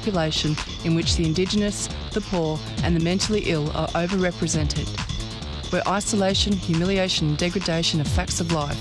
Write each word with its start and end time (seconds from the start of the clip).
population 0.00 0.56
in 0.84 0.94
which 0.94 1.16
the 1.16 1.26
Indigenous, 1.26 1.86
the 2.12 2.22
poor, 2.22 2.58
and 2.82 2.96
the 2.96 3.00
mentally 3.00 3.42
ill 3.46 3.68
are 3.76 3.88
overrepresented. 3.88 4.88
Where 5.70 5.86
isolation, 5.86 6.54
humiliation, 6.54 7.28
and 7.28 7.36
degradation 7.36 8.00
are 8.00 8.04
facts 8.04 8.40
of 8.40 8.50
life. 8.50 8.80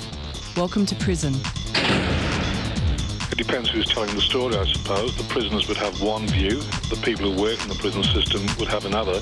Welcome 0.56 0.86
to 0.86 0.96
prison. 0.96 1.36
It 3.34 3.38
depends 3.38 3.70
who's 3.70 3.88
telling 3.88 4.16
the 4.16 4.22
story, 4.22 4.56
I 4.56 4.64
suppose. 4.66 5.18
The 5.18 5.26
prisoners 5.26 5.68
would 5.68 5.76
have 5.76 6.02
one 6.02 6.26
view, 6.28 6.62
the 6.90 7.00
people 7.04 7.34
who 7.34 7.42
work 7.42 7.62
in 7.62 7.68
the 7.68 7.76
prison 7.76 8.04
system 8.04 8.42
would 8.58 8.70
have 8.70 8.86
another, 8.86 9.20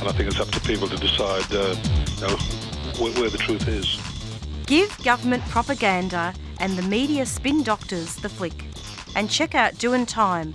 and 0.00 0.08
I 0.08 0.12
think 0.12 0.28
it's 0.28 0.40
up 0.40 0.48
to 0.48 0.60
people 0.60 0.86
to 0.88 0.96
decide 0.96 1.50
uh, 1.50 1.74
you 2.16 2.26
know, 2.26 2.36
where, 2.98 3.12
where 3.12 3.30
the 3.30 3.38
truth 3.38 3.66
is. 3.68 3.98
Give 4.66 4.94
government 5.02 5.42
propaganda 5.46 6.34
and 6.60 6.76
the 6.76 6.82
media 6.82 7.24
spin 7.24 7.62
doctors 7.62 8.16
the 8.16 8.28
flick. 8.28 8.64
And 9.16 9.30
check 9.30 9.54
out 9.54 9.78
Doing 9.78 10.04
Time 10.04 10.54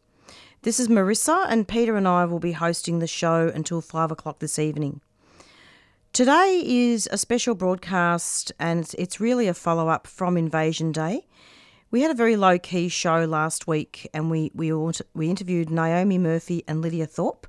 This 0.62 0.80
is 0.80 0.88
Marissa 0.88 1.46
and 1.50 1.68
Peter 1.68 1.98
and 1.98 2.08
I 2.08 2.24
will 2.24 2.40
be 2.40 2.54
hosting 2.54 3.00
the 3.00 3.08
show 3.08 3.52
until 3.54 3.82
5 3.82 4.12
o'clock 4.12 4.40
this 4.40 4.58
evening. 4.58 5.02
Today 6.14 6.64
is 6.66 7.10
a 7.12 7.18
special 7.18 7.56
broadcast 7.56 8.54
and 8.62 8.90
it's, 8.98 9.20
really 9.20 9.50
a 9.50 9.54
follow 9.54 9.90
up 9.90 10.08
from 10.08 10.38
Invasion 10.38 10.94
Day. 10.94 11.28
We 11.92 12.04
had 12.04 12.12
a 12.12 12.14
very 12.14 12.38
low 12.38 12.58
key 12.58 12.88
show 12.88 13.26
last 13.26 13.68
week 13.68 14.08
and 14.14 14.32
we, 14.32 14.52
we, 14.54 14.72
we 14.72 15.30
interviewed 15.30 15.70
Naomi 15.70 16.18
Murphy 16.18 16.64
and 16.66 16.82
Lydia 16.82 17.08
Thorpe. 17.08 17.46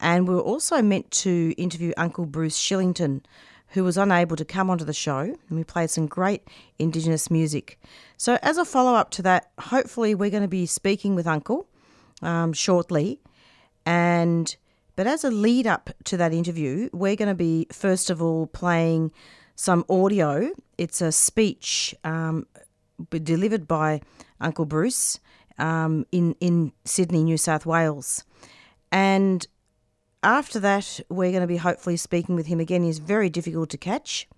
And 0.00 0.28
we 0.28 0.34
were 0.34 0.40
also 0.40 0.82
meant 0.82 1.10
to 1.12 1.54
interview 1.56 1.92
Uncle 1.96 2.26
Bruce 2.26 2.58
Shillington, 2.58 3.22
who 3.68 3.82
was 3.82 3.96
unable 3.96 4.36
to 4.36 4.44
come 4.44 4.70
onto 4.70 4.84
the 4.84 4.92
show. 4.92 5.20
And 5.20 5.38
we 5.50 5.64
played 5.64 5.90
some 5.90 6.06
great 6.06 6.42
Indigenous 6.78 7.30
music. 7.30 7.78
So, 8.16 8.38
as 8.42 8.58
a 8.58 8.64
follow 8.64 8.94
up 8.94 9.10
to 9.12 9.22
that, 9.22 9.50
hopefully, 9.58 10.14
we're 10.14 10.30
going 10.30 10.42
to 10.42 10.48
be 10.48 10.66
speaking 10.66 11.14
with 11.14 11.26
Uncle 11.26 11.66
um, 12.22 12.52
shortly. 12.52 13.20
And 13.84 14.54
but 14.96 15.06
as 15.06 15.24
a 15.24 15.30
lead 15.30 15.66
up 15.66 15.90
to 16.04 16.16
that 16.16 16.32
interview, 16.32 16.88
we're 16.92 17.16
going 17.16 17.28
to 17.28 17.34
be 17.34 17.66
first 17.70 18.08
of 18.10 18.22
all 18.22 18.46
playing 18.46 19.12
some 19.54 19.84
audio. 19.88 20.50
It's 20.78 21.00
a 21.02 21.12
speech 21.12 21.94
um, 22.02 22.46
delivered 23.10 23.68
by 23.68 24.00
Uncle 24.40 24.64
Bruce 24.64 25.20
um, 25.58 26.06
in 26.12 26.34
in 26.40 26.72
Sydney, 26.84 27.24
New 27.24 27.36
South 27.36 27.66
Wales, 27.66 28.24
and 28.90 29.46
after 30.26 30.58
that, 30.58 31.00
we're 31.08 31.30
going 31.30 31.42
to 31.42 31.46
be 31.46 31.56
hopefully 31.56 31.96
speaking 31.96 32.34
with 32.34 32.46
him 32.46 32.58
again. 32.58 32.82
He's 32.82 32.98
very 32.98 33.30
difficult 33.30 33.70
to 33.70 33.78
catch. 33.78 34.28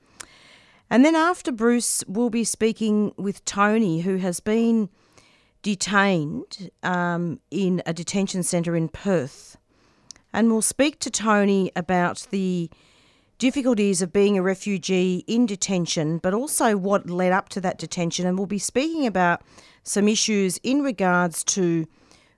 And 0.90 1.04
then 1.04 1.14
after 1.14 1.50
Bruce, 1.50 2.04
we'll 2.06 2.30
be 2.30 2.44
speaking 2.44 3.12
with 3.16 3.44
Tony, 3.46 4.02
who 4.02 4.16
has 4.16 4.38
been 4.38 4.90
detained 5.62 6.70
um, 6.82 7.40
in 7.50 7.82
a 7.86 7.94
detention 7.94 8.42
centre 8.42 8.76
in 8.76 8.88
Perth. 8.88 9.56
And 10.32 10.50
we'll 10.50 10.62
speak 10.62 10.98
to 11.00 11.10
Tony 11.10 11.72
about 11.74 12.26
the 12.30 12.70
difficulties 13.38 14.02
of 14.02 14.12
being 14.12 14.36
a 14.36 14.42
refugee 14.42 15.24
in 15.26 15.46
detention, 15.46 16.18
but 16.18 16.34
also 16.34 16.76
what 16.76 17.08
led 17.08 17.32
up 17.32 17.48
to 17.50 17.62
that 17.62 17.78
detention. 17.78 18.26
And 18.26 18.36
we'll 18.36 18.46
be 18.46 18.58
speaking 18.58 19.06
about 19.06 19.42
some 19.84 20.06
issues 20.06 20.58
in 20.62 20.82
regards 20.82 21.42
to 21.44 21.86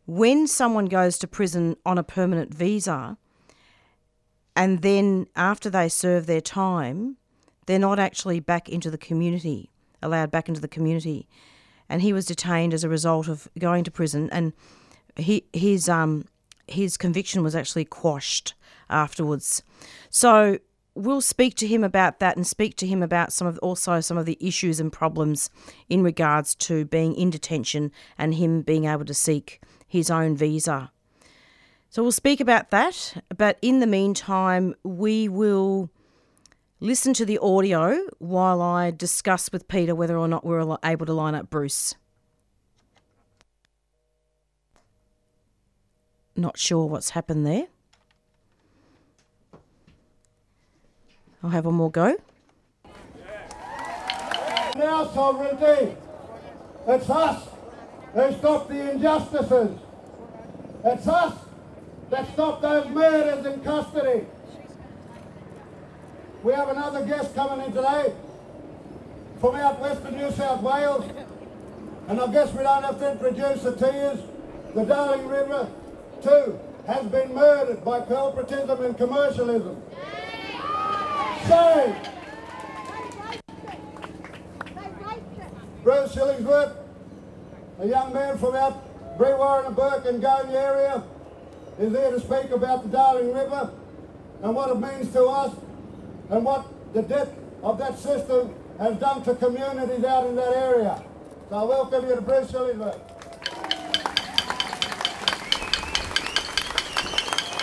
when 0.06 0.46
someone 0.46 0.86
goes 0.86 1.18
to 1.18 1.26
prison 1.26 1.76
on 1.84 1.98
a 1.98 2.04
permanent 2.04 2.54
visa 2.54 3.16
and 4.60 4.82
then 4.82 5.26
after 5.36 5.70
they 5.70 5.88
serve 5.88 6.26
their 6.26 6.42
time, 6.42 7.16
they're 7.64 7.78
not 7.78 7.98
actually 7.98 8.40
back 8.40 8.68
into 8.68 8.90
the 8.90 8.98
community, 8.98 9.70
allowed 10.02 10.30
back 10.30 10.50
into 10.50 10.60
the 10.60 10.68
community. 10.68 11.26
And 11.88 12.02
he 12.02 12.12
was 12.12 12.26
detained 12.26 12.74
as 12.74 12.84
a 12.84 12.88
result 12.90 13.26
of 13.26 13.48
going 13.58 13.84
to 13.84 13.90
prison, 13.90 14.28
and 14.30 14.52
he 15.16 15.46
his 15.54 15.88
um 15.88 16.26
his 16.66 16.98
conviction 16.98 17.42
was 17.42 17.56
actually 17.56 17.86
quashed 17.86 18.52
afterwards. 18.90 19.62
So 20.10 20.58
we'll 20.94 21.22
speak 21.22 21.54
to 21.54 21.66
him 21.66 21.82
about 21.82 22.18
that 22.18 22.36
and 22.36 22.46
speak 22.46 22.76
to 22.76 22.86
him 22.86 23.02
about 23.02 23.32
some 23.32 23.46
of 23.46 23.58
also 23.60 24.00
some 24.02 24.18
of 24.18 24.26
the 24.26 24.36
issues 24.42 24.78
and 24.78 24.92
problems 24.92 25.48
in 25.88 26.02
regards 26.02 26.54
to 26.56 26.84
being 26.84 27.14
in 27.14 27.30
detention 27.30 27.92
and 28.18 28.34
him 28.34 28.60
being 28.60 28.84
able 28.84 29.06
to 29.06 29.14
seek 29.14 29.62
his 29.88 30.10
own 30.10 30.36
visa. 30.36 30.92
So 31.92 32.02
we'll 32.02 32.12
speak 32.12 32.38
about 32.40 32.70
that. 32.70 33.20
But 33.36 33.58
in 33.60 33.80
the 33.80 33.86
meantime, 33.86 34.76
we 34.84 35.28
will 35.28 35.90
listen 36.78 37.12
to 37.14 37.24
the 37.24 37.38
audio 37.38 37.98
while 38.20 38.62
I 38.62 38.92
discuss 38.92 39.50
with 39.50 39.66
Peter 39.66 39.92
whether 39.92 40.16
or 40.16 40.28
not 40.28 40.46
we're 40.46 40.78
able 40.84 41.06
to 41.06 41.12
line 41.12 41.34
up 41.34 41.50
Bruce. 41.50 41.96
Not 46.36 46.56
sure 46.56 46.86
what's 46.86 47.10
happened 47.10 47.44
there. 47.44 47.66
I'll 51.42 51.50
have 51.50 51.64
one 51.64 51.74
more 51.74 51.90
go. 51.90 52.16
Our 54.76 55.12
sovereignty. 55.12 55.96
It's 56.86 57.10
us 57.10 57.48
who 58.14 58.32
stop 58.38 58.68
the 58.68 58.92
injustices. 58.92 59.78
It's 60.84 61.08
us 61.08 61.34
that 62.10 62.32
stop 62.32 62.60
those 62.60 62.88
murders 62.88 63.46
in 63.46 63.60
custody. 63.60 64.26
We 66.42 66.52
have 66.52 66.68
another 66.68 67.04
guest 67.06 67.34
coming 67.34 67.64
in 67.66 67.72
today 67.72 68.12
from 69.40 69.54
out 69.54 69.80
western 69.80 70.16
New 70.16 70.30
South 70.32 70.62
Wales. 70.62 71.04
And 72.08 72.20
I 72.20 72.32
guess 72.32 72.52
we 72.52 72.62
don't 72.62 72.82
have 72.82 72.98
to 72.98 73.12
introduce 73.12 73.64
it 73.64 73.78
to 73.78 73.86
you. 73.86 74.74
The 74.74 74.84
Darling 74.84 75.28
River, 75.28 75.68
too, 76.22 76.58
has 76.86 77.06
been 77.06 77.34
murdered 77.34 77.84
by 77.84 78.00
corporatism 78.00 78.84
and 78.84 78.96
commercialism. 78.96 79.80
So, 81.46 81.96
Bruce 85.84 86.14
Shillingsworth, 86.14 86.76
a 87.78 87.86
young 87.86 88.12
man 88.12 88.38
from 88.38 88.54
out 88.54 89.18
Brewarrina 89.18 89.68
and 89.68 89.76
Bourke 89.76 90.06
and 90.06 90.22
Gonya 90.22 90.54
area, 90.54 91.02
is 91.80 91.92
there 91.92 92.10
to 92.10 92.20
speak 92.20 92.50
about 92.50 92.82
the 92.82 92.90
Darling 92.90 93.32
River 93.32 93.72
and 94.42 94.54
what 94.54 94.70
it 94.70 94.78
means 94.78 95.10
to 95.14 95.24
us 95.24 95.54
and 96.28 96.44
what 96.44 96.66
the 96.92 97.00
death 97.00 97.32
of 97.62 97.78
that 97.78 97.98
system 97.98 98.54
has 98.78 98.96
done 98.98 99.22
to 99.22 99.34
communities 99.34 100.04
out 100.04 100.26
in 100.26 100.36
that 100.36 100.54
area. 100.54 101.02
So 101.48 101.56
I 101.56 101.62
welcome 101.64 102.06
you 102.06 102.16
to 102.16 102.20
Bruce 102.20 102.52
Shillingsworth. 102.52 103.00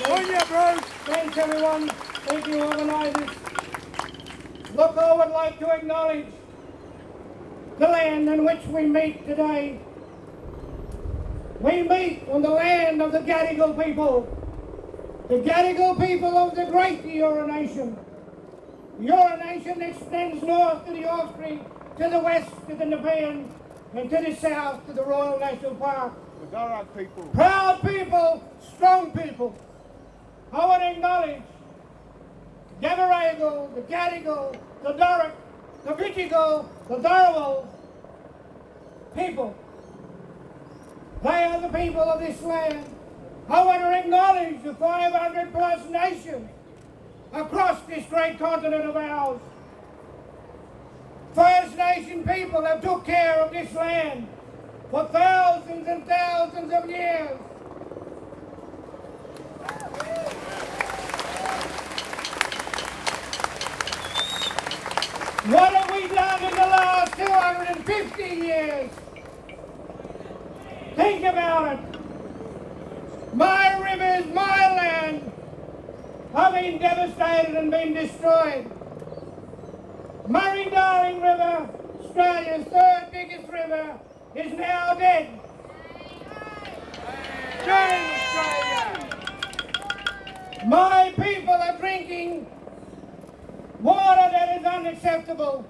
On 0.09 0.25
you, 0.25 0.39
Bruce. 0.47 0.89
Thanks, 1.05 1.37
everyone. 1.37 1.89
Thank 1.89 2.47
you, 2.47 2.63
organisers. 2.63 3.29
Look, 4.73 4.97
I 4.97 5.13
would 5.13 5.31
like 5.31 5.59
to 5.59 5.69
acknowledge 5.69 6.25
the 7.77 7.87
land 7.87 8.27
in 8.29 8.45
which 8.45 8.65
we 8.65 8.85
meet 8.85 9.27
today 9.27 9.79
we 11.67 11.83
meet 11.83 12.23
on 12.29 12.41
the 12.41 12.49
land 12.49 13.01
of 13.01 13.11
the 13.11 13.19
Gadigal 13.19 13.83
people, 13.83 14.25
the 15.27 15.35
Gadigal 15.39 15.99
people 15.99 16.37
of 16.37 16.55
the 16.55 16.65
great 16.65 17.03
Eora 17.03 17.45
Nation. 17.45 17.97
Eora 19.01 19.37
Nation 19.45 19.81
extends 19.81 20.41
north 20.43 20.85
to 20.85 20.93
the 20.93 21.01
Hawkesbury, 21.01 21.59
to 21.99 22.09
the 22.09 22.19
west 22.19 22.51
to 22.69 22.75
the 22.75 22.85
Nepean, 22.85 23.51
and 23.93 24.09
to 24.09 24.17
the 24.17 24.33
south 24.35 24.85
to 24.87 24.93
the 24.93 25.03
Royal 25.03 25.39
National 25.39 25.75
Park. 25.75 26.13
The 26.39 26.55
Darug 26.55 26.97
people. 26.97 27.23
Proud 27.33 27.81
people, 27.81 28.43
strong 28.75 29.11
people. 29.11 29.53
I 30.53 30.65
want 30.65 30.81
to 30.83 30.91
acknowledge 30.91 31.41
the 32.79 32.87
the 33.75 33.81
Gadigal, 33.93 34.57
the 34.83 34.93
Darug, 34.93 35.31
the 35.83 35.91
Bidjigal, 35.91 36.65
the 36.87 36.95
Darawal 36.95 37.67
people 39.15 39.53
they 41.23 41.43
are 41.43 41.61
the 41.61 41.69
people 41.69 42.01
of 42.01 42.19
this 42.19 42.41
land. 42.41 42.85
I 43.49 43.63
want 43.63 43.81
to 43.81 43.97
acknowledge 43.97 44.63
the 44.63 44.73
500 44.73 45.53
plus 45.53 45.89
nations 45.89 46.49
across 47.33 47.81
this 47.83 48.05
great 48.07 48.37
continent 48.37 48.85
of 48.85 48.95
ours. 48.95 49.39
First 51.33 51.77
Nation 51.77 52.23
people 52.23 52.65
have 52.65 52.81
took 52.81 53.05
care 53.05 53.35
of 53.35 53.51
this 53.51 53.73
land 53.73 54.27
for 54.89 55.05
thousands 55.05 55.87
and 55.87 56.05
thousands 56.05 56.73
of 56.73 56.89
years. 56.89 57.37
What 65.47 65.73
have 65.73 65.91
we 65.91 66.07
done 66.09 66.43
in 66.43 66.51
the 66.51 66.57
last 66.57 67.15
250 67.15 68.23
years? 68.23 68.89
Think 70.97 71.23
about 71.25 71.73
it. 71.73 73.35
My 73.35 73.79
rivers, 73.79 74.25
my 74.33 74.75
land 74.75 75.31
have 76.33 76.53
been 76.53 76.79
devastated 76.79 77.55
and 77.55 77.69
been 77.69 77.93
destroyed. 77.93 78.69
Murray-Darling 80.27 81.21
River, 81.21 81.69
Australia's 82.03 82.65
third 82.65 83.07
biggest 83.11 83.47
river, 83.47 83.99
is 84.35 84.51
now 84.57 84.95
dead. 84.95 85.39
My 90.65 91.13
people 91.15 91.53
are 91.53 91.77
drinking 91.77 92.47
water 93.79 94.29
that 94.31 94.59
is 94.59 94.65
unacceptable. 94.65 95.63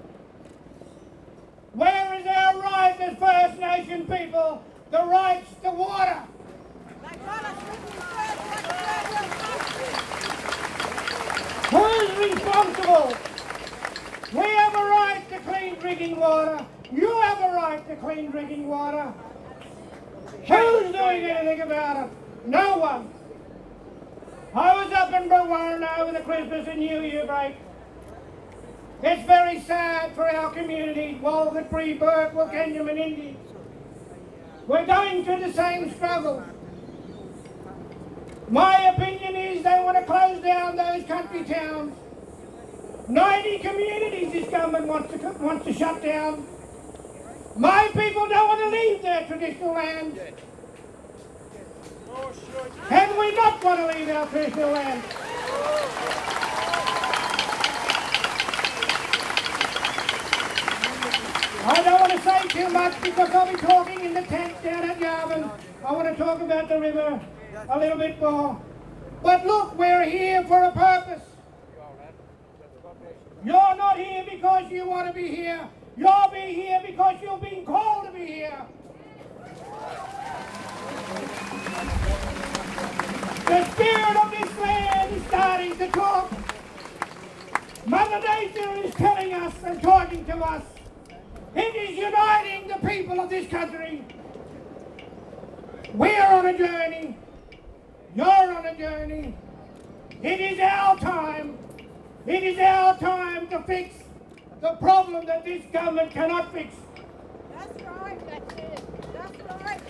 Where 1.73 2.13
is 2.17 2.25
our 2.25 2.59
right 2.61 2.95
as 3.01 3.17
First 3.17 3.59
Nation 3.59 4.07
people, 4.07 4.63
the 4.91 5.03
rights 5.05 5.49
to 5.63 5.71
water? 5.71 6.23
Who 11.69 11.85
is 11.85 12.31
responsible? 12.31 13.13
We 14.33 14.47
have 14.47 14.73
a 14.73 14.77
right 14.77 15.23
to 15.29 15.39
clean 15.39 15.75
drinking 15.75 16.17
water. 16.17 16.65
You 16.91 17.21
have 17.21 17.39
a 17.39 17.55
right 17.55 17.87
to 17.89 17.95
clean 17.97 18.31
drinking 18.31 18.67
water. 18.67 19.13
Who's 20.47 20.91
doing 20.91 21.23
anything 21.25 21.61
about 21.61 22.05
it? 22.05 22.11
No 22.45 22.77
one. 22.77 23.09
I 24.53 24.83
was 24.83 24.93
up 24.93 25.13
in 25.13 25.29
Brewarrina 25.29 25.99
over 25.99 26.13
the 26.13 26.21
Christmas 26.21 26.67
and 26.67 26.79
New 26.79 27.01
Year 27.01 27.25
break. 27.25 27.55
It's 29.03 29.27
very 29.27 29.59
sad 29.61 30.15
for 30.15 30.27
our 30.27 30.51
community, 30.51 31.19
Walgett, 31.21 31.69
Free, 31.69 31.93
Bourke, 31.93 32.33
Wilcannia 32.33 32.89
and 32.89 32.97
Indies. 32.97 33.35
We're 34.67 34.85
going 34.85 35.23
through 35.23 35.39
the 35.39 35.53
same 35.53 35.93
struggle. 35.95 36.43
My 38.49 38.89
opinion 38.89 39.35
is 39.35 39.63
they 39.63 39.79
want 39.81 39.97
to 39.97 40.03
close 40.03 40.43
down 40.43 40.75
those 40.75 41.03
country 41.05 41.45
towns. 41.45 41.97
90 43.07 43.59
communities 43.59 44.33
this 44.33 44.49
government 44.49 44.87
wants 44.87 45.13
to, 45.13 45.17
wants 45.39 45.65
to 45.65 45.73
shut 45.73 46.03
down. 46.03 46.45
My 47.55 47.87
people 47.93 48.27
don't 48.27 48.47
want 48.49 48.59
to 48.59 48.69
leave 48.69 49.01
their 49.01 49.25
traditional 49.25 49.73
land. 49.73 50.19
And 52.89 53.17
we 53.17 53.35
not 53.35 53.63
want 53.63 53.79
to 53.79 53.97
leave 53.97 54.09
our 54.09 54.27
traditional 54.27 54.71
land. 54.71 55.03
I 61.69 61.83
don't 61.83 61.99
want 61.99 62.13
to 62.13 62.21
say 62.21 62.47
too 62.47 62.69
much 62.69 63.01
because 63.01 63.29
I'll 63.31 63.51
be 63.51 63.57
talking 63.59 63.99
in 63.99 64.13
the 64.13 64.21
tent 64.21 64.63
down 64.63 64.89
at 64.89 64.99
Yabun. 64.99 65.51
I 65.85 65.91
want 65.91 66.07
to 66.07 66.15
talk 66.15 66.39
about 66.39 66.69
the 66.69 66.79
river 66.79 67.19
a 67.69 67.77
little 67.77 67.97
bit 67.97 68.21
more. 68.21 68.61
But 69.21 69.45
look, 69.45 69.77
we're 69.77 70.05
here 70.05 70.45
for 70.45 70.63
a 70.63 70.71
purpose. 70.71 71.23
You're 73.43 73.75
not 73.75 73.97
here 73.97 74.23
because 74.31 74.71
you 74.71 74.87
want 74.87 75.07
to 75.07 75.13
be 75.13 75.27
here. 75.27 75.67
You'll 75.97 76.29
be 76.31 76.53
here 76.53 76.81
because 76.85 77.15
you've 77.21 77.41
been 77.41 77.65
called 77.65 78.05
to 78.05 78.11
be 78.13 78.25
here. 78.25 78.65
The 83.45 83.65
spirit 83.71 84.15
of 84.15 84.31
this 84.31 84.57
land 84.59 85.15
is 85.17 85.23
starting 85.27 85.77
to 85.79 85.87
talk. 85.89 86.31
Mother 87.85 88.21
Nature 88.21 88.85
is 88.85 88.95
telling 88.95 89.33
us 89.33 89.53
and 89.65 89.81
talking 89.83 90.23
to 90.27 90.37
us. 90.37 90.63
It 91.57 91.75
is 91.75 91.97
uniting 91.97 92.67
the 92.67 92.87
people 92.87 93.19
of 93.19 93.31
this 93.31 93.49
country. 93.49 94.05
We're 95.91 96.23
on 96.23 96.45
a 96.45 96.55
journey. 96.55 97.17
You're 98.15 98.25
on 98.27 98.65
a 98.65 98.77
journey. 98.77 99.35
It 100.21 100.39
is 100.39 100.59
our 100.59 100.99
time. 100.99 101.57
It 102.27 102.43
is 102.43 102.59
our 102.59 102.95
time 102.99 103.47
to 103.47 103.63
fix 103.63 103.95
the 104.61 104.73
problem 104.73 105.25
that 105.25 105.45
this 105.45 105.63
government 105.73 106.11
cannot 106.11 106.53
fix. 106.53 106.75
That's 107.55 107.81
right, 107.81 108.29
that's 108.29 108.53
it. 108.53 109.13
That's 109.13 109.63
right. 109.63 109.81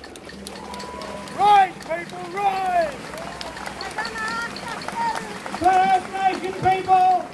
Right, 1.37 1.73
people, 1.73 2.29
right! 2.33 2.93
First 5.59 6.13
Nation 6.13 6.53
people 6.53 7.25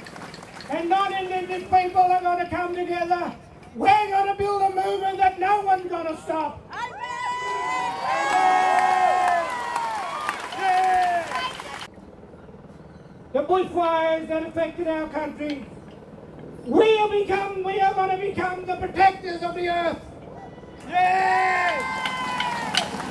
and 0.70 0.88
non-Indigenous 0.88 1.62
people 1.64 2.02
are 2.02 2.20
going 2.20 2.44
to 2.44 2.50
come 2.50 2.74
together. 2.74 3.36
We're 3.74 4.08
going 4.08 4.28
to 4.28 4.34
build 4.36 4.62
a 4.62 4.68
movement 4.68 5.18
that 5.18 5.40
no 5.54 5.60
one's 5.60 5.88
going 5.88 6.06
to 6.06 6.16
stop. 6.22 6.60
The 13.32 13.42
bushfires 13.42 14.28
that 14.28 14.46
affected 14.46 14.88
our 14.88 15.08
country. 15.08 15.66
We 16.64 16.96
will 16.96 17.10
become, 17.10 17.62
we 17.62 17.80
are 17.80 17.94
going 17.94 18.10
to 18.10 18.16
become 18.16 18.64
the 18.64 18.76
protectors 18.76 19.42
of 19.42 19.54
the 19.54 19.68
earth. 19.68 20.00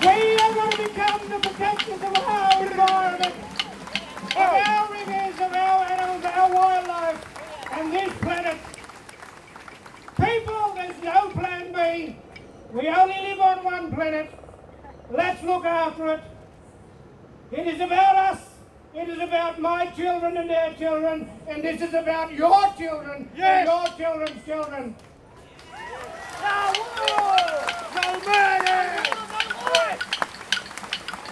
We 0.01 0.35
are 0.43 0.53
going 0.53 0.71
to 0.71 0.77
become 0.77 1.29
the 1.29 1.39
protectors 1.47 2.01
of 2.01 2.17
our 2.17 2.65
environment, 2.65 3.35
of 3.35 4.35
oh. 4.35 4.63
our 4.67 4.91
rivers, 4.91 5.35
of 5.39 5.53
our 5.53 5.83
animals, 5.85 6.25
our 6.25 6.53
wildlife, 6.53 7.25
and 7.71 7.93
this 7.93 8.13
planet. 8.19 8.57
People, 10.17 10.73
there's 10.75 11.03
no. 11.03 11.22
We 12.73 12.87
only 12.87 13.13
live 13.21 13.39
on 13.39 13.63
one 13.63 13.93
planet. 13.93 14.31
Let's 15.11 15.43
look 15.43 15.63
after 15.63 16.07
it. 16.15 16.21
It 17.51 17.67
is 17.67 17.79
about 17.79 18.15
us. 18.15 18.49
It 18.95 19.09
is 19.09 19.19
about 19.19 19.61
my 19.61 19.85
children 19.91 20.37
and 20.37 20.49
their 20.49 20.73
children. 20.73 21.29
And 21.47 21.63
this 21.63 21.83
is 21.83 21.93
about 21.93 22.33
your 22.33 22.73
children 22.75 23.29
and 23.37 23.67
your 23.67 23.87
children's 23.95 24.43
children. 24.43 24.95
The 26.39 26.79
war! 26.97 27.37
The 27.93 28.07
murder! 28.25 29.03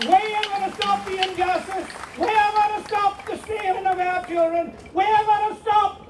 We 0.02 0.36
are 0.36 0.44
going 0.44 0.70
to 0.70 0.76
stop 0.78 1.06
the 1.08 1.28
injustice. 1.28 1.88
We 2.20 2.28
are 2.28 2.52
going 2.54 2.84
to 2.84 2.88
stop 2.88 3.26
the 3.26 3.38
stealing 3.38 3.88
of 3.88 4.00
our 4.00 4.26
children. 4.28 4.76
We 4.94 5.04
are 5.06 5.26
going 5.26 5.56
to 5.56 5.62
stop 5.64 6.08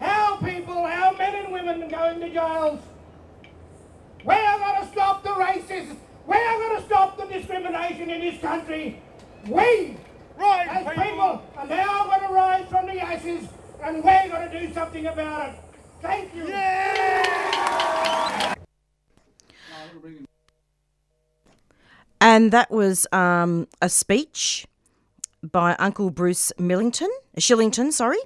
our 0.00 0.38
people, 0.38 0.78
our 0.78 1.12
men 1.18 1.34
and 1.34 1.52
women 1.52 1.88
going 1.90 2.20
to 2.20 2.30
jails. 2.30 2.80
We 4.24 4.34
are 4.34 4.58
going 4.58 4.82
to 4.82 4.92
stop 4.92 5.22
the 5.22 5.30
racism. 5.30 5.96
We 6.26 6.36
are 6.36 6.58
going 6.58 6.76
to 6.80 6.86
stop 6.86 7.16
the 7.16 7.26
discrimination 7.26 8.10
in 8.10 8.20
this 8.20 8.40
country. 8.40 9.00
We, 9.46 9.96
right, 10.36 10.68
as 10.68 10.86
people, 10.88 11.42
are 11.56 11.66
now 11.66 12.04
going 12.04 12.20
to 12.20 12.34
rise 12.34 12.68
from 12.68 12.86
the 12.86 13.00
ashes 13.00 13.48
and 13.82 14.02
we're 14.02 14.28
going 14.28 14.50
to 14.50 14.60
do 14.60 14.74
something 14.74 15.06
about 15.06 15.50
it. 15.50 15.54
Thank 16.02 16.34
you. 16.34 16.48
And 22.20 22.52
that 22.52 22.70
was 22.70 23.06
um, 23.12 23.68
a 23.80 23.88
speech 23.88 24.66
by 25.42 25.76
Uncle 25.78 26.10
Bruce 26.10 26.52
Millington, 26.58 27.10
Shillington, 27.36 27.92
sorry, 27.92 28.18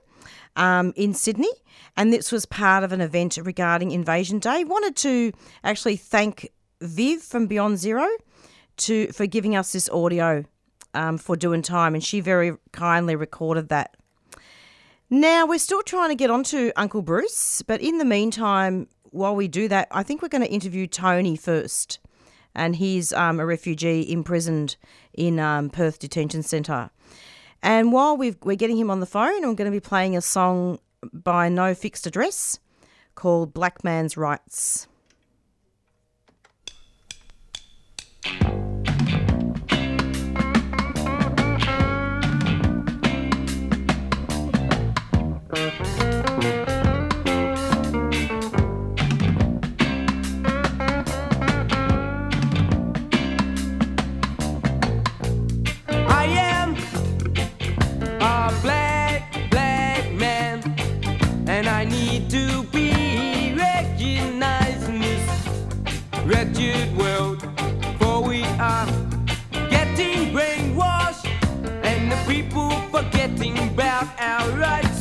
um, 0.57 0.93
in 0.97 1.15
Sydney. 1.15 1.53
And 1.97 2.13
this 2.13 2.33
was 2.33 2.47
part 2.47 2.85
of 2.85 2.93
an 2.93 3.01
event 3.01 3.39
regarding 3.43 3.91
Invasion 3.91 4.39
Day. 4.39 4.65
Wanted 4.65 4.97
to 4.97 5.33
actually 5.63 5.97
thank 5.97 6.49
Viv 6.81 7.23
from 7.23 7.47
Beyond 7.47 7.79
Zero 7.79 8.09
to 8.79 9.09
for 9.09 9.27
giving 9.27 9.55
us 9.55 9.73
this 9.73 9.89
audio 9.91 10.45
um, 10.95 11.19
for 11.19 11.37
doing 11.37 11.63
time, 11.63 11.95
and 11.95 12.03
she 12.03 12.21
very 12.21 12.57
kindly 12.73 13.17
recorded 13.17 13.69
that. 13.69 13.97
Now 15.11 15.47
we're 15.47 15.59
still 15.59 15.83
trying 15.83 16.09
to 16.09 16.15
get 16.15 16.31
onto 16.31 16.73
Uncle 16.75 17.03
Bruce, 17.03 17.63
but 17.63 17.83
in 17.83 17.99
the 17.99 18.05
meantime, 18.05 18.89
while 19.11 19.37
we 19.37 19.47
do 19.47 19.69
that, 19.69 19.89
I 19.91 20.03
think 20.03 20.23
we're 20.23 20.29
going 20.29 20.43
to 20.43 20.51
interview 20.51 20.87
Tony 20.87 21.37
first, 21.37 21.99
and 22.55 22.77
he's 22.77 23.13
um, 23.13 23.39
a 23.39 23.45
refugee 23.45 24.11
imprisoned 24.11 24.77
in 25.13 25.39
um, 25.39 25.69
Perth 25.69 25.99
Detention 25.99 26.43
Centre. 26.43 26.91
And 27.63 27.93
while 27.93 28.17
we 28.17 28.31
are 28.31 28.55
getting 28.55 28.77
him 28.77 28.91
on 28.91 29.01
the 29.01 29.07
phone, 29.07 29.45
I'm 29.45 29.55
going 29.55 29.71
to 29.71 29.77
be 29.77 29.81
playing 29.81 30.17
a 30.17 30.21
song 30.21 30.79
by 31.13 31.49
No 31.49 31.75
Fixed 31.75 32.07
Address 32.07 32.59
called 33.15 33.55
Black 33.55 33.85
Man's 33.85 34.17
Rights. 34.17 34.89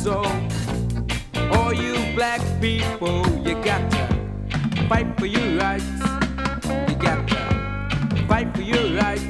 So, 0.02 0.20
all 1.52 1.72
you 1.72 1.94
black 2.16 2.40
people, 2.60 3.24
you 3.46 3.54
got 3.62 3.88
to 3.92 4.86
fight 4.88 5.16
for 5.16 5.26
your 5.26 5.56
rights. 5.60 5.84
You 6.88 6.96
got 6.96 7.28
to 7.28 8.26
fight 8.26 8.52
for 8.52 8.62
your 8.62 8.96
rights. 8.98 9.22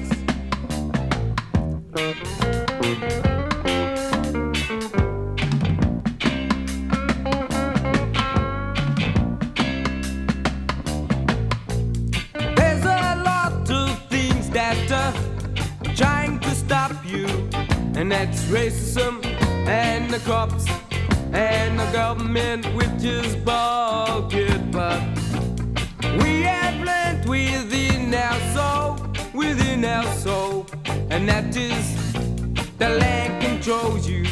There's 12.57 12.85
a 12.87 13.23
lot 13.23 13.71
of 13.71 14.09
things 14.09 14.49
that 14.49 14.91
are 14.91 15.95
trying 15.95 16.41
to 16.41 16.50
stop 16.55 16.93
you, 17.05 17.26
and 17.95 18.11
that's 18.11 18.45
racism 18.45 19.22
and 19.73 20.11
the 20.11 20.19
cops 20.21 20.67
and 21.33 21.81
the 21.81 21.91
government, 21.93 22.67
which 22.75 23.02
is 23.02 23.35
bullshit. 23.37 24.71
But 24.71 25.00
we 26.23 26.43
have 26.43 26.76
learned 26.85 27.26
within 27.26 28.14
our 28.14 28.38
soul, 28.55 28.88
within 29.33 29.85
our 29.85 30.07
soul, 30.14 30.67
and 31.11 31.26
that 31.29 31.57
is 31.57 31.87
the 32.76 32.91
land 33.02 33.43
controls 33.43 34.07
you. 34.07 34.25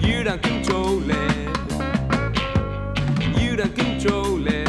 You 0.00 0.24
don't 0.24 0.42
control 0.42 1.00
it. 1.08 1.56
You 3.40 3.54
don't 3.54 3.74
control 3.76 4.46
it. 4.48 4.67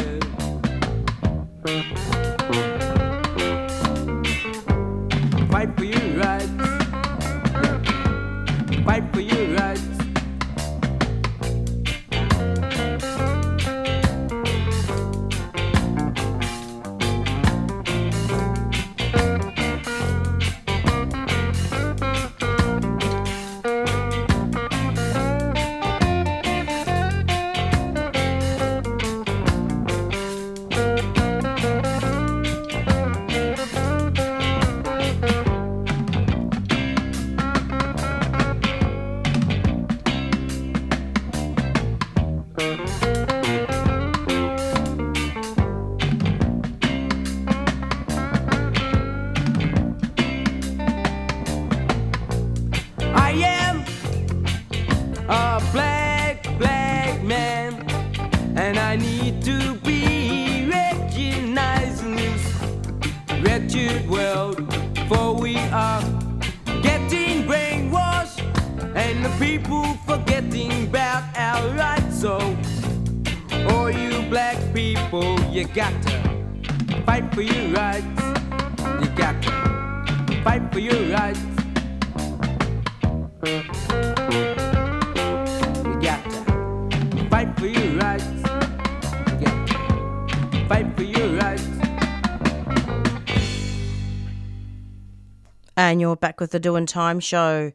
And 95.90 96.00
you're 96.00 96.14
back 96.14 96.38
with 96.38 96.52
the 96.52 96.60
Doing 96.60 96.86
Time 96.86 97.18
show. 97.18 97.72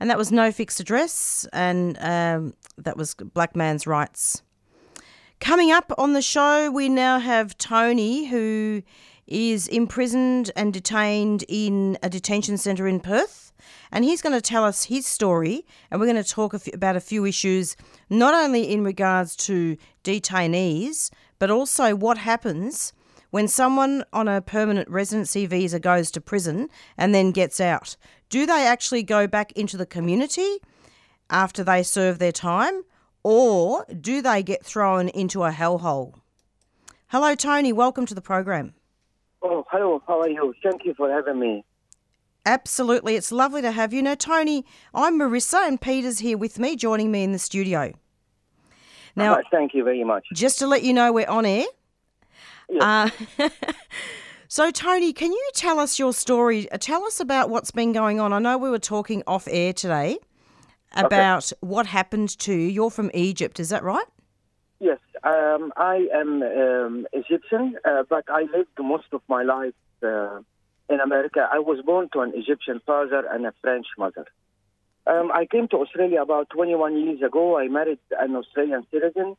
And 0.00 0.08
that 0.08 0.16
was 0.16 0.32
No 0.32 0.50
Fixed 0.50 0.80
Address, 0.80 1.46
and 1.52 1.98
um, 2.00 2.54
that 2.78 2.96
was 2.96 3.12
Black 3.14 3.54
Man's 3.54 3.86
Rights. 3.86 4.42
Coming 5.40 5.70
up 5.70 5.92
on 5.98 6.14
the 6.14 6.22
show, 6.22 6.70
we 6.70 6.88
now 6.88 7.18
have 7.18 7.58
Tony, 7.58 8.24
who 8.28 8.82
is 9.26 9.68
imprisoned 9.68 10.50
and 10.56 10.72
detained 10.72 11.44
in 11.48 11.98
a 12.02 12.08
detention 12.08 12.56
centre 12.56 12.88
in 12.88 12.98
Perth. 12.98 13.52
And 13.92 14.06
he's 14.06 14.22
going 14.22 14.34
to 14.34 14.40
tell 14.40 14.64
us 14.64 14.84
his 14.84 15.06
story, 15.06 15.66
and 15.90 16.00
we're 16.00 16.06
going 16.06 16.24
to 16.24 16.24
talk 16.24 16.54
about 16.72 16.96
a 16.96 17.00
few 17.00 17.26
issues, 17.26 17.76
not 18.08 18.32
only 18.32 18.72
in 18.72 18.84
regards 18.84 19.36
to 19.36 19.76
detainees, 20.02 21.10
but 21.38 21.50
also 21.50 21.94
what 21.94 22.16
happens 22.16 22.94
when 23.30 23.48
someone 23.48 24.04
on 24.12 24.28
a 24.28 24.40
permanent 24.40 24.88
residency 24.88 25.46
visa 25.46 25.80
goes 25.80 26.10
to 26.10 26.20
prison 26.20 26.68
and 26.96 27.14
then 27.14 27.30
gets 27.30 27.60
out. 27.60 27.96
Do 28.28 28.46
they 28.46 28.66
actually 28.66 29.02
go 29.02 29.26
back 29.26 29.52
into 29.52 29.76
the 29.76 29.86
community 29.86 30.58
after 31.30 31.64
they 31.64 31.82
serve 31.82 32.18
their 32.18 32.32
time, 32.32 32.82
or 33.22 33.84
do 34.00 34.22
they 34.22 34.42
get 34.42 34.64
thrown 34.64 35.08
into 35.08 35.44
a 35.44 35.50
hellhole? 35.50 36.14
Hello, 37.08 37.34
Tony. 37.34 37.72
Welcome 37.72 38.06
to 38.06 38.14
the 38.14 38.20
program. 38.20 38.74
Oh, 39.42 39.64
hello. 39.70 40.02
How 40.06 40.20
are 40.20 40.28
you? 40.28 40.54
Thank 40.62 40.84
you 40.84 40.94
for 40.94 41.10
having 41.10 41.40
me. 41.40 41.64
Absolutely. 42.46 43.16
It's 43.16 43.32
lovely 43.32 43.62
to 43.62 43.70
have 43.70 43.92
you. 43.92 44.02
Now, 44.02 44.14
Tony, 44.14 44.64
I'm 44.94 45.18
Marissa, 45.18 45.66
and 45.66 45.80
Peter's 45.80 46.20
here 46.20 46.38
with 46.38 46.58
me, 46.58 46.76
joining 46.76 47.10
me 47.10 47.22
in 47.22 47.32
the 47.32 47.38
studio. 47.38 47.92
Now, 49.16 49.38
thank 49.50 49.74
you 49.74 49.84
very 49.84 50.04
much. 50.04 50.24
just 50.32 50.58
to 50.60 50.66
let 50.66 50.82
you 50.82 50.92
know, 50.92 51.12
we're 51.12 51.28
on 51.28 51.44
air. 51.44 51.66
Uh, 52.78 53.10
so, 54.48 54.70
Tony, 54.70 55.12
can 55.12 55.32
you 55.32 55.50
tell 55.54 55.78
us 55.78 55.98
your 55.98 56.12
story? 56.12 56.70
Uh, 56.70 56.78
Tell 56.78 57.04
us 57.04 57.20
about 57.20 57.50
what's 57.50 57.70
been 57.70 57.92
going 57.92 58.20
on. 58.20 58.32
I 58.32 58.38
know 58.38 58.58
we 58.58 58.70
were 58.70 58.78
talking 58.78 59.22
off 59.26 59.48
air 59.50 59.72
today 59.72 60.18
about 60.94 61.52
what 61.60 61.86
happened 61.86 62.36
to 62.40 62.52
you. 62.52 62.68
You're 62.68 62.90
from 62.90 63.10
Egypt, 63.14 63.60
is 63.60 63.68
that 63.70 63.82
right? 63.82 64.06
Yes, 64.80 64.98
um, 65.22 65.72
I 65.76 66.08
am 66.14 66.42
um, 66.42 67.06
Egyptian, 67.12 67.76
uh, 67.84 68.02
but 68.08 68.24
I 68.28 68.42
lived 68.42 68.70
most 68.78 69.06
of 69.12 69.20
my 69.28 69.42
life 69.42 69.74
uh, 70.02 70.40
in 70.88 71.00
America. 71.00 71.46
I 71.52 71.58
was 71.58 71.82
born 71.84 72.08
to 72.14 72.20
an 72.20 72.32
Egyptian 72.34 72.80
father 72.86 73.24
and 73.30 73.46
a 73.46 73.52
French 73.60 73.86
mother. 73.98 74.26
Um, 75.06 75.30
I 75.32 75.46
came 75.46 75.68
to 75.68 75.76
Australia 75.76 76.22
about 76.22 76.50
21 76.50 76.98
years 76.98 77.22
ago. 77.22 77.58
I 77.58 77.68
married 77.68 77.98
an 78.18 78.36
Australian 78.36 78.86
citizen. 78.90 79.36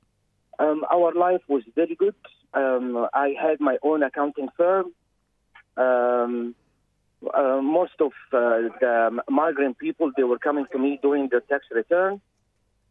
Um, 0.59 0.83
our 0.91 1.13
life 1.13 1.41
was 1.47 1.63
very 1.75 1.95
good. 1.95 2.15
Um, 2.53 3.07
I 3.13 3.33
had 3.39 3.59
my 3.59 3.77
own 3.83 4.03
accounting 4.03 4.49
firm. 4.57 4.91
Um, 5.77 6.55
uh, 7.33 7.61
most 7.61 7.93
of 7.99 8.11
uh, 8.33 8.69
the 8.79 9.21
migrant 9.29 9.77
people 9.77 10.11
they 10.17 10.23
were 10.23 10.39
coming 10.39 10.65
to 10.71 10.79
me 10.79 10.99
doing 11.01 11.27
their 11.29 11.41
tax 11.41 11.65
return, 11.71 12.19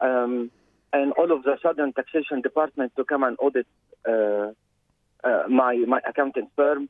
um, 0.01 0.51
and 0.93 1.13
all 1.13 1.33
of 1.33 1.43
the 1.43 1.57
sudden 1.63 1.93
taxation 1.93 2.41
department 2.41 2.93
to 2.97 3.05
come 3.05 3.25
and 3.25 3.37
audit 3.41 3.67
uh, 4.09 4.53
uh, 5.25 5.43
my 5.49 5.75
my 5.87 6.01
accounting 6.09 6.49
firm. 6.55 6.89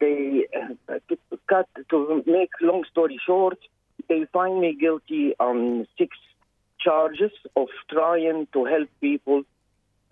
They 0.00 0.46
uh, 0.88 0.94
to 1.08 1.16
cut 1.48 1.68
to 1.90 2.24
make 2.26 2.50
long 2.60 2.84
story 2.90 3.20
short, 3.24 3.58
they 4.08 4.26
find 4.32 4.60
me 4.60 4.76
guilty 4.78 5.34
on 5.38 5.86
six 5.96 6.16
charges 6.80 7.30
of 7.56 7.68
trying 7.88 8.48
to 8.52 8.64
help 8.64 8.88
people 9.00 9.42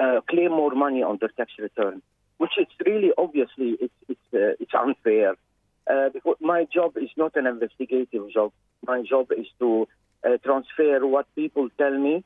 uh, 0.01 0.21
claim 0.29 0.51
more 0.51 0.75
money 0.75 1.03
on 1.03 1.19
their 1.21 1.31
tax 1.31 1.53
return, 1.59 2.03
which 2.39 2.53
is 2.59 2.67
really 2.87 3.11
obviously 3.19 3.77
it's 3.81 3.95
it's 4.09 4.29
uh, 4.35 4.55
it's 4.61 4.75
unfair. 4.75 5.35
Uh, 5.91 6.11
because 6.11 6.37
my 6.41 6.67
job 6.73 6.97
is 6.99 7.09
not 7.17 7.35
an 7.37 7.47
investigative 7.47 8.31
job. 8.31 8.53
My 8.87 9.03
job 9.03 9.29
is 9.37 9.47
to 9.59 9.89
uh, 10.23 10.37
transfer 10.45 11.07
what 11.07 11.27
people 11.35 11.69
tell 11.79 11.97
me 11.97 12.23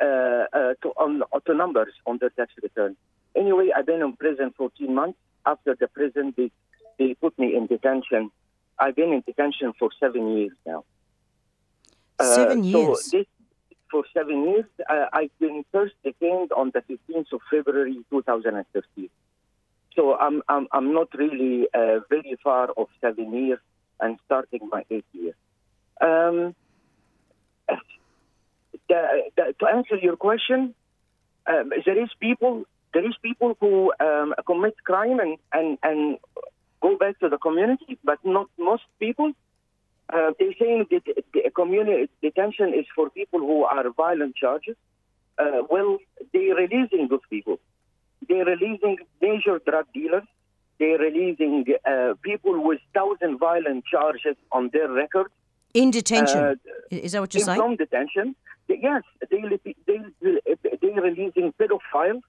uh, 0.00 0.04
uh, 0.04 0.74
to 0.82 0.88
on, 0.96 1.22
to 1.46 1.54
numbers 1.54 1.94
on 2.06 2.18
their 2.18 2.30
tax 2.30 2.52
return. 2.62 2.96
Anyway, 3.34 3.70
I've 3.74 3.86
been 3.86 4.02
in 4.02 4.12
prison 4.14 4.52
14 4.56 4.94
months. 4.94 5.18
After 5.46 5.74
the 5.78 5.88
prison, 5.88 6.34
they 6.36 6.50
they 6.98 7.14
put 7.14 7.38
me 7.38 7.56
in 7.56 7.66
detention. 7.66 8.30
I've 8.78 8.96
been 8.96 9.12
in 9.12 9.22
detention 9.26 9.72
for 9.78 9.90
seven 9.98 10.36
years 10.36 10.52
now. 10.66 10.84
Seven 12.20 12.58
Uh, 12.60 12.62
years. 12.62 13.10
So 13.10 13.18
this, 13.18 13.26
for 13.90 14.04
seven 14.14 14.48
years, 14.48 14.64
uh, 14.88 15.06
I've 15.12 15.36
been 15.38 15.64
first 15.72 15.94
detained 16.04 16.52
on 16.52 16.72
the 16.74 16.80
15th 16.80 17.32
of 17.32 17.40
February 17.50 17.98
2015. 18.10 19.08
So 19.96 20.16
I'm 20.16 20.42
I'm 20.48 20.68
I'm 20.72 20.94
not 20.94 21.08
really 21.14 21.66
uh, 21.74 22.00
very 22.08 22.36
far 22.42 22.70
of 22.76 22.86
seven 23.00 23.34
years 23.34 23.58
and 24.00 24.18
starting 24.24 24.68
my 24.70 24.84
eighth 24.90 25.04
year. 25.12 25.34
Um, 26.00 26.54
the, 28.88 29.22
the, 29.36 29.54
to 29.58 29.66
answer 29.66 29.96
your 29.96 30.16
question, 30.16 30.74
um, 31.46 31.72
there 31.84 32.02
is 32.02 32.10
people 32.20 32.64
there 32.92 33.06
is 33.06 33.14
people 33.22 33.56
who 33.60 33.92
um, 34.00 34.34
commit 34.46 34.74
crime 34.84 35.20
and, 35.20 35.38
and, 35.52 35.78
and 35.82 36.18
go 36.80 36.96
back 36.96 37.18
to 37.20 37.28
the 37.28 37.38
community, 37.38 37.98
but 38.04 38.18
not 38.24 38.48
most 38.58 38.82
people. 38.98 39.32
Uh, 40.12 40.32
they're 40.38 40.54
saying 40.58 40.86
that 40.90 41.02
the 41.34 41.50
community 41.54 42.08
detention 42.22 42.68
is 42.74 42.86
for 42.94 43.10
people 43.10 43.38
who 43.40 43.64
are 43.64 43.84
violent 43.90 44.34
charges. 44.36 44.76
Uh, 45.38 45.62
well, 45.70 45.98
they're 46.32 46.54
releasing 46.54 47.08
those 47.08 47.20
people. 47.30 47.58
They're 48.28 48.44
releasing 48.44 48.96
major 49.20 49.60
drug 49.66 49.86
dealers. 49.94 50.24
They're 50.78 50.98
releasing 50.98 51.64
uh, 51.86 52.14
people 52.22 52.62
with 52.62 52.80
thousand 52.94 53.38
violent 53.38 53.84
charges 53.84 54.36
on 54.52 54.70
their 54.72 54.90
record. 54.90 55.28
In 55.74 55.90
detention. 55.90 56.38
Uh, 56.38 56.54
Is 56.90 57.12
that 57.12 57.20
what 57.20 57.32
you're 57.34 57.44
saying? 57.44 57.60
From 57.60 57.76
detention. 57.76 58.34
Yes, 58.68 59.02
they, 59.30 59.40
they, 59.64 59.74
they, 59.86 59.98
they're 60.80 61.02
releasing 61.02 61.52
pedophiles. 61.60 62.22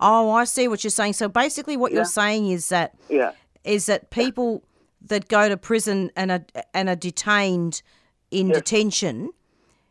Oh, 0.00 0.30
I 0.30 0.44
see 0.44 0.68
what 0.68 0.82
you're 0.84 0.90
saying. 0.90 1.14
So 1.14 1.28
basically, 1.28 1.76
what 1.76 1.90
Yeah. 1.92 1.98
you're 1.98 2.04
saying 2.04 2.48
is 2.50 2.68
that 2.70 2.94
Yeah. 3.08 3.32
is 3.64 3.86
that 3.86 4.10
people 4.10 4.62
that 5.06 5.28
go 5.28 5.48
to 5.48 5.56
prison 5.56 6.10
and 6.16 6.30
are 6.30 6.44
and 6.74 6.88
are 6.88 6.96
detained 6.96 7.82
in 8.30 8.48
Yes. 8.48 8.58
detention, 8.58 9.30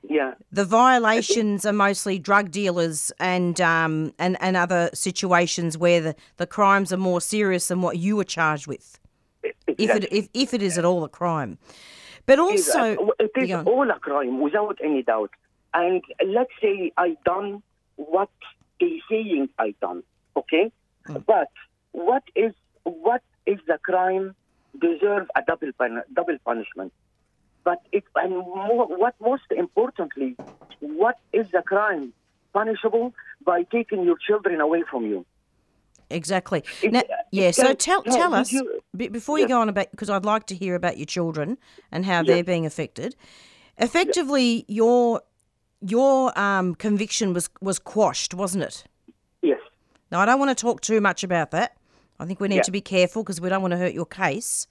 Yeah. 0.07 0.35
the 0.51 0.63
violations 0.65 1.65
are 1.65 1.73
mostly 1.73 2.19
drug 2.19 2.51
dealers 2.51 3.11
and 3.19 3.59
um 3.59 4.13
and, 4.19 4.37
and 4.41 4.55
other 4.55 4.89
situations 4.93 5.77
where 5.77 6.01
the, 6.01 6.15
the 6.37 6.47
crimes 6.47 6.93
are 6.93 6.97
more 6.97 7.21
serious 7.21 7.67
than 7.67 7.81
what 7.81 7.97
you 7.97 8.15
were 8.15 8.23
charged 8.23 8.67
with. 8.67 8.99
If 9.67 9.89
it 9.89 10.07
if, 10.11 10.29
if 10.33 10.53
it 10.53 10.61
is 10.61 10.77
at 10.77 10.85
all 10.85 11.03
a 11.03 11.09
crime. 11.09 11.57
But 12.25 12.39
also 12.39 13.11
it 13.19 13.31
is 13.35 13.49
Yeah. 13.49 13.63
all 13.63 13.89
a 13.89 13.99
crime 13.99 14.39
without 14.41 14.77
any 14.83 15.01
doubt. 15.03 15.31
And 15.73 16.01
let's 16.25 16.51
say 16.61 16.91
I 16.97 17.17
done 17.25 17.61
what 17.95 18.29
they 18.79 19.01
saying 19.09 19.49
I 19.59 19.73
done, 19.81 20.03
okay? 20.37 20.71
Mm. 21.07 21.25
But 21.25 21.49
what 21.91 22.23
is 22.35 22.53
what 22.83 23.21
is 23.45 23.59
the 23.67 23.77
crime 23.83 24.35
deserve 24.77 25.27
a 25.35 25.41
double 25.47 25.71
pun- 25.77 26.03
double 26.13 26.37
punishment? 26.45 26.93
But 27.63 27.81
it 27.91 28.03
and 28.15 28.31
more, 28.37 28.87
what 28.87 29.15
most 29.19 29.43
importantly, 29.55 30.35
what 30.79 31.17
is 31.33 31.47
the 31.51 31.61
crime 31.61 32.13
punishable 32.53 33.13
by 33.45 33.63
taking 33.63 34.03
your 34.03 34.17
children 34.17 34.59
away 34.61 34.83
from 34.89 35.05
you? 35.05 35.25
Exactly. 36.09 36.63
It- 36.81 36.91
Now, 36.93 36.99
uh, 37.01 37.03
yeah. 37.31 37.51
So 37.51 37.73
tell 37.73 38.01
can- 38.01 38.13
tell 38.13 38.33
us 38.33 38.51
you- 38.51 38.81
before 38.95 39.37
you 39.37 39.43
Yes. 39.43 39.49
go 39.49 39.61
on 39.61 39.69
about 39.69 39.91
because 39.91 40.09
I'd 40.09 40.25
like 40.25 40.45
to 40.47 40.55
hear 40.55 40.73
about 40.75 40.97
your 40.97 41.05
children 41.05 41.57
and 41.91 42.05
how 42.05 42.23
they're 42.23 42.43
being 42.43 42.65
affected. 42.65 43.15
Effectively, 43.77 44.65
your 44.67 45.21
your 45.81 46.37
um, 46.37 46.75
conviction 46.75 47.33
was 47.33 47.49
was 47.61 47.77
quashed, 47.79 48.33
wasn't 48.33 48.63
it? 48.63 48.83
Yes. 49.41 49.59
Now 50.11 50.19
I 50.19 50.25
don't 50.25 50.39
want 50.39 50.49
to 50.57 50.61
talk 50.61 50.81
too 50.81 50.99
much 50.99 51.23
about 51.23 51.51
that. 51.51 51.77
I 52.19 52.25
think 52.25 52.39
we 52.39 52.47
need 52.47 52.57
Yeah. 52.57 52.61
to 52.63 52.71
be 52.71 52.81
careful 52.81 53.23
because 53.23 53.39
we 53.41 53.49
don't 53.49 53.61
want 53.61 53.71
to 53.71 53.77
hurt 53.77 53.93
your 53.93 54.05
case. 54.05 54.67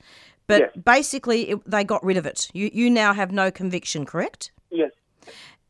But 0.47 0.61
Yes. 0.61 0.71
basically, 0.85 1.51
it, 1.51 1.71
they 1.71 1.85
got 1.85 2.03
rid 2.05 2.17
of 2.17 2.27
it. 2.27 2.49
You 2.53 2.71
you 2.73 2.91
now 2.91 3.13
have 3.15 3.33
no 3.33 3.51
conviction, 3.51 4.05
correct? 4.07 4.51
Yes. 4.71 4.93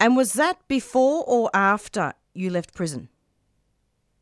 And 0.00 0.16
was 0.16 0.33
that 0.35 0.57
before 0.68 1.24
or 1.26 1.50
after 1.55 2.12
you 2.35 2.50
left 2.50 2.74
prison? 2.74 3.09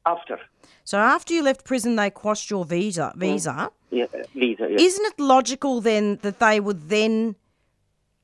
After. 0.05 0.39
So 0.85 0.99
after 0.99 1.35
you 1.35 1.43
left 1.43 1.65
prison, 1.65 1.97
they 1.97 2.11
quashed 2.11 2.49
your 2.51 2.65
visa. 2.65 3.13
Visa. 3.17 3.71
Yeah, 3.91 4.07
visa. 4.35 4.67
Yes. 4.71 4.81
Isn't 4.81 5.07
it 5.07 5.21
logical 5.21 5.81
then 5.81 6.19
that 6.23 6.39
they 6.39 6.61
would 6.61 6.89
then 6.89 7.35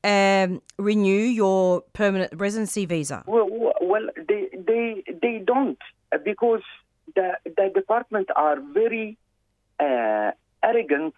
um, 0.03 0.61
renew 0.77 1.23
your 1.41 1.81
permanent 1.93 2.31
residency 2.35 2.85
visa? 2.85 3.23
Well, 3.27 3.47
well, 3.81 4.07
they 4.27 4.49
they 4.69 5.03
they 5.21 5.39
don't 5.45 5.77
uh, 6.13 6.17
because 6.23 6.63
the 7.15 7.33
the 7.45 7.69
department 7.73 8.29
are 8.35 8.57
very 8.73 9.17
uh, 9.79 10.31
arrogant 10.63 11.13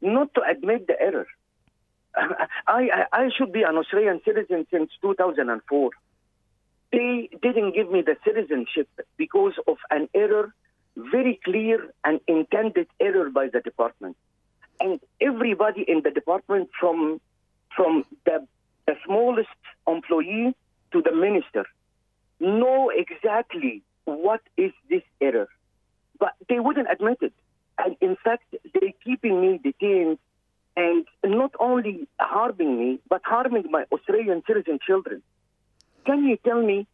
not 0.00 0.34
to 0.34 0.42
admit 0.42 0.86
the 0.86 1.00
error. 1.00 1.26
I, 2.16 2.36
I 2.66 3.04
I 3.12 3.30
should 3.36 3.52
be 3.52 3.62
an 3.62 3.76
Australian 3.76 4.20
citizen 4.24 4.66
since 4.70 4.90
2004. 5.02 5.90
They 6.92 7.28
didn't 7.42 7.74
give 7.74 7.90
me 7.90 8.02
the 8.02 8.16
citizenship 8.24 8.88
because 9.16 9.54
of 9.66 9.78
an 9.90 10.08
error, 10.14 10.54
very 10.96 11.40
clear 11.44 11.92
and 12.04 12.20
intended 12.28 12.86
error 13.00 13.30
by 13.30 13.48
the 13.48 13.60
department. 13.60 14.16
And 14.80 15.00
everybody 15.20 15.82
in 15.82 16.02
the 16.02 16.10
department, 16.10 16.70
from 16.78 17.20
from 17.74 18.04
the, 18.24 18.46
the 18.86 18.94
smallest 19.04 19.48
employee 19.88 20.54
to 20.92 21.02
the 21.02 21.10
minister, 21.12 21.64
know 22.38 22.92
exactly 22.94 23.82
what 24.04 24.40
is 24.56 24.72
this 24.88 25.02
error, 25.20 25.48
but 26.20 26.34
they 26.48 26.60
wouldn't 26.60 26.88
admit 26.90 27.18
it. 27.22 27.32
And 27.78 27.96
in 28.00 28.16
fact, 28.22 28.54
they're 28.72 28.92
keeping 29.04 29.40
me 29.40 29.60
detained 29.62 30.18
and 30.76 31.06
not 31.24 31.52
only 31.60 32.08
harming 32.20 32.78
me, 32.78 33.00
but 33.08 33.22
harming 33.24 33.70
my 33.70 33.84
Australian 33.92 34.42
citizen 34.46 34.78
children. 34.84 35.22
Can 36.06 36.24
you 36.24 36.36
tell 36.44 36.62
me 36.62 36.86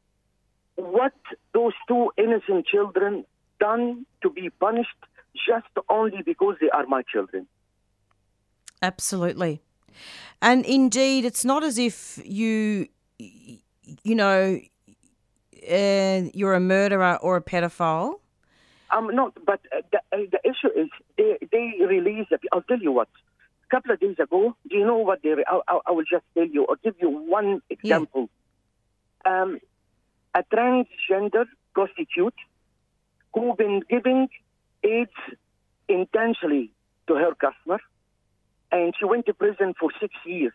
what 0.77 1.15
those 1.55 1.73
two 1.89 2.11
innocent 2.17 2.67
children 2.67 3.25
done 3.59 4.07
to 4.23 4.31
be 4.31 4.51
punished 4.51 4.89
just 5.35 5.67
only 5.89 6.23
because 6.25 6.57
they 6.61 6.71
are 6.71 6.87
my 6.87 7.03
children? 7.03 7.47
Absolutely. 8.83 9.61
And 10.41 10.65
indeed, 10.65 11.25
it's 11.25 11.45
not 11.45 11.63
as 11.63 11.79
if 11.79 12.19
you, 12.25 12.89
you 13.19 14.15
know, 14.15 14.61
uh, 15.71 16.23
you're 16.33 16.55
a 16.55 16.61
murderer 16.61 17.19
or 17.21 17.37
a 17.37 17.43
pedophile. 17.43 18.21
I'm 18.91 19.15
not, 19.15 19.35
but 19.45 19.61
uh, 19.77 19.83
the, 19.93 19.99
uh, 20.13 20.23
the 20.31 20.41
issue 20.45 20.69
is 20.77 20.89
they, 21.17 21.39
they 21.53 21.85
release, 21.85 22.27
I'll 22.53 22.63
tell 22.63 22.79
you 22.79 22.93
what, 22.93 23.09
a 23.65 23.75
couple 23.75 23.93
of 23.93 24.01
days 24.01 24.17
ago, 24.19 24.57
do 24.69 24.77
you 24.77 24.85
know 24.87 24.99
what 24.99 25.23
they, 25.23 25.31
I, 25.47 25.61
I, 25.69 25.79
I 25.87 25.91
will 25.93 26.05
just 26.05 26.25
tell 26.35 26.47
you 26.47 26.65
or 26.65 26.77
give 26.83 26.95
you 27.01 27.09
one 27.09 27.63
example. 27.71 28.29
Um, 29.25 29.59
a 30.35 30.43
transgender 30.43 31.45
prostitute 31.75 32.35
who 33.35 33.55
been 33.57 33.83
giving 33.89 34.29
AIDS 34.83 35.11
intentionally 35.89 36.73
to 37.07 37.15
her 37.15 37.35
customer, 37.35 37.81
and 38.73 38.95
she 38.99 39.05
went 39.05 39.27
to 39.27 39.35
prison 39.35 39.75
for 39.79 39.91
six 40.01 40.15
years, 40.25 40.53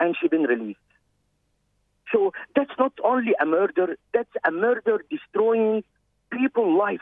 and 0.00 0.16
she 0.20 0.28
been 0.28 0.42
released. 0.42 0.78
So 2.12 2.32
that's 2.54 2.70
not 2.78 2.92
only 3.02 3.32
a 3.40 3.46
murder, 3.46 3.96
that's 4.12 4.30
a 4.44 4.50
murder 4.50 5.04
destroying 5.10 5.82
people's 6.38 6.78
life. 6.78 7.00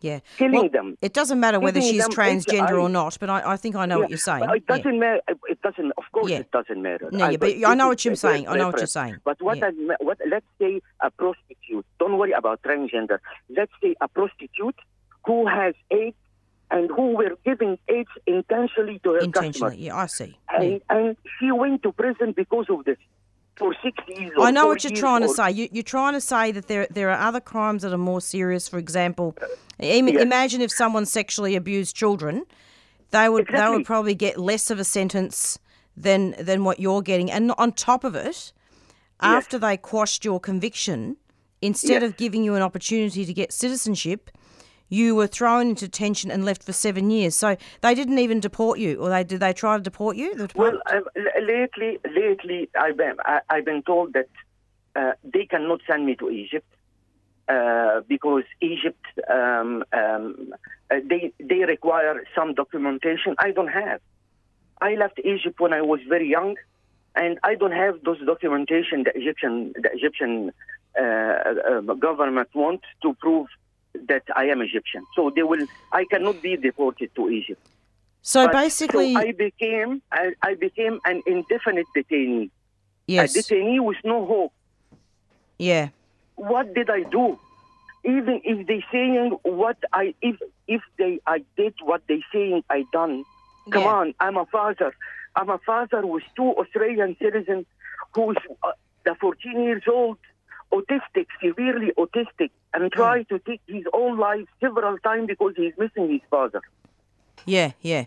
Yeah. 0.00 0.20
Killing 0.36 0.52
Well, 0.54 0.68
them. 0.68 0.98
It 1.00 1.14
doesn't 1.14 1.40
matter 1.40 1.58
whether 1.58 1.80
she's 1.80 2.06
transgender 2.08 2.78
or 2.82 2.90
not, 2.90 3.16
but 3.18 3.30
I, 3.30 3.52
I 3.52 3.56
think 3.56 3.74
I 3.74 3.86
know 3.86 4.00
what 4.00 4.10
you're 4.10 4.18
saying. 4.18 4.44
It 4.50 4.66
doesn't 4.66 4.98
matter. 4.98 5.20
It 5.48 5.62
doesn't. 5.62 5.92
Of 5.96 6.04
course, 6.12 6.30
Yeah. 6.30 6.40
it 6.40 6.50
doesn't 6.50 6.82
matter. 6.82 7.08
No, 7.10 7.30
yeah, 7.30 7.36
but 7.38 7.54
I 7.66 7.74
know 7.74 7.88
what 7.88 8.04
you're 8.04 8.14
saying. 8.14 8.46
I 8.46 8.56
know 8.56 8.66
what 8.66 8.76
you're 8.78 8.86
saying. 8.86 9.16
But 9.24 9.40
what 9.40 9.56
Yeah. 9.58 9.68
I 9.68 9.94
what 10.00 10.18
let's 10.28 10.44
say 10.60 10.82
a 11.00 11.10
prostitute. 11.10 11.86
Don't 11.98 12.18
worry 12.18 12.32
about 12.32 12.60
transgender. 12.62 13.18
Let's 13.48 13.72
say 13.82 13.94
a 14.02 14.08
prostitute 14.08 14.76
who 15.24 15.46
has 15.46 15.74
AIDS 15.90 16.16
and 16.70 16.90
who 16.90 17.14
were 17.16 17.32
giving 17.44 17.78
AIDS 17.88 18.10
intentionally 18.26 18.98
to 19.04 19.12
her 19.12 19.18
Intentionally. 19.20 19.76
customer, 19.76 19.86
Yeah, 19.86 19.96
I 19.96 20.06
see. 20.06 20.36
and 20.50 20.70
Yeah. 20.72 20.78
and 20.90 21.16
she 21.38 21.50
went 21.50 21.82
to 21.84 21.92
prison 21.92 22.32
because 22.32 22.66
of 22.68 22.84
this 22.84 22.98
for 23.56 23.74
six 23.82 23.96
years. 24.08 24.32
I 24.38 24.50
know 24.50 24.66
what 24.66 24.82
you're 24.84 24.92
trying 24.96 25.22
to 25.22 25.28
say. 25.28 25.50
You, 25.50 25.68
you're 25.72 25.82
trying 25.82 26.14
to 26.14 26.20
say 26.20 26.50
that 26.52 26.66
there 26.68 26.86
there 26.90 27.10
are 27.10 27.20
other 27.28 27.40
crimes 27.40 27.82
that 27.82 27.92
are 27.92 27.98
more 27.98 28.20
serious. 28.20 28.68
For 28.68 28.78
example, 28.78 29.36
uh, 29.42 29.46
im- 29.80 30.08
Yeah. 30.08 30.20
imagine 30.22 30.60
if 30.60 30.70
someone 30.72 31.06
sexually 31.06 31.54
abused 31.56 31.94
children, 31.96 32.44
they 33.10 33.28
would 33.28 33.46
they 33.48 33.68
would 33.68 33.84
probably 33.86 34.14
get 34.14 34.38
less 34.38 34.70
of 34.70 34.78
a 34.78 34.84
sentence 34.84 35.58
than 35.96 36.34
than 36.38 36.64
what 36.64 36.80
you're 36.80 37.02
getting. 37.02 37.30
And 37.30 37.52
on 37.58 37.72
top 37.72 38.02
of 38.04 38.14
it, 38.14 38.52
after 39.20 39.58
they 39.58 39.76
quashed 39.76 40.24
your 40.24 40.40
conviction, 40.40 41.16
instead 41.62 42.02
Yes. 42.02 42.10
of 42.10 42.16
giving 42.16 42.42
you 42.44 42.54
an 42.56 42.62
opportunity 42.62 43.24
to 43.24 43.32
get 43.32 43.52
citizenship, 43.52 44.30
you 44.94 45.14
were 45.14 45.26
thrown 45.26 45.68
into 45.70 45.86
detention 45.86 46.30
and 46.30 46.44
left 46.44 46.62
for 46.62 46.72
seven 46.72 47.10
years. 47.10 47.34
So 47.34 47.56
they 47.80 47.94
didn't 47.94 48.18
even 48.18 48.40
deport 48.40 48.78
you, 48.78 49.00
or 49.00 49.08
they 49.10 49.24
did 49.24 49.40
they 49.40 49.52
try 49.52 49.76
to 49.76 49.82
deport 49.82 50.16
you? 50.16 50.48
Well, 50.54 50.78
uh, 50.86 51.00
lately, 51.42 51.98
lately, 52.04 52.68
I've 52.78 52.96
been, 52.96 53.16
I, 53.24 53.40
I've 53.50 53.64
been 53.64 53.82
told 53.82 54.12
that 54.14 54.28
uh, 54.96 55.12
they 55.24 55.46
cannot 55.46 55.80
send 55.90 56.06
me 56.06 56.14
to 56.16 56.30
Egypt 56.30 56.70
uh, 57.48 58.00
because 58.08 58.44
Egypt 58.60 59.04
um, 59.28 59.84
um, 59.92 60.54
uh, 60.90 60.96
they 61.10 61.32
they 61.40 61.64
require 61.64 62.24
some 62.34 62.54
documentation. 62.54 63.34
I 63.38 63.50
don't 63.50 63.68
have. 63.82 64.00
I 64.80 64.94
left 64.94 65.18
Egypt 65.18 65.60
when 65.60 65.72
I 65.72 65.82
was 65.82 66.00
very 66.08 66.28
young, 66.28 66.56
and 67.14 67.38
I 67.42 67.54
don't 67.54 67.72
have 67.72 68.02
those 68.04 68.20
documentation 68.24 69.04
the 69.04 69.12
Egyptian 69.14 69.72
the 69.74 69.90
Egyptian 69.92 70.52
uh, 71.00 71.04
uh, 71.04 71.80
government 71.94 72.48
wants 72.54 72.84
to 73.02 73.14
prove 73.14 73.48
that 74.08 74.22
I 74.34 74.44
am 74.46 74.60
Egyptian. 74.62 75.04
So 75.14 75.30
they 75.34 75.42
will. 75.42 75.66
I 75.92 76.04
cannot 76.10 76.42
be 76.42 76.56
deported 76.56 77.10
to 77.16 77.28
Egypt. 77.30 77.60
So 78.22 78.46
But- 78.46 78.52
basically, 78.52 79.12
so 79.14 79.20
I 79.20 79.32
became 79.32 80.02
I, 80.10 80.32
I 80.42 80.54
became 80.54 81.00
an 81.04 81.22
indefinite 81.26 81.86
detainee. 81.96 82.50
yes, 83.06 83.34
A 83.36 83.38
detainee 83.38 83.80
with 83.80 83.98
no 84.04 84.24
hope. 84.26 84.52
yeah, 85.58 85.88
What 86.36 86.74
did 86.74 86.90
I 86.90 87.02
do? 87.04 87.38
Even 88.04 88.40
if 88.44 88.66
they 88.66 88.84
saying 88.92 89.38
what 89.42 89.78
I 89.92 90.14
if 90.20 90.36
if 90.68 90.82
they 90.98 91.20
I 91.26 91.38
did 91.56 91.74
what 91.82 92.02
they 92.08 92.22
saying 92.32 92.62
I 92.70 92.84
done. 92.92 93.24
Come 93.70 93.82
Yeah. 93.84 93.88
on, 94.00 94.14
I'm 94.20 94.36
a 94.36 94.46
father. 94.46 94.94
I'm 95.36 95.48
a 95.48 95.58
father 95.58 96.06
with 96.06 96.22
two 96.36 96.50
Australian 96.62 97.16
citizens 97.20 97.66
who's 98.14 98.36
uh, 98.62 98.72
the 99.04 99.14
14 99.20 99.62
years 99.62 99.82
old, 99.90 100.18
autistic, 100.72 101.26
severely 101.42 101.92
autistic, 101.98 102.50
and 102.74 102.82
hmm. 102.84 102.88
try 102.88 103.22
to 103.24 103.38
take 103.38 103.60
his 103.66 103.84
own 103.92 104.18
life 104.18 104.46
several 104.60 104.98
times 104.98 105.28
because 105.28 105.54
he's 105.56 105.72
missing 105.78 106.10
his 106.10 106.20
father. 106.30 106.60
yeah, 107.46 107.72
yeah. 107.80 108.04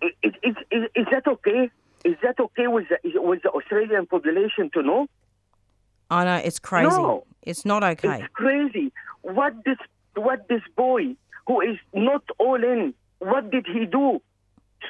Is, 0.00 0.32
is, 0.42 0.54
is, 0.70 0.82
is 0.94 1.06
that 1.10 1.26
okay? 1.26 1.70
Is 2.04 2.14
that 2.22 2.38
okay 2.38 2.68
with 2.68 2.86
the, 2.88 3.20
with 3.20 3.42
the 3.42 3.50
Australian 3.50 4.06
population 4.06 4.70
to 4.74 4.82
know? 4.82 5.08
I 6.10 6.24
know 6.24 6.36
it's 6.36 6.60
crazy. 6.60 6.90
No. 6.90 7.24
It's 7.42 7.64
not 7.64 7.82
okay. 7.82 8.20
It's 8.20 8.32
crazy. 8.32 8.92
What 9.22 9.54
this 9.64 9.78
what 10.14 10.48
this 10.48 10.62
boy 10.76 11.16
who 11.46 11.60
is 11.60 11.76
not 11.92 12.22
all 12.38 12.62
in, 12.62 12.94
what 13.18 13.50
did 13.50 13.66
he 13.66 13.86
do 13.86 14.20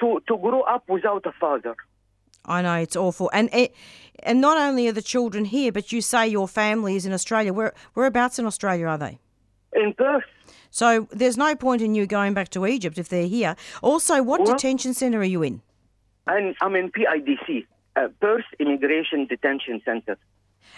to 0.00 0.20
to 0.28 0.36
grow 0.36 0.62
up 0.62 0.84
without 0.88 1.24
a 1.26 1.32
father? 1.32 1.74
I 2.44 2.62
know 2.62 2.74
it's 2.76 2.96
awful, 2.96 3.30
and 3.32 3.48
it, 3.52 3.74
and 4.22 4.40
not 4.40 4.56
only 4.58 4.88
are 4.88 4.92
the 4.92 5.02
children 5.02 5.44
here, 5.44 5.70
but 5.72 5.92
you 5.92 6.00
say 6.00 6.26
your 6.26 6.48
family 6.48 6.96
is 6.96 7.04
in 7.06 7.12
Australia. 7.12 7.52
Where 7.52 7.72
whereabouts 7.94 8.38
in 8.38 8.46
Australia 8.46 8.86
are 8.86 8.98
they? 8.98 9.18
In 9.74 9.92
Perth, 9.92 10.24
So 10.70 11.06
there's 11.10 11.36
no 11.36 11.54
point 11.54 11.82
in 11.82 11.94
you 11.94 12.06
going 12.06 12.32
back 12.34 12.48
to 12.50 12.66
Egypt 12.66 12.96
if 12.98 13.08
they're 13.08 13.26
here. 13.26 13.54
Also, 13.82 14.22
what 14.22 14.40
Well- 14.40 14.54
detention 14.54 14.94
centre 14.94 15.18
are 15.20 15.24
you 15.24 15.42
in? 15.42 15.60
and 16.26 16.54
I'm 16.60 16.74
in 16.76 16.90
PIDC, 16.90 17.66
uh, 17.96 18.08
Perth 18.20 18.44
Immigration 18.58 19.26
Detention 19.26 19.80
Center. 19.84 20.16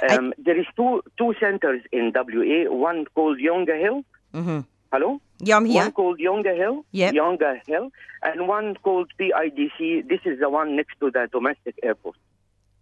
Um, 0.09 0.33
there 0.38 0.59
is 0.59 0.66
two 0.77 1.03
two 1.18 1.35
centers 1.40 1.83
in 1.92 2.12
WA. 2.14 2.70
One 2.70 3.05
called 3.14 3.38
Yongah 3.38 3.79
Hill. 3.81 4.05
Mm-hmm. 4.35 4.61
Hello. 4.92 5.20
Yeah, 5.40 5.57
I'm 5.57 5.64
here. 5.64 5.83
One 5.83 5.92
called 5.92 6.18
Yongah 6.18 6.57
Hill. 6.57 6.85
Yep. 6.92 7.14
Yongah 7.14 7.61
Hill, 7.66 7.90
and 8.22 8.46
one 8.46 8.74
called 8.83 9.11
PIDC. 9.18 10.09
This 10.09 10.20
is 10.24 10.38
the 10.40 10.50
one 10.50 10.76
next 10.76 10.98
to 11.00 11.11
the 11.11 11.29
domestic 11.33 11.76
airport. 11.83 12.16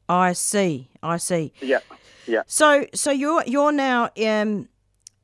I 0.08 0.32
see. 0.32 0.88
I 1.02 1.18
see. 1.18 1.52
Yeah. 1.60 1.80
Yeah. 2.26 2.42
So 2.46 2.86
so 2.94 3.10
you're 3.10 3.44
you're 3.46 3.72
now 3.72 4.10
um, 4.26 4.68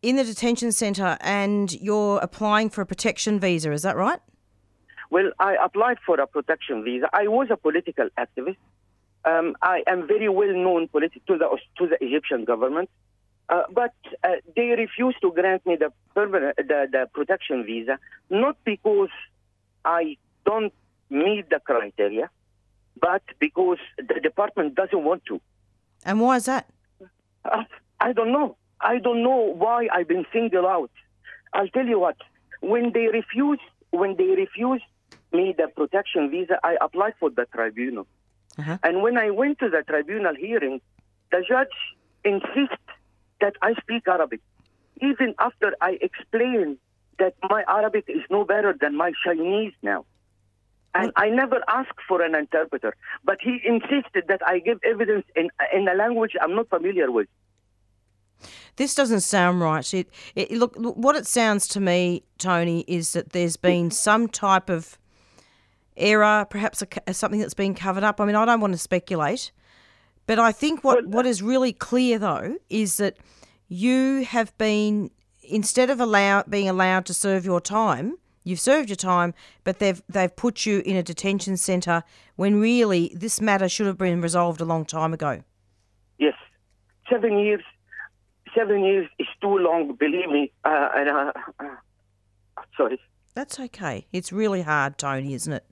in 0.02 0.16
the 0.16 0.24
detention 0.24 0.72
centre 0.72 1.16
and 1.20 1.72
you're 1.80 2.18
applying 2.18 2.70
for 2.70 2.82
a 2.82 2.86
protection 2.86 3.40
visa. 3.40 3.72
Is 3.72 3.82
that 3.82 3.96
right? 3.96 4.20
Well, 5.10 5.30
I 5.38 5.56
applied 5.62 5.98
for 6.04 6.18
a 6.20 6.26
protection 6.26 6.84
visa. 6.84 7.08
I 7.12 7.28
was 7.28 7.48
a 7.50 7.56
political 7.56 8.08
activist. 8.18 8.56
Um, 9.24 9.56
I 9.62 9.82
am 9.86 10.06
very 10.06 10.28
well 10.28 10.52
known 10.52 10.88
politi- 10.88 11.24
to 11.26 11.38
the 11.38 11.48
to 11.78 11.86
the 11.86 11.96
Egyptian 12.04 12.44
government, 12.44 12.90
uh, 13.48 13.62
but 13.72 13.94
uh, 14.22 14.36
they 14.56 14.68
refused 14.70 15.18
to 15.20 15.32
grant 15.32 15.64
me 15.66 15.76
the 15.76 15.92
permanent 16.14 16.56
the, 16.56 16.88
the 16.90 17.08
protection 17.12 17.64
visa, 17.64 17.98
not 18.30 18.56
because 18.64 19.10
I 19.84 20.16
don't 20.46 20.72
meet 21.10 21.50
the 21.50 21.60
criteria, 21.60 22.30
but 23.00 23.22
because 23.38 23.78
the 23.98 24.20
department 24.20 24.74
doesn't 24.74 25.04
want 25.04 25.24
to. 25.26 25.40
And 26.04 26.20
why 26.20 26.36
is 26.36 26.46
that? 26.46 26.68
Uh, 27.44 27.64
I 28.00 28.12
don't 28.12 28.32
know. 28.32 28.56
I 28.80 28.98
don't 28.98 29.22
know 29.22 29.54
why 29.56 29.88
I've 29.92 30.08
been 30.08 30.26
singled 30.32 30.64
out. 30.64 30.90
I'll 31.52 31.68
tell 31.68 31.86
you 31.86 31.98
what. 31.98 32.16
When 32.60 32.92
they 32.92 33.06
refused, 33.08 33.62
when 33.90 34.16
they 34.16 34.24
refused 34.24 34.84
me 35.32 35.54
the 35.56 35.68
protection 35.68 36.30
visa, 36.30 36.58
I 36.64 36.76
applied 36.80 37.14
for 37.20 37.30
the 37.30 37.46
tribunal. 37.52 38.06
Uh-huh. 38.58 38.78
And 38.82 39.02
when 39.02 39.18
I 39.18 39.30
went 39.30 39.58
to 39.58 39.68
the 39.68 39.82
tribunal 39.82 40.34
hearing, 40.34 40.80
the 41.30 41.44
judge 41.46 41.68
insists 42.24 42.78
that 43.40 43.54
I 43.62 43.74
speak 43.74 44.06
Arabic, 44.08 44.40
even 45.00 45.34
after 45.38 45.74
I 45.80 45.98
explain 46.00 46.78
that 47.18 47.34
my 47.48 47.64
Arabic 47.68 48.04
is 48.08 48.22
no 48.30 48.44
better 48.44 48.74
than 48.78 48.96
my 48.96 49.12
Chinese 49.24 49.72
now. 49.82 50.04
And 50.96 51.10
I 51.16 51.28
never 51.28 51.60
asked 51.68 51.98
for 52.06 52.22
an 52.22 52.36
interpreter, 52.36 52.94
but 53.24 53.38
he 53.40 53.60
insisted 53.64 54.24
that 54.28 54.40
I 54.46 54.60
give 54.60 54.78
evidence 54.84 55.24
in 55.34 55.50
in 55.74 55.88
a 55.88 55.94
language 55.94 56.32
I'm 56.40 56.54
not 56.54 56.68
familiar 56.68 57.10
with. 57.10 57.26
This 58.76 58.94
doesn't 58.94 59.20
sound 59.20 59.60
right. 59.60 59.92
It, 59.92 60.08
it 60.36 60.52
look 60.52 60.76
what 60.76 61.16
it 61.16 61.26
sounds 61.26 61.66
to 61.68 61.80
me, 61.80 62.22
Tony, 62.38 62.84
is 62.86 63.12
that 63.12 63.30
there's 63.30 63.56
been 63.56 63.90
some 63.90 64.28
type 64.28 64.68
of 64.70 64.98
error, 65.96 66.46
perhaps 66.48 66.82
a, 66.82 67.14
something 67.14 67.40
that's 67.40 67.54
been 67.54 67.74
covered 67.74 68.04
up. 68.04 68.20
I 68.20 68.24
mean, 68.24 68.36
I 68.36 68.44
don't 68.44 68.60
want 68.60 68.72
to 68.72 68.78
speculate, 68.78 69.52
but 70.26 70.38
I 70.38 70.52
think 70.52 70.82
what 70.84 71.06
what 71.06 71.26
is 71.26 71.42
really 71.42 71.72
clear 71.72 72.18
though 72.18 72.56
is 72.68 72.96
that 72.96 73.16
you 73.68 74.24
have 74.24 74.56
been 74.58 75.10
instead 75.42 75.90
of 75.90 76.00
allow 76.00 76.42
being 76.44 76.68
allowed 76.68 77.04
to 77.06 77.14
serve 77.14 77.44
your 77.44 77.60
time, 77.60 78.16
you've 78.44 78.60
served 78.60 78.88
your 78.88 78.96
time, 78.96 79.34
but 79.64 79.78
they've 79.78 80.02
they've 80.08 80.34
put 80.34 80.64
you 80.66 80.80
in 80.86 80.96
a 80.96 81.02
detention 81.02 81.56
centre 81.56 82.02
when 82.36 82.60
really 82.60 83.12
this 83.14 83.40
matter 83.40 83.68
should 83.68 83.86
have 83.86 83.98
been 83.98 84.20
resolved 84.20 84.60
a 84.60 84.64
long 84.64 84.84
time 84.84 85.12
ago. 85.14 85.42
Yes, 86.18 86.34
seven 87.10 87.38
years. 87.38 87.62
Seven 88.56 88.84
years 88.84 89.08
is 89.18 89.26
too 89.40 89.58
long, 89.58 89.96
believe 89.96 90.28
me. 90.28 90.52
Uh, 90.64 90.88
and 90.94 91.08
uh, 91.08 91.32
uh, 91.58 91.64
sorry. 92.76 93.00
That's 93.34 93.58
okay. 93.58 94.06
It's 94.12 94.32
really 94.32 94.62
hard, 94.62 94.96
Tony, 94.96 95.34
isn't 95.34 95.52
it? 95.52 95.64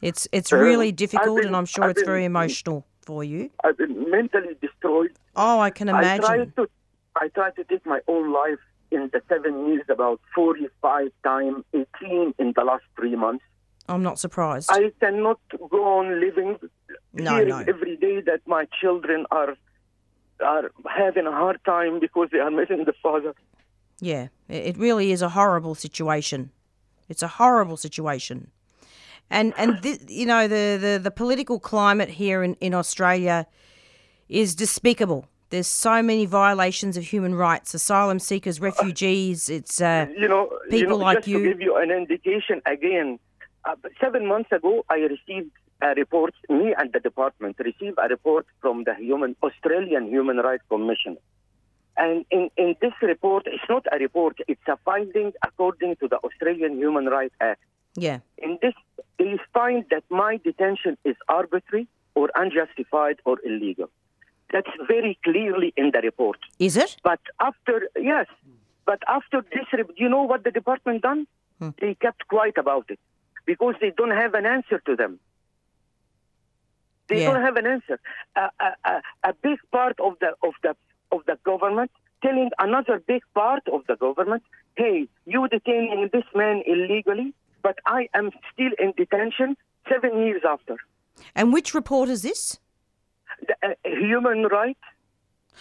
It's 0.00 0.26
it's 0.32 0.50
Uh, 0.50 0.56
really 0.56 0.90
difficult, 0.90 1.36
been- 1.40 1.48
and 1.48 1.56
I'm 1.56 1.66
sure 1.66 1.84
I've 1.84 1.90
it's 1.90 2.02
very 2.02 2.20
been- 2.20 2.32
emotional 2.32 2.86
for 3.04 3.22
you. 3.24 3.50
I've 3.62 3.76
been 3.78 4.10
mentally 4.10 4.56
destroyed. 4.60 5.10
Oh, 5.36 5.60
I 5.60 5.70
can 5.70 5.88
imagine. 5.88 6.24
I 6.24 6.28
tried 6.36 6.56
to, 6.56 6.68
I 7.16 7.28
tried 7.28 7.56
to 7.56 7.64
take 7.64 7.84
my 7.86 8.00
own 8.08 8.32
life 8.32 8.58
in 8.90 9.10
the 9.12 9.20
seven 9.28 9.66
years 9.68 9.84
about 9.88 10.20
45 10.34 11.10
times, 11.22 11.64
18 11.72 12.34
in 12.38 12.52
the 12.56 12.64
last 12.64 12.84
three 12.96 13.16
months. 13.16 13.44
I'm 13.88 14.02
not 14.02 14.18
surprised. 14.18 14.70
I 14.72 14.92
cannot 15.00 15.38
go 15.70 15.98
on 15.98 16.20
living, 16.20 16.58
No, 17.12 17.44
no. 17.44 17.58
every 17.58 17.96
day 17.96 18.20
that 18.22 18.40
my 18.46 18.66
children 18.80 19.26
are 19.30 19.56
are 20.44 20.72
having 20.90 21.26
a 21.26 21.30
hard 21.30 21.60
time 21.64 22.00
because 22.00 22.28
they 22.32 22.38
are 22.40 22.50
missing 22.50 22.84
the 22.86 22.94
father. 23.02 23.34
Yeah, 24.00 24.28
it 24.48 24.76
really 24.76 25.12
is 25.12 25.22
a 25.22 25.28
horrible 25.28 25.74
situation. 25.76 26.50
It's 27.08 27.22
a 27.22 27.28
horrible 27.28 27.76
situation, 27.76 28.50
and 29.30 29.52
and 29.56 29.80
thi- 29.82 30.00
you 30.08 30.26
know 30.26 30.46
the, 30.48 30.78
the 30.80 31.00
the 31.02 31.10
political 31.10 31.58
climate 31.58 32.08
here 32.08 32.42
in 32.42 32.54
in 32.60 32.74
Australia 32.74 33.46
is 34.28 34.54
despicable. 34.54 35.26
There's 35.50 35.66
so 35.68 36.02
many 36.02 36.26
violations 36.26 36.96
of 36.96 37.04
human 37.04 37.34
rights, 37.34 37.74
asylum 37.74 38.18
seekers, 38.18 38.60
refugees. 38.60 39.48
It's 39.48 39.80
uh, 39.80 40.06
You 40.16 40.26
know, 40.28 40.48
you 40.64 40.70
people 40.70 40.98
know, 40.98 41.04
like 41.04 41.18
just 41.18 41.28
you. 41.28 41.38
to 41.38 41.48
give 41.48 41.60
you 41.60 41.76
an 41.76 41.90
indication 41.90 42.60
again, 42.66 43.18
uh, 43.64 43.76
seven 44.00 44.26
months 44.26 44.50
ago, 44.50 44.84
I 44.88 44.96
received 44.96 45.52
a 45.82 45.88
report. 45.96 46.34
Me 46.48 46.74
and 46.76 46.92
the 46.92 46.98
department 47.00 47.56
received 47.58 47.98
a 48.02 48.08
report 48.08 48.46
from 48.60 48.84
the 48.84 48.94
human 48.96 49.36
Australian 49.42 50.08
Human 50.08 50.38
Rights 50.38 50.64
Commission. 50.68 51.16
And 51.96 52.24
in, 52.30 52.50
in 52.56 52.74
this 52.80 52.92
report, 53.02 53.46
it's 53.46 53.62
not 53.68 53.86
a 53.92 53.98
report; 53.98 54.38
it's 54.48 54.66
a 54.66 54.76
finding 54.84 55.32
according 55.46 55.96
to 55.96 56.08
the 56.08 56.16
Australian 56.18 56.78
Human 56.78 57.06
Rights 57.06 57.34
Act. 57.40 57.60
Yeah, 57.96 58.18
In 58.38 58.58
this, 58.62 58.74
they 59.18 59.38
find 59.52 59.84
that 59.90 60.04
my 60.10 60.38
detention 60.44 60.96
is 61.04 61.16
arbitrary 61.28 61.86
or 62.14 62.30
unjustified 62.34 63.20
or 63.24 63.38
illegal. 63.44 63.88
That's 64.52 64.70
very 64.86 65.18
clearly 65.24 65.72
in 65.76 65.90
the 65.92 66.00
report. 66.00 66.38
is 66.58 66.76
it? 66.76 66.96
But 67.02 67.20
after, 67.40 67.88
yes, 67.96 68.26
but 68.86 69.00
after 69.08 69.42
this, 69.52 69.66
you 69.96 70.08
know 70.08 70.22
what 70.22 70.44
the 70.44 70.50
department 70.50 71.02
done? 71.02 71.26
Hmm. 71.58 71.70
They 71.80 71.94
kept 71.94 72.28
quiet 72.28 72.58
about 72.58 72.86
it 72.90 72.98
because 73.46 73.74
they 73.80 73.90
don't 73.96 74.10
have 74.10 74.34
an 74.34 74.46
answer 74.46 74.80
to 74.86 74.96
them. 74.96 75.18
They 77.08 77.20
Yeah. 77.20 77.32
don't 77.32 77.42
have 77.42 77.56
an 77.56 77.66
answer. 77.66 78.00
A, 78.36 78.50
a, 78.60 78.68
a, 78.92 79.02
a 79.30 79.32
big 79.42 79.58
part 79.70 79.98
of 80.00 80.14
the 80.20 80.30
of 80.42 80.54
the 80.62 80.74
of 81.12 81.20
the 81.26 81.36
government 81.44 81.90
telling 82.22 82.50
another 82.58 83.02
big 83.06 83.22
part 83.34 83.62
of 83.70 83.82
the 83.86 83.96
government, 83.96 84.42
"Hey, 84.76 85.06
you 85.26 85.46
detaining 85.48 86.08
this 86.12 86.24
man 86.34 86.62
illegally, 86.66 87.34
but 87.66 87.76
I 87.98 88.08
am 88.14 88.30
still 88.52 88.72
in 88.78 88.92
detention 89.02 89.56
seven 89.90 90.12
years 90.26 90.42
after." 90.54 90.76
And 91.34 91.52
which 91.52 91.74
report 91.80 92.08
is 92.08 92.22
this? 92.22 92.42
the, 93.48 93.54
uh, 93.62 93.74
human 93.84 94.44
rights, 94.44 94.80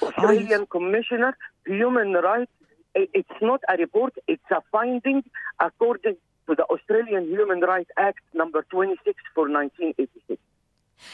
Australian 0.01 0.65
Commissioner, 0.67 1.37
human 1.65 2.13
rights. 2.13 2.51
It's 2.95 3.39
not 3.41 3.61
a 3.67 3.75
report; 3.77 4.13
it's 4.27 4.49
a 4.51 4.61
finding 4.71 5.23
according 5.59 6.17
to 6.47 6.55
the 6.55 6.65
Australian 6.65 7.27
Human 7.27 7.61
Rights 7.61 7.89
Act 7.97 8.19
number 8.33 8.65
26 8.69 9.17
for 9.33 9.49
1986. 9.49 10.39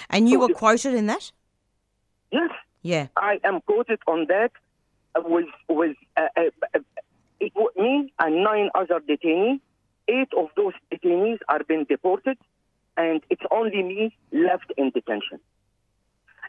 And 0.10 0.28
you 0.28 0.36
So 0.40 0.48
were 0.48 0.54
quoted 0.54 0.94
in 0.94 1.06
that? 1.06 1.32
Yes, 2.32 2.52
Yeah. 2.82 3.08
I 3.16 3.40
am 3.44 3.62
quoted 3.62 4.00
on 4.08 4.26
that 4.28 4.52
with 5.36 5.52
with 5.70 5.96
uh, 6.18 6.28
uh, 6.36 6.42
uh, 6.76 6.80
it 7.40 7.54
me 7.78 8.14
and 8.20 8.44
nine 8.44 8.70
other 8.76 9.00
detainees. 9.00 9.62
Eight 10.16 10.32
of 10.42 10.48
those 10.60 10.74
detainees 10.92 11.40
are 11.48 11.64
being 11.70 11.86
deported, 11.94 12.38
and 12.98 13.22
it's 13.30 13.46
only 13.52 13.82
me 13.84 14.02
left 14.32 14.70
in 14.78 14.90
detention. 14.90 15.40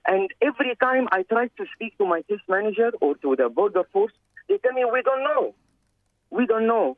And 0.06 0.30
every 0.48 0.74
time 0.86 1.04
I 1.12 1.24
try 1.24 1.44
to 1.58 1.64
speak 1.74 1.92
to 1.98 2.06
my 2.06 2.22
case 2.22 2.44
manager 2.48 2.90
or 3.02 3.12
to 3.16 3.36
the 3.36 3.48
border 3.58 3.84
force, 3.92 4.14
they 4.48 4.56
tell 4.58 4.72
me 4.72 4.84
we 4.90 5.02
don't 5.02 5.22
know. 5.30 5.54
We 6.30 6.46
don't 6.46 6.66
know. 6.66 6.96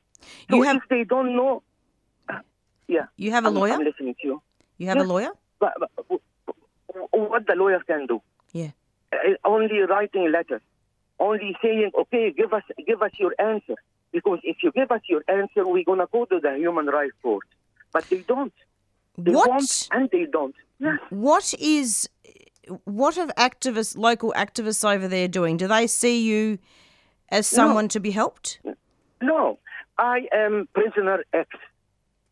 So 0.48 0.56
You 0.56 0.62
have- 0.68 0.76
if 0.76 0.88
they 0.88 1.02
don't 1.14 1.34
know, 1.34 1.62
yeah. 2.86 3.06
You 3.16 3.30
have 3.32 3.44
a 3.44 3.48
I'm- 3.48 3.56
lawyer? 3.56 3.72
I'm 3.74 3.84
listening 3.90 4.14
to 4.20 4.26
you. 4.28 4.42
You 4.78 4.86
have 4.88 4.98
a 4.98 5.08
lawyer? 5.12 5.32
But, 5.58 5.72
but 5.80 6.20
what 7.12 7.46
the 7.46 7.54
lawyer 7.56 7.80
can 7.86 8.06
do? 8.06 8.22
Yeah. 8.52 8.70
Uh, 9.12 9.16
only 9.44 9.78
writing 9.80 10.30
letters, 10.30 10.62
only 11.18 11.56
saying, 11.62 11.90
"Okay, 12.02 12.24
give 12.32 12.52
us 12.52 12.62
give 12.86 13.02
us 13.02 13.12
your 13.18 13.34
answer." 13.38 13.76
Because 14.12 14.40
if 14.44 14.58
you 14.62 14.70
give 14.72 14.90
us 14.90 15.00
your 15.08 15.22
answer, 15.28 15.66
we're 15.66 15.84
gonna 15.84 16.06
go 16.12 16.24
to 16.26 16.38
the 16.40 16.56
human 16.56 16.86
rights 16.86 17.14
court. 17.22 17.46
But 17.92 18.04
they 18.10 18.18
don't. 18.18 18.52
They 19.18 19.32
What? 19.32 19.48
won't, 19.50 19.88
and 19.92 20.08
they 20.10 20.26
don't. 20.26 20.54
Yes. 20.78 20.98
What 21.10 21.54
is 21.58 22.08
what 22.84 23.16
have 23.16 23.30
activists, 23.36 23.96
local 23.96 24.32
activists 24.36 24.88
over 24.88 25.08
there 25.08 25.28
doing? 25.28 25.56
Do 25.56 25.66
they 25.68 25.86
see 25.86 26.22
you 26.22 26.58
as 27.30 27.46
someone 27.46 27.88
to 27.88 28.00
be 28.00 28.10
helped? 28.12 28.60
No, 29.20 29.58
I 29.98 30.28
am 30.32 30.68
prisoner 30.74 31.24
X. 31.32 31.48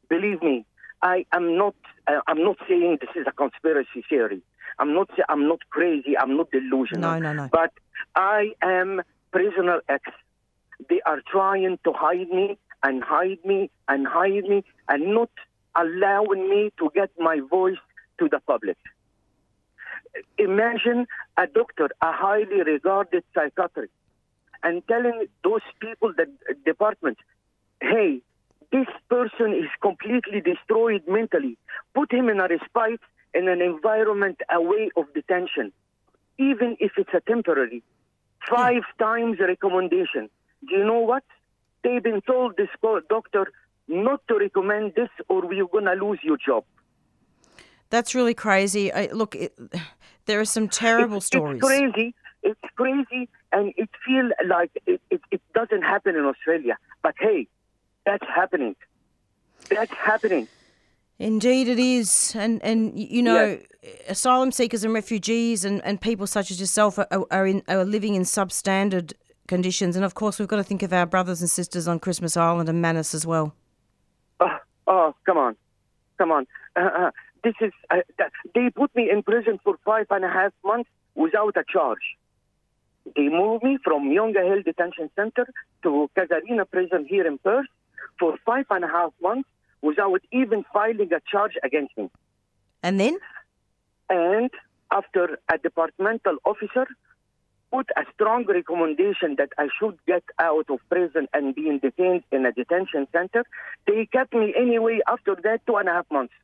Believe 0.09 0.43
me, 0.43 0.67
I 1.03 1.25
am 1.33 1.57
not. 1.57 1.75
Uh, 2.07 2.21
I'm 2.27 2.43
not 2.43 2.57
saying 2.69 2.99
this 3.01 3.11
is 3.15 3.27
a 3.27 3.33
conspiracy 3.33 4.05
theory. 4.09 4.43
I'm 4.79 4.95
not. 4.95 5.11
I'm 5.29 5.49
not 5.49 5.61
crazy. 5.71 6.17
I'm 6.19 6.37
not 6.37 6.51
delusional. 6.51 7.13
No, 7.13 7.19
no, 7.19 7.33
no. 7.33 7.49
But 7.53 7.73
I 8.15 8.53
am 8.63 9.03
prisoner 9.33 9.83
X. 9.89 10.03
They 10.89 11.01
are 11.07 11.21
trying 11.31 11.79
to 11.85 11.93
hide 11.93 12.31
me 12.31 12.59
and 12.83 13.03
hide 13.03 13.45
me 13.45 13.71
and 13.89 14.07
hide 14.07 14.45
me 14.45 14.65
and 14.89 15.15
not 15.15 15.31
allowing 15.77 16.49
me 16.49 16.73
to 16.79 16.91
get 16.95 17.11
my 17.19 17.41
voice 17.41 17.79
to 18.19 18.29
the 18.29 18.41
public. 18.41 18.77
Imagine 20.39 21.07
a 21.37 21.47
doctor, 21.47 21.89
a 22.03 22.13
highly 22.13 22.63
regarded 22.63 23.23
psychiatrist, 23.35 23.93
and 24.63 24.87
telling 24.89 25.27
those 25.45 25.63
people, 25.81 26.13
the 26.17 26.27
department, 26.67 27.19
hey, 27.81 28.21
this 28.73 28.89
person 29.09 29.53
is 29.53 29.71
completely 29.81 30.41
destroyed 30.41 31.03
mentally. 31.09 31.57
Put 31.95 32.13
him 32.13 32.29
in 32.29 32.41
a 32.41 32.49
respite 32.49 33.01
in 33.35 33.49
an 33.49 33.61
environment 33.61 34.41
away 34.53 34.91
of 34.97 35.13
detention, 35.15 35.73
even 36.39 36.77
if 36.81 36.93
it's 36.97 37.15
a 37.15 37.21
temporary. 37.21 37.83
Hmm. 38.41 38.55
Five 38.55 38.83
times 38.99 39.39
recommendation. 39.39 40.29
Do 40.69 40.77
you 40.77 40.85
know 40.85 41.01
what? 41.01 41.25
They've 41.83 42.03
been 42.03 42.21
told 42.23 42.57
this 42.57 42.69
doctor 43.09 43.53
not 43.89 44.21
to 44.29 44.39
recommend 44.39 44.95
this 44.95 45.09
or 45.29 45.47
we're 45.47 45.67
going 45.67 45.87
to 45.87 45.93
lose 45.95 46.21
your 46.23 46.37
job. 46.37 46.65
That's 47.91 48.15
really 48.15 48.35
crazy. 48.35 48.93
I, 48.93 49.07
look, 49.07 49.35
it, 49.35 49.59
there 50.27 50.41
are 50.41 50.45
some 50.45 50.69
terrible 50.69 51.19
it's, 51.19 51.27
stories. 51.27 51.57
It's 51.57 51.67
crazy. 51.67 52.15
It's 52.43 52.61
crazy, 52.77 53.29
and 53.53 53.75
it 53.77 53.91
feels 54.07 54.33
like 54.47 54.71
it, 54.87 55.01
it, 55.11 55.21
it 55.31 55.43
doesn't 55.55 55.83
happen 55.83 56.17
in 56.17 56.25
Australia. 56.25 56.79
But 57.03 57.15
hey, 57.19 57.49
that's 58.07 58.27
happening. 58.27 58.77
That's 59.69 59.93
happening. 59.93 60.49
Indeed, 61.19 61.69
it 61.69 61.79
is, 61.79 62.35
and 62.35 62.63
and 62.63 62.99
you 62.99 63.23
know, 63.23 63.59
asylum 64.09 64.53
seekers 64.53 64.85
and 64.85 64.95
refugees 64.95 65.67
and, 65.67 65.85
and 65.85 66.01
people 66.01 66.27
such 66.27 66.51
as 66.51 66.59
yourself 66.61 66.99
are, 66.99 67.07
are, 67.11 67.27
are 67.31 67.47
in 67.47 67.63
are 67.69 67.85
living 67.85 68.15
in 68.15 68.23
substandard 68.23 69.13
conditions, 69.51 69.97
and 69.97 70.05
of 70.05 70.15
course 70.15 70.39
we've 70.39 70.53
got 70.55 70.61
to 70.65 70.69
think 70.71 70.83
of 70.83 70.93
our 70.93 71.07
brothers 71.15 71.41
and 71.43 71.51
sisters 71.51 71.87
on 71.87 71.99
Christmas 71.99 72.37
Island 72.37 72.69
and 72.71 72.81
Manus 72.81 73.15
as 73.19 73.27
well. 73.33 73.47
Oh, 74.45 74.57
oh 74.87 75.15
come 75.27 75.39
on, 75.47 75.57
come 76.17 76.31
on. 76.37 76.47
Uh, 76.77 76.91
uh, 77.01 77.11
this 77.45 77.57
is. 77.61 77.73
Uh, 77.91 77.97
they 78.55 78.71
put 78.71 78.95
me 78.95 79.11
in 79.11 79.23
prison 79.23 79.59
for 79.65 79.75
five 79.85 80.07
and 80.11 80.25
a 80.25 80.33
half 80.39 80.53
months 80.65 80.89
without 81.15 81.55
a 81.63 81.65
charge. 81.75 82.07
They 83.17 83.29
moved 83.29 83.65
me 83.65 83.79
from 83.83 84.01
Yongah 84.17 84.47
Hill 84.51 84.63
Detention 84.71 85.11
Center 85.17 85.47
to 85.83 85.91
Casuarina 86.17 86.65
Prison 86.71 87.07
here 87.13 87.27
in 87.27 87.39
Perth 87.39 87.71
for 88.19 88.37
five 88.47 88.67
and 88.71 88.85
a 88.85 88.89
half 88.89 89.13
months 89.21 89.49
without 89.83 90.21
even 90.41 90.65
filing 90.73 91.11
a 91.13 91.21
charge 91.33 91.57
against 91.69 91.97
me. 91.99 92.11
And 92.83 93.01
then, 93.01 93.19
And 94.09 94.51
after 94.91 95.39
a 95.53 95.57
departmental 95.59 96.37
officer 96.45 96.87
put 97.71 97.89
a 97.97 98.03
strong 98.15 98.45
recommendation 98.47 99.37
that 99.39 99.51
I 99.59 99.69
should 99.79 99.99
get 100.07 100.25
out 100.41 100.67
of 100.69 100.81
prison 100.89 101.29
and 101.33 101.55
being 101.55 101.79
detained 101.79 102.25
in 102.33 102.45
a 102.47 102.53
detention 102.53 103.07
center, 103.13 103.45
they 103.87 104.07
kept 104.07 104.35
me 104.35 104.53
anyway 104.59 105.01
after 105.09 105.37
that 105.45 105.65
two 105.67 105.77
and 105.77 105.89
a 105.89 105.93
half 105.93 106.07
months. 106.11 106.35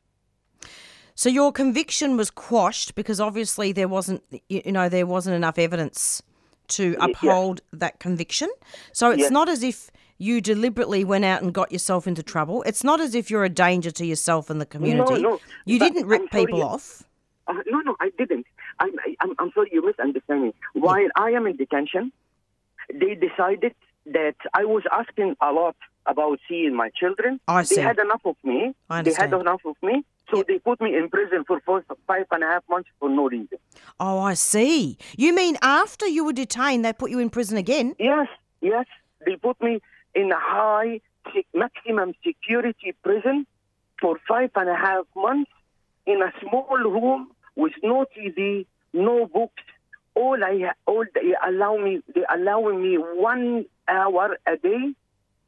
so 1.15 1.29
your 1.29 1.51
conviction 1.51 2.15
was 2.15 2.29
quashed 2.29 2.93
because 2.95 3.19
obviously 3.19 3.71
there 3.71 3.87
wasn't, 3.87 4.23
you 4.49 4.71
know, 4.71 4.87
there 4.87 5.05
wasn't 5.05 5.35
enough 5.35 5.57
evidence 5.57 6.21
to 6.67 6.95
uphold 6.99 7.61
that 7.73 7.99
conviction. 7.99 8.49
So 8.91 9.11
it's 9.11 9.21
Yes. 9.21 9.31
not 9.31 9.49
as 9.49 9.63
if 9.63 9.89
you 10.19 10.41
deliberately 10.41 11.03
went 11.03 11.25
out 11.25 11.41
and 11.41 11.53
got 11.53 11.71
yourself 11.71 12.07
into 12.07 12.23
trouble. 12.23 12.61
It's 12.63 12.83
not 12.83 12.99
as 12.99 13.15
if 13.15 13.29
you're 13.31 13.43
a 13.45 13.49
danger 13.49 13.91
to 13.91 14.05
yourself 14.05 14.49
and 14.49 14.59
the 14.61 14.65
community. 14.65 15.13
no, 15.21 15.29
no. 15.31 15.39
you 15.65 15.79
but 15.79 15.93
didn't 15.93 16.07
rip 16.07 16.29
people 16.31 16.63
off. 16.63 17.03
Uh, 17.47 17.53
no, 17.67 17.79
no, 17.79 17.95
I 18.01 18.09
didn't. 18.17 18.45
I'm, 18.79 18.91
I, 19.05 19.15
I'm, 19.21 19.33
I'm 19.39 19.51
sorry, 19.53 19.69
you 19.71 19.85
misunderstand 19.85 20.43
me. 20.43 20.53
While 20.87 21.09
I 21.15 21.29
am 21.31 21.47
in 21.47 21.55
detention, 21.57 22.11
they 22.93 23.15
decided 23.15 23.73
that 24.05 24.35
I 24.53 24.65
was 24.65 24.83
asking 24.91 25.35
a 25.41 25.51
lot 25.51 25.75
about 26.05 26.39
seeing 26.47 26.75
my 26.75 26.89
children. 26.89 27.39
I 27.47 27.63
see. 27.63 27.75
They 27.75 27.81
had 27.81 27.99
enough 27.99 28.21
of 28.25 28.37
me. 28.43 28.73
I 28.89 29.01
they 29.01 29.13
had 29.13 29.33
enough 29.33 29.61
of 29.65 29.75
me. 29.81 30.03
So 30.31 30.43
they 30.47 30.59
put 30.59 30.81
me 30.81 30.95
in 30.95 31.09
prison 31.09 31.43
for 31.45 31.61
five 32.05 32.25
and 32.31 32.43
a 32.43 32.47
half 32.47 32.63
months 32.69 32.89
for 32.99 33.09
no 33.09 33.29
reason. 33.29 33.57
Oh, 33.99 34.19
I 34.19 34.33
see. 34.33 34.97
You 35.17 35.33
mean 35.33 35.57
after 35.61 36.05
you 36.05 36.25
were 36.25 36.33
detained, 36.33 36.83
they 36.83 36.93
put 36.93 37.11
you 37.11 37.19
in 37.19 37.29
prison 37.29 37.57
again? 37.57 37.95
Yes, 37.99 38.27
yes. 38.61 38.85
They 39.25 39.35
put 39.35 39.61
me 39.61 39.81
in 40.15 40.31
a 40.31 40.39
high 40.39 41.01
maximum 41.53 42.13
security 42.25 42.93
prison 43.03 43.45
for 44.01 44.19
five 44.27 44.51
and 44.55 44.69
a 44.69 44.75
half 44.75 45.05
months 45.15 45.51
in 46.05 46.21
a 46.21 46.31
small 46.41 46.77
room 46.77 47.31
with 47.55 47.73
no 47.83 48.05
TV, 48.15 48.65
no 48.93 49.25
books. 49.25 49.63
All 50.21 50.39
I 50.43 50.71
all 50.91 51.05
they 51.17 51.29
allow 51.49 51.73
me 51.85 51.93
they 52.13 52.23
allowing 52.37 52.77
me 52.81 52.93
one 52.97 53.65
hour 53.87 54.25
a 54.53 54.55
day 54.57 54.83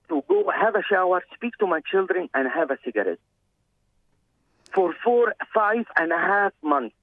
to 0.10 0.16
go 0.30 0.38
have 0.64 0.76
a 0.76 0.84
shower, 0.92 1.20
speak 1.36 1.54
to 1.62 1.68
my 1.74 1.82
children, 1.92 2.30
and 2.36 2.44
have 2.58 2.70
a 2.76 2.78
cigarette 2.86 3.20
for 4.76 4.94
four 5.04 5.26
five 5.54 5.86
and 5.96 6.12
a 6.12 6.22
half 6.32 6.54
months 6.62 6.96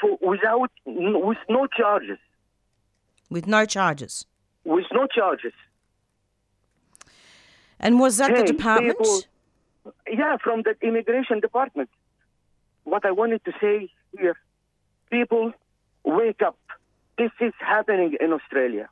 for 0.00 0.10
without 0.32 0.70
with 0.84 1.38
no 1.56 1.62
charges 1.78 2.18
With 3.36 3.46
no 3.56 3.64
charges. 3.76 4.14
with 4.64 4.86
no 4.98 5.06
charges. 5.18 5.56
And 7.80 7.92
was 8.04 8.16
that 8.18 8.30
the 8.36 8.44
department? 8.44 8.98
yeah, 10.20 10.36
from 10.44 10.62
the 10.62 10.74
immigration 10.88 11.40
department. 11.40 11.90
What 12.84 13.04
I 13.04 13.12
wanted 13.20 13.44
to 13.44 13.52
say 13.60 13.90
here, 14.18 14.36
people, 15.10 15.52
wake 16.04 16.42
up. 16.48 16.56
This 17.18 17.32
is 17.40 17.52
happening 17.58 18.16
in 18.20 18.32
Australia. 18.32 18.88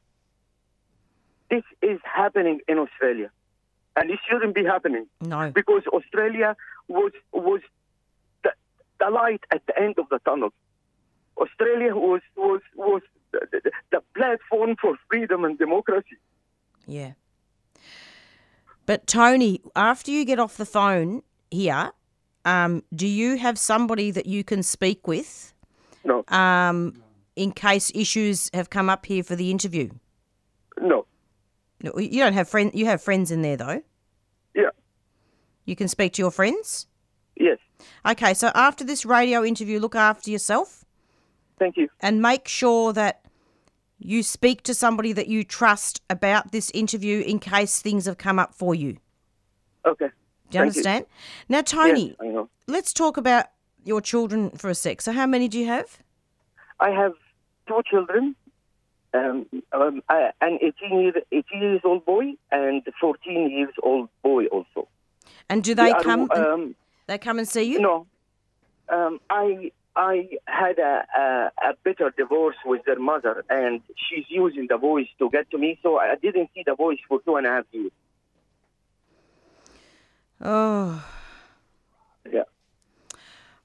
This 1.49 1.63
is 1.81 2.01
happening 2.03 2.61
in 2.67 2.79
Australia, 2.79 3.31
and 3.95 4.11
it 4.11 4.19
shouldn't 4.29 4.55
be 4.55 4.65
happening 4.65 5.07
No. 5.21 5.53
because 5.55 5.83
Australia 5.93 6.57
was 6.89 7.13
was 7.33 7.61
the, 8.43 8.51
the 8.99 9.11
light 9.11 9.43
at 9.53 9.63
the 9.67 9.79
end 9.79 9.95
of 9.99 10.09
the 10.09 10.19
tunnel. 10.25 10.53
Australia 11.39 11.95
was 11.95 12.21
was 12.37 12.63
was 12.75 13.03
the, 13.33 13.47
the, 13.53 13.71
the 13.93 14.03
platform 14.17 14.75
for 14.81 14.97
freedom 15.09 15.45
and 15.45 15.57
democracy. 15.57 16.19
Yeah. 16.87 17.13
But 18.87 19.07
Tony, 19.07 19.61
after 19.75 20.11
you 20.11 20.25
get 20.25 20.39
off 20.39 20.57
the 20.57 20.67
phone 20.67 21.23
here, 21.51 21.91
um, 22.45 22.83
do 22.95 23.07
you 23.07 23.37
have 23.39 23.59
somebody 23.59 24.11
that 24.13 24.27
you 24.27 24.43
can 24.45 24.63
speak 24.63 25.07
with 25.09 25.53
No, 26.05 26.25
um, 26.29 27.03
in 27.37 27.53
case 27.53 27.93
issues 27.95 28.51
have 28.55 28.71
come 28.71 28.89
up 28.91 29.07
here 29.07 29.23
for 29.23 29.37
the 29.37 29.51
interview? 29.51 29.91
no, 30.81 31.07
No, 31.83 31.93
You 31.99 32.21
don't 32.21 32.33
have 32.33 32.49
friends. 32.49 32.75
You 32.75 32.87
have 32.87 33.03
friends 33.03 33.31
in 33.31 33.43
there 33.43 33.57
though. 33.57 33.83
yeah, 34.55 34.71
You 35.65 35.77
can 35.77 35.89
speak 35.89 36.13
to 36.15 36.23
your 36.23 36.31
friends. 36.31 36.87
yes. 37.37 37.59
Okay, 38.07 38.33
so 38.35 38.51
after 38.55 38.85
this 38.85 39.05
radio 39.05 39.45
interview, 39.45 39.79
look 39.79 39.95
after 39.95 40.31
yourself 40.31 40.85
Thank 41.59 41.77
you. 41.77 41.89
and 42.01 42.23
make 42.23 42.49
sure 42.49 42.93
that 42.95 43.23
you 43.99 44.23
speak 44.23 44.63
to 44.63 44.75
somebody 44.75 45.13
that 45.13 45.29
you 45.29 45.45
trust 45.45 46.01
about 46.11 46.53
this 46.53 46.71
interview 46.73 47.21
in 47.21 47.39
case 47.39 47.81
things 47.83 48.07
have 48.07 48.17
come 48.19 48.39
up 48.39 48.55
for 48.55 48.75
you. 48.75 48.97
Okay. 49.87 50.07
Do 50.51 50.59
you 50.59 50.65
Thank 50.65 50.69
understand? 50.77 51.07
Now, 51.49 51.61
Tony, 51.63 52.17
Yes, 52.23 52.47
let's 52.67 52.93
talk 52.93 53.17
about 53.17 53.47
your 53.85 54.01
children 54.01 54.51
for 54.51 54.69
a 54.71 54.75
sec. 54.75 55.01
So, 55.03 55.13
how 55.13 55.27
many 55.27 55.49
do 55.49 55.59
you 55.59 55.67
have? 55.67 55.99
I 56.81 56.91
have 56.91 57.13
two 57.69 57.83
children, 57.91 58.35
Um, 59.15 59.47
um, 59.73 60.03
uh, 60.11 60.31
an 60.43 60.59
18, 60.61 61.01
year, 61.01 61.13
18 61.33 61.63
years 61.63 61.81
old 61.85 62.05
boy 62.05 62.35
and 62.51 62.83
14 63.01 63.51
years 63.51 63.73
old 63.83 64.09
boy 64.23 64.47
also. 64.47 64.89
And 65.49 65.63
do 65.65 65.75
they 65.75 65.91
are, 65.93 66.03
come? 66.03 66.29
and- 66.35 66.47
Um, 66.47 66.75
they 67.07 67.17
come 67.19 67.39
and 67.39 67.49
see 67.49 67.63
you? 67.63 67.79
no, 67.81 68.07
um, 68.89 69.21
I 69.31 69.71
I 69.97 70.29
had 70.47 70.79
a, 70.79 70.95
a 71.23 71.25
a 71.69 71.75
bitter 71.85 72.11
divorce 72.19 72.57
with 72.67 72.83
their 72.85 72.99
mother, 72.99 73.45
and 73.49 73.81
she's 74.05 74.27
using 74.29 74.67
the 74.69 74.77
voice 74.77 75.09
to 75.21 75.31
get 75.31 75.51
to 75.53 75.57
me. 75.59 75.79
So 75.83 75.99
I 75.99 76.17
didn't 76.17 76.51
see 76.55 76.65
the 76.67 76.75
voice 76.75 76.99
for 77.09 77.21
two 77.23 77.37
and 77.37 77.47
a 77.47 77.51
half 77.57 77.65
years. 77.73 77.93
Oh, 80.41 81.03
Yeah. 82.31 82.43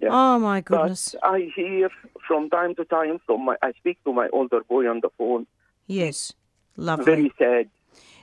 Yeah. 0.01 0.09
oh 0.11 0.39
my 0.39 0.61
goodness. 0.61 1.15
But 1.21 1.29
I 1.29 1.51
hear 1.55 1.89
from 2.27 2.49
time 2.49 2.75
to 2.75 2.85
time 2.85 3.19
from 3.25 3.45
my. 3.45 3.55
I 3.61 3.71
speak 3.73 4.03
to 4.05 4.13
my 4.13 4.27
older 4.33 4.61
boy 4.67 4.87
on 4.89 4.99
the 5.01 5.09
phone. 5.17 5.45
Yes, 5.87 6.33
lovely. 6.77 7.05
Very 7.05 7.33
sad. 7.37 7.69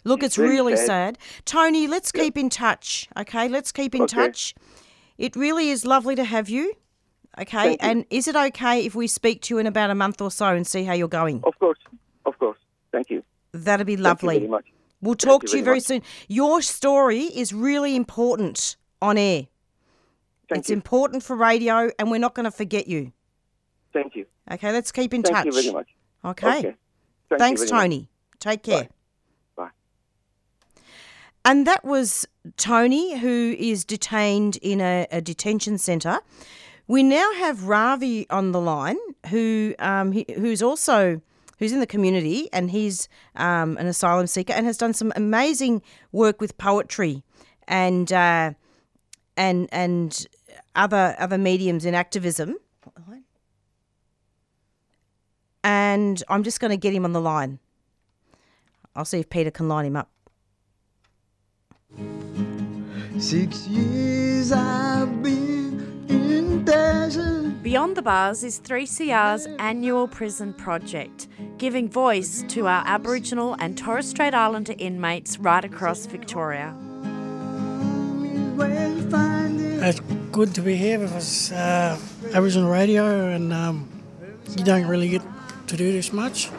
Look, 0.04 0.22
it's 0.22 0.36
very 0.36 0.50
really 0.50 0.76
sad. 0.76 0.86
sad. 0.86 1.18
Tony, 1.44 1.86
let's 1.86 2.10
keep 2.12 2.36
in 2.38 2.48
touch, 2.48 3.08
okay? 3.16 3.48
Let's 3.48 3.72
keep 3.72 3.94
in 3.94 4.02
Okay. 4.02 4.14
touch. 4.16 4.54
It 5.18 5.36
really 5.36 5.68
is 5.70 5.84
lovely 5.84 6.14
to 6.14 6.24
have 6.24 6.48
you, 6.48 6.72
okay? 7.38 7.76
Thank 7.76 7.82
you. 7.82 7.88
And 7.90 8.04
is 8.08 8.26
it 8.28 8.36
okay 8.36 8.86
if 8.86 8.94
we 8.94 9.06
speak 9.06 9.42
to 9.42 9.54
you 9.54 9.58
in 9.58 9.66
about 9.66 9.90
a 9.90 9.94
month 9.94 10.20
or 10.22 10.30
so 10.30 10.46
and 10.46 10.66
see 10.66 10.84
how 10.84 10.94
you're 10.94 11.08
going? 11.08 11.42
Of 11.44 11.58
course, 11.58 11.78
of 12.24 12.38
course. 12.38 12.58
Thank 12.92 13.10
you. 13.10 13.22
That'd 13.52 13.86
be 13.86 13.96
Thank 13.96 13.98
you 13.98 14.04
lovely. 14.04 14.38
very 14.38 14.48
much. 14.48 14.66
We'll 15.02 15.14
talk 15.14 15.42
you 15.42 15.48
to 15.48 15.56
you 15.58 15.64
very 15.64 15.80
very 15.80 15.98
much. 16.00 16.04
soon. 16.06 16.26
Your 16.28 16.62
story 16.62 17.20
is 17.24 17.52
really 17.52 17.94
important 17.96 18.76
on 19.02 19.18
air. 19.18 19.46
Thank 20.48 20.60
it's 20.60 20.70
you. 20.70 20.76
important 20.76 21.22
for 21.22 21.36
radio, 21.36 21.90
and 21.98 22.10
we're 22.10 22.18
not 22.18 22.34
going 22.34 22.44
to 22.44 22.50
forget 22.50 22.88
you. 22.88 23.12
Thank 23.92 24.16
you. 24.16 24.26
Okay, 24.50 24.72
let's 24.72 24.92
keep 24.92 25.12
in 25.12 25.22
Thank 25.22 25.34
touch. 25.34 25.44
Thank 25.44 25.56
you 25.56 25.62
very 25.62 25.74
much. 25.74 25.88
Okay. 26.24 26.58
Okay. 26.58 26.74
Thank 27.28 27.38
Thanks, 27.38 27.60
very 27.62 27.72
much. 27.72 27.82
Tony. 27.82 28.10
Take 28.38 28.62
care. 28.62 28.88
Bye. 29.56 29.70
And 31.44 31.66
that 31.66 31.84
was 31.84 32.26
Tony, 32.56 33.18
who 33.18 33.54
is 33.58 33.84
detained 33.84 34.56
in 34.56 34.80
a, 34.80 35.06
a 35.10 35.20
detention 35.20 35.78
centre. 35.78 36.20
We 36.86 37.02
now 37.02 37.34
have 37.34 37.64
Ravi 37.64 38.26
on 38.30 38.52
the 38.52 38.60
line, 38.60 38.96
who 39.28 39.74
um, 39.78 40.12
he, 40.12 40.24
who's 40.36 40.62
also 40.62 41.20
who's 41.58 41.72
in 41.72 41.80
the 41.80 41.86
community, 41.86 42.48
and 42.52 42.70
he's 42.70 43.08
um, 43.36 43.76
an 43.76 43.86
asylum 43.86 44.26
seeker 44.26 44.54
and 44.54 44.64
has 44.64 44.78
done 44.78 44.94
some 44.94 45.12
amazing 45.16 45.82
work 46.12 46.40
with 46.40 46.56
poetry 46.56 47.24
and 47.66 48.10
uh, 48.12 48.52
and 49.36 49.68
and 49.70 50.26
other 50.78 51.14
other 51.18 51.36
mediums 51.36 51.84
in 51.84 51.94
activism. 51.94 52.56
And 55.64 56.22
I'm 56.28 56.44
just 56.44 56.60
going 56.60 56.70
to 56.70 56.78
get 56.78 56.94
him 56.94 57.04
on 57.04 57.12
the 57.12 57.20
line. 57.20 57.58
I'll 58.96 59.04
see 59.04 59.18
if 59.18 59.28
Peter 59.28 59.50
can 59.50 59.68
line 59.68 59.84
him 59.84 59.96
up. 59.96 60.10
Six 63.18 63.66
years 63.66 64.52
I've 64.52 65.22
been 65.22 66.06
in 66.08 66.64
desert. 66.64 67.62
Beyond 67.62 67.96
the 67.96 68.02
Bars 68.02 68.44
is 68.44 68.60
3CR's 68.60 69.46
annual 69.58 70.08
prison 70.08 70.54
project, 70.54 71.28
giving 71.58 71.90
voice 71.90 72.44
to 72.48 72.66
our 72.66 72.82
Aboriginal 72.86 73.56
and 73.58 73.76
Torres 73.76 74.08
Strait 74.08 74.34
Islander 74.34 74.74
inmates 74.78 75.38
right 75.38 75.64
across 75.64 76.06
Victoria. 76.06 76.74
It's 79.88 80.00
good 80.32 80.54
to 80.56 80.60
be 80.60 80.76
here 80.76 80.98
because 80.98 81.50
uh, 81.50 81.98
Aboriginal 82.34 82.70
radio 82.70 83.30
and 83.30 83.54
um, 83.54 83.88
you 84.54 84.62
don't 84.62 84.86
really 84.86 85.08
get 85.08 85.22
to 85.68 85.78
do 85.78 85.90
this 85.92 86.12
much. 86.12 86.50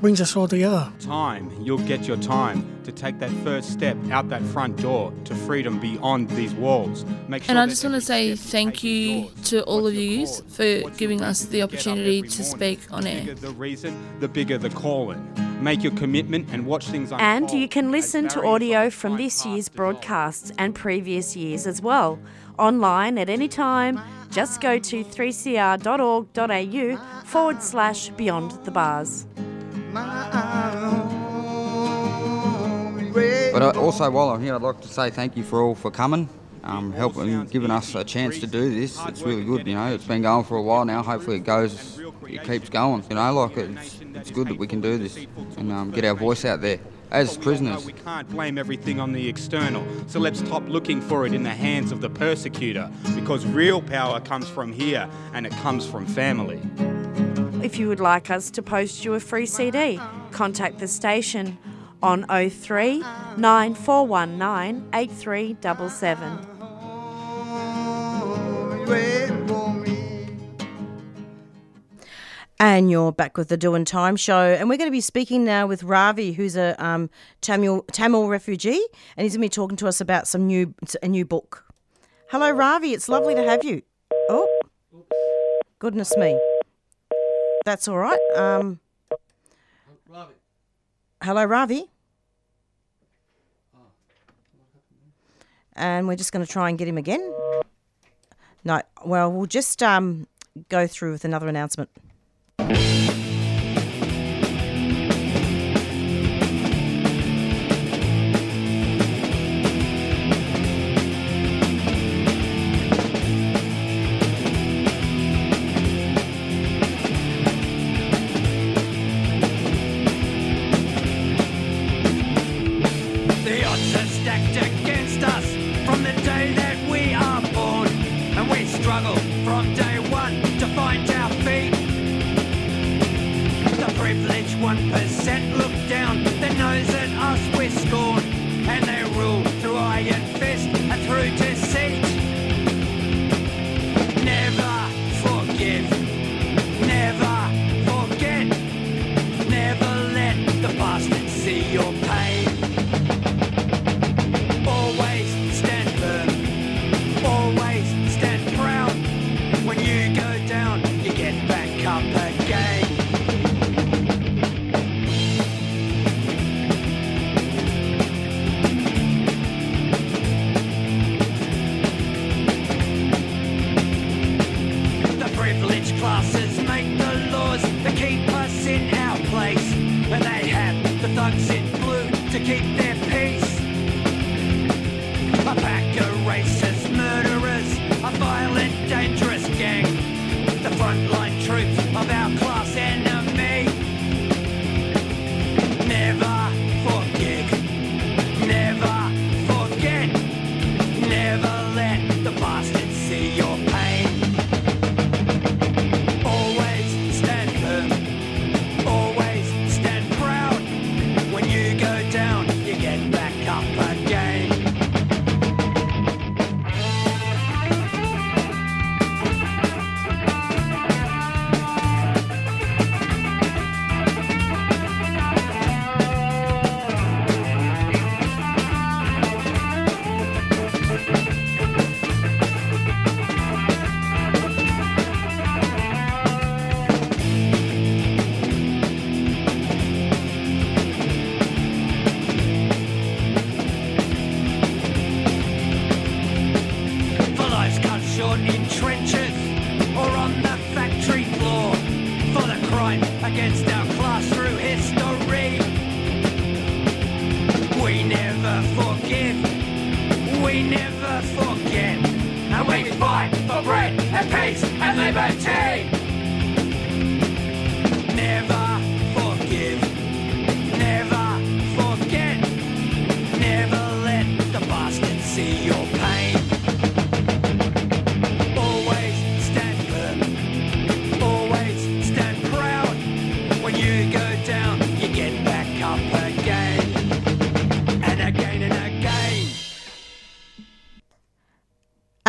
Brings 0.00 0.20
us 0.20 0.34
all 0.34 0.48
together. 0.48 0.92
time, 0.98 1.52
you'll 1.60 1.78
get 1.78 2.08
your 2.08 2.16
time 2.16 2.66
to 2.82 2.90
take 2.90 3.20
that 3.20 3.30
first 3.44 3.70
step 3.70 3.96
out 4.10 4.28
that 4.30 4.42
front 4.42 4.76
door 4.78 5.12
to 5.26 5.36
freedom 5.36 5.78
beyond 5.78 6.30
these 6.30 6.52
walls. 6.54 7.04
Make 7.28 7.44
sure 7.44 7.52
And 7.52 7.60
I 7.60 7.68
just 7.68 7.84
want 7.84 7.94
to 7.94 8.00
say 8.00 8.34
thank 8.34 8.82
you 8.82 9.30
to 9.44 9.62
all 9.62 9.86
of 9.86 9.94
you 9.94 10.26
for 10.26 10.90
giving 10.96 11.22
us 11.22 11.44
the 11.44 11.62
opportunity 11.62 12.22
to 12.22 12.42
speak 12.42 12.80
on 12.90 13.04
the 13.04 13.10
air. 13.10 13.34
the 13.34 13.52
reason, 13.52 13.96
the 14.18 14.26
bigger 14.26 14.58
the 14.58 14.70
calling. 14.70 15.51
Make 15.62 15.82
your 15.84 15.92
commitment 15.92 16.48
and 16.50 16.66
watch 16.66 16.88
things 16.88 17.12
unfold. 17.12 17.22
And 17.22 17.50
you 17.52 17.68
can 17.68 17.92
listen 17.92 18.26
to 18.28 18.44
audio 18.44 18.90
from 18.90 19.16
this 19.16 19.46
year's 19.46 19.68
broadcasts 19.68 20.50
and 20.58 20.74
previous 20.74 21.36
years 21.36 21.68
as 21.68 21.80
well. 21.80 22.18
Online 22.58 23.16
at 23.16 23.30
any 23.30 23.46
time, 23.46 24.00
just 24.30 24.60
go 24.60 24.78
to 24.80 25.04
3cr.org.au 25.04 26.96
forward 27.24 27.62
slash 27.62 28.08
beyond 28.10 28.50
the 28.64 28.72
bars. 28.72 29.26
But 33.52 33.62
uh, 33.62 33.72
also, 33.76 34.10
while 34.10 34.30
I'm 34.30 34.42
here, 34.42 34.54
I'd 34.54 34.62
like 34.62 34.80
to 34.80 34.88
say 34.88 35.10
thank 35.10 35.36
you 35.36 35.44
for 35.44 35.60
all 35.60 35.74
for 35.74 35.90
coming, 35.90 36.28
um, 36.64 36.92
helping, 36.92 37.44
giving 37.46 37.70
us 37.70 37.94
a 37.94 38.04
chance 38.04 38.38
to 38.40 38.46
do 38.46 38.70
this. 38.70 38.98
It's 39.06 39.22
really 39.22 39.44
good, 39.44 39.66
you 39.66 39.74
know. 39.74 39.94
It's 39.94 40.06
been 40.06 40.22
going 40.22 40.44
for 40.44 40.56
a 40.56 40.62
while 40.62 40.84
now. 40.84 41.02
Hopefully, 41.02 41.36
it 41.36 41.44
goes, 41.44 42.00
it 42.26 42.44
keeps 42.44 42.68
going. 42.68 43.04
You 43.08 43.16
know, 43.16 43.34
like 43.34 43.56
it's, 43.56 44.00
it's 44.14 44.30
good 44.30 44.48
that 44.48 44.58
we 44.58 44.66
can 44.66 44.80
do 44.80 44.98
this 44.98 45.26
and 45.56 45.72
um, 45.72 45.90
get 45.90 46.04
our 46.04 46.14
voice 46.14 46.44
out 46.44 46.60
there 46.60 46.78
as 47.10 47.36
prisoners. 47.36 47.84
We 47.84 47.92
can't 47.92 48.28
blame 48.28 48.58
everything 48.58 48.98
on 48.98 49.12
the 49.12 49.28
external, 49.28 49.86
so 50.06 50.18
let's 50.18 50.38
stop 50.38 50.66
looking 50.68 51.00
for 51.00 51.26
it 51.26 51.34
in 51.34 51.42
the 51.42 51.50
hands 51.50 51.92
of 51.92 52.00
the 52.00 52.10
persecutor 52.10 52.90
because 53.14 53.44
real 53.46 53.82
power 53.82 54.20
comes 54.20 54.48
from 54.48 54.72
here 54.72 55.08
and 55.34 55.46
it 55.46 55.52
comes 55.52 55.86
from 55.86 56.06
family. 56.06 56.60
If 57.62 57.78
you 57.78 57.88
would 57.88 58.00
like 58.00 58.30
us 58.30 58.50
to 58.52 58.62
post 58.62 59.04
you 59.04 59.14
a 59.14 59.20
free 59.20 59.46
CD, 59.46 60.00
contact 60.32 60.78
the 60.78 60.88
station 60.88 61.58
on 62.02 62.24
03 62.26 63.00
9419 63.36 64.88
8377. 64.92 66.51
And 72.62 72.92
you're 72.92 73.10
back 73.10 73.36
with 73.36 73.48
the 73.48 73.56
Doing 73.56 73.84
Time 73.84 74.14
show, 74.14 74.40
and 74.40 74.68
we're 74.68 74.76
going 74.76 74.86
to 74.86 74.92
be 74.92 75.00
speaking 75.00 75.44
now 75.44 75.66
with 75.66 75.82
Ravi, 75.82 76.32
who's 76.32 76.56
a 76.56 76.76
um, 76.82 77.10
Tamil 77.40 77.82
Tamil 77.90 78.28
refugee, 78.28 78.80
and 79.16 79.24
he's 79.24 79.32
going 79.32 79.40
to 79.42 79.46
be 79.46 79.48
talking 79.48 79.76
to 79.78 79.88
us 79.88 80.00
about 80.00 80.28
some 80.28 80.46
new 80.46 80.72
a 81.02 81.08
new 81.08 81.24
book. 81.24 81.66
Hello, 82.30 82.50
Ravi. 82.52 82.92
It's 82.92 83.08
lovely 83.08 83.34
to 83.34 83.42
have 83.42 83.64
you. 83.64 83.82
Oh, 84.28 84.60
goodness 85.80 86.16
me. 86.16 86.40
That's 87.64 87.88
all 87.88 87.98
right. 87.98 88.20
Um, 88.36 88.78
hello, 91.20 91.44
Ravi. 91.44 91.90
And 95.74 96.06
we're 96.06 96.14
just 96.14 96.32
going 96.32 96.46
to 96.46 96.50
try 96.50 96.68
and 96.68 96.78
get 96.78 96.86
him 96.86 96.96
again. 96.96 97.34
No, 98.64 98.80
well, 99.04 99.30
we'll 99.32 99.46
just 99.46 99.82
um, 99.82 100.26
go 100.68 100.86
through 100.86 101.12
with 101.12 101.24
another 101.24 101.48
announcement. 101.48 101.90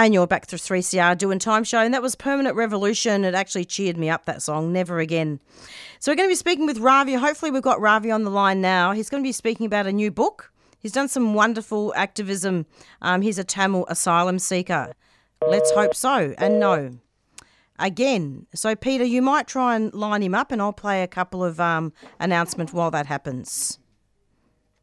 And 0.04 0.14
you're 0.14 0.28
back 0.28 0.48
through 0.48 0.60
3CR 0.60 1.18
doing 1.18 1.40
Time 1.40 1.64
Show, 1.64 1.80
and 1.80 1.94
that 1.94 2.02
was 2.02 2.14
Permanent 2.14 2.58
Revolution. 2.58 3.24
It 3.24 3.34
actually 3.34 3.64
cheered 3.64 3.96
me 3.96 4.10
up, 4.10 4.26
that 4.26 4.42
song, 4.42 4.74
Never 4.74 5.00
Again. 5.00 5.40
So 6.00 6.12
we're 6.12 6.18
going 6.18 6.28
to 6.28 6.32
be 6.34 6.36
speaking 6.36 6.66
with 6.66 6.80
Ravi. 6.80 7.14
Hopefully, 7.14 7.52
we've 7.52 7.62
got 7.62 7.80
Ravi 7.80 8.12
on 8.12 8.26
the 8.26 8.30
line 8.30 8.60
now. 8.60 8.92
He's 8.92 9.10
going 9.10 9.24
to 9.24 9.26
be 9.26 9.32
speaking 9.32 9.66
about 9.66 9.88
a 9.88 9.94
new 9.94 10.12
book. 10.12 10.52
He's 10.78 10.92
done 10.92 11.08
some 11.08 11.34
wonderful 11.34 11.94
activism. 11.96 12.66
Um, 13.02 13.22
he's 13.22 13.40
a 13.40 13.46
Tamil 13.46 13.86
asylum 13.88 14.40
seeker. 14.40 14.92
Let's 15.48 15.72
hope 15.72 15.96
so, 15.96 16.36
and 16.38 16.60
no. 16.60 17.00
Again, 17.80 18.46
so 18.54 18.76
Peter, 18.76 19.06
you 19.06 19.22
might 19.22 19.48
try 19.48 19.78
and 19.78 19.94
line 19.94 20.22
him 20.22 20.36
up, 20.36 20.52
and 20.52 20.62
I'll 20.62 20.74
play 20.74 21.04
a 21.04 21.08
couple 21.08 21.46
of 21.46 21.62
um, 21.62 21.94
announcements 22.20 22.74
while 22.74 22.92
that 22.92 23.06
happens. 23.06 23.80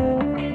You 0.00 0.49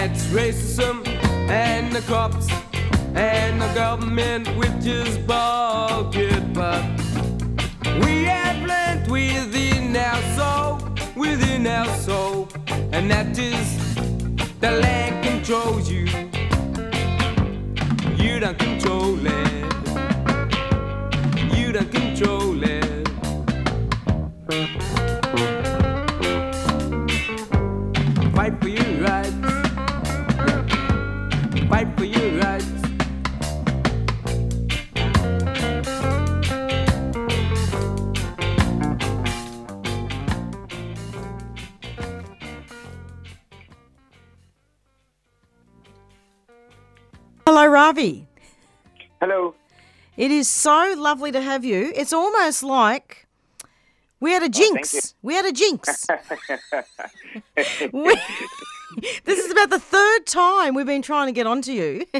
that's 0.00 0.24
racism 0.28 1.06
and 1.50 1.92
the 1.92 2.00
cops 2.12 2.48
and 3.14 3.60
the 3.60 3.70
government, 3.74 4.48
which 4.56 4.86
is 4.86 5.18
bullshit. 5.28 6.54
But 6.54 6.82
we 8.02 8.24
have 8.24 8.66
learned 8.66 9.10
within 9.10 9.94
our 9.94 10.22
soul, 10.38 10.78
within 11.14 11.66
our 11.66 11.86
soul, 11.98 12.48
and 12.92 13.10
that 13.10 13.38
is 13.38 13.68
the 14.60 14.70
land 14.70 15.22
controls 15.22 15.90
you. 15.90 16.06
You 18.16 18.40
don't 18.40 18.58
control 18.58 19.18
it. 19.22 19.64
You 21.54 21.72
don't 21.72 21.92
control 21.92 22.62
it. 22.62 22.79
Hello. 49.20 49.54
It 50.16 50.30
is 50.30 50.48
so 50.48 50.94
lovely 50.96 51.32
to 51.32 51.40
have 51.40 51.64
you. 51.64 51.92
It's 51.94 52.12
almost 52.12 52.62
like 52.62 53.26
we 54.18 54.32
had 54.32 54.42
a 54.42 54.46
Oh, 54.46 54.48
jinx. 54.48 54.94
you. 54.94 55.00
we 55.22 55.34
had 55.34 55.46
a 55.46 55.52
jinx. 55.52 56.06
We- 57.92 58.16
this 59.24 59.38
is 59.38 59.50
about 59.52 59.70
the 59.70 59.78
third 59.78 60.26
time 60.26 60.74
we've 60.74 60.86
been 60.86 61.02
trying 61.02 61.26
to 61.28 61.32
get 61.32 61.46
onto 61.46 61.70
you. 61.72 62.04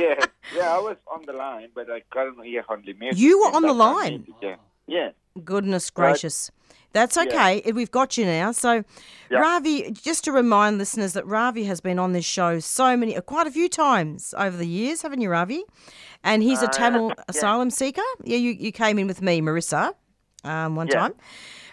yeah, 0.00 0.14
yeah, 0.54 0.74
I 0.74 0.78
was 0.78 0.96
on 1.12 1.22
the 1.26 1.32
line, 1.32 1.68
but 1.74 1.90
I 1.90 2.00
couldn't 2.10 2.44
hear 2.44 2.62
music. 2.98 3.18
You 3.18 3.40
were 3.40 3.52
on 3.56 3.62
the 3.62 3.72
line? 3.72 4.24
music, 4.26 4.34
Yeah. 4.40 4.56
Yeah. 4.86 5.10
Goodness 5.44 5.90
gracious. 5.90 6.50
That's 6.92 7.16
Yeah. 7.16 7.24
okay. 7.24 7.72
We've 7.72 7.90
got 7.90 8.16
you 8.16 8.24
now. 8.24 8.52
So, 8.52 8.84
Yeah. 9.30 9.38
Ravi, 9.40 9.90
just 9.92 10.24
to 10.24 10.32
remind 10.32 10.78
listeners 10.78 11.12
that 11.14 11.26
Ravi 11.26 11.64
has 11.64 11.80
been 11.80 11.98
on 11.98 12.12
this 12.12 12.24
show 12.24 12.58
so 12.60 12.96
many, 12.96 13.18
quite 13.22 13.46
a 13.46 13.50
few 13.50 13.68
times 13.68 14.34
over 14.38 14.56
the 14.56 14.66
years, 14.66 15.02
haven't 15.02 15.20
you, 15.20 15.30
Ravi? 15.30 15.64
And 16.22 16.42
he's 16.42 16.62
a 16.62 16.66
Uh, 16.66 16.70
Tamil 16.72 17.08
yeah. 17.08 17.24
asylum 17.28 17.70
seeker. 17.70 18.02
Yeah, 18.24 18.36
you, 18.38 18.50
you 18.52 18.72
came 18.72 18.98
in 18.98 19.06
with 19.06 19.20
me, 19.22 19.40
Marissa, 19.40 19.94
um, 20.44 20.76
one 20.76 20.86
Yeah. 20.88 21.00
time. 21.00 21.14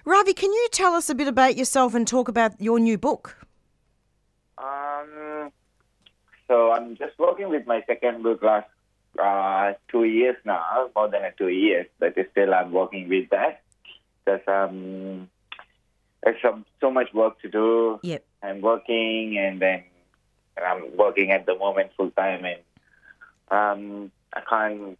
Ravi, 0.05 0.33
can 0.33 0.51
you 0.51 0.67
tell 0.71 0.93
us 0.93 1.09
a 1.09 1.15
bit 1.15 1.27
about 1.27 1.55
yourself 1.55 1.93
and 1.95 2.07
talk 2.07 2.27
about 2.27 2.59
your 2.59 2.79
new 2.79 2.97
book? 2.97 3.37
Um, 4.57 5.51
so 6.47 6.71
I'm 6.71 6.95
just 6.97 7.17
working 7.17 7.49
with 7.49 7.65
my 7.65 7.83
second 7.87 8.23
book 8.23 8.41
last 8.43 8.67
uh, 9.19 9.73
two 9.89 10.03
years 10.05 10.35
now, 10.45 10.89
more 10.95 11.07
than 11.09 11.21
two 11.37 11.49
years, 11.49 11.85
but 11.99 12.13
still 12.31 12.53
I'm 12.53 12.71
working 12.71 13.07
with 13.09 13.29
that 13.29 13.61
because 14.25 14.41
um, 14.47 15.29
there's 16.23 16.41
some, 16.41 16.65
so 16.81 16.91
much 16.91 17.13
work 17.13 17.39
to 17.41 17.49
do. 17.49 17.99
Yep. 18.03 18.25
I'm 18.41 18.61
working 18.61 19.37
and 19.37 19.61
then 19.61 19.83
I'm 20.63 20.95
working 20.97 21.31
at 21.31 21.45
the 21.45 21.55
moment 21.55 21.91
full 21.97 22.11
time 22.11 22.45
and 22.45 22.59
um, 23.49 24.11
I 24.33 24.41
can't 24.49 24.97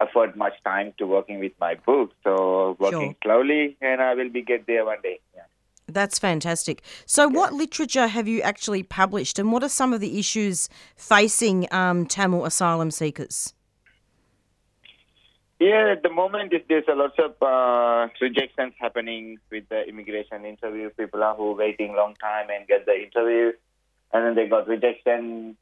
afford 0.00 0.36
much 0.36 0.54
time 0.64 0.92
to 0.98 1.06
working 1.06 1.40
with 1.40 1.52
my 1.60 1.74
book. 1.74 2.12
So 2.24 2.76
working 2.78 3.16
slowly 3.22 3.76
and 3.80 4.00
I 4.00 4.14
will 4.14 4.28
be 4.28 4.42
get 4.42 4.66
there 4.66 4.84
one 4.84 4.98
day. 5.02 5.20
Yeah. 5.34 5.42
That's 5.88 6.18
fantastic. 6.18 6.82
So, 7.06 7.28
what 7.28 7.52
literature 7.52 8.08
have 8.08 8.26
you 8.26 8.42
actually 8.42 8.82
published, 8.82 9.38
and 9.38 9.52
what 9.52 9.62
are 9.62 9.68
some 9.68 9.92
of 9.92 10.00
the 10.00 10.18
issues 10.18 10.68
facing 10.96 11.72
um, 11.72 12.06
Tamil 12.06 12.44
asylum 12.44 12.90
seekers? 12.90 13.54
Yeah, 15.58 15.92
at 15.92 16.02
the 16.02 16.10
moment 16.10 16.52
there's 16.68 16.84
a 16.86 16.94
lot 16.94 17.18
of 17.18 17.32
uh, 17.40 18.12
rejections 18.20 18.74
happening 18.78 19.38
with 19.50 19.68
the 19.70 19.88
immigration 19.88 20.44
interview. 20.44 20.90
People 20.90 21.22
are 21.24 21.34
who 21.34 21.52
waiting 21.52 21.94
long 21.94 22.14
time 22.16 22.48
and 22.50 22.66
get 22.68 22.84
the 22.84 22.92
interview, 22.94 23.52
and 24.12 24.26
then 24.26 24.34
they 24.34 24.46
got 24.48 24.68
rejection, 24.68 25.56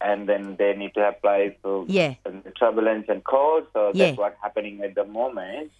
and 0.00 0.28
then 0.28 0.56
they 0.58 0.74
need 0.74 0.94
to 0.94 1.06
apply 1.08 1.56
for 1.62 1.84
Yeah. 1.88 2.14
the 2.24 2.50
turbulence 2.58 3.06
and 3.08 3.22
court. 3.22 3.68
So 3.72 3.92
Yeah. 3.94 4.06
that's 4.06 4.18
what's 4.18 4.42
happening 4.42 4.82
at 4.82 4.96
the 4.96 5.04
moment. 5.04 5.70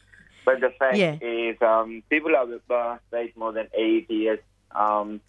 But 0.45 0.61
the 0.61 0.71
fact 0.71 0.97
Yeah. 0.97 1.17
is, 1.21 1.61
um, 1.61 2.03
people 2.09 2.37
are 2.37 2.47
uh, 2.71 2.99
wait 3.11 3.37
more 3.37 3.53
than 3.53 3.69
eight 3.75 4.09
years, 4.09 4.39
um, 4.71 5.21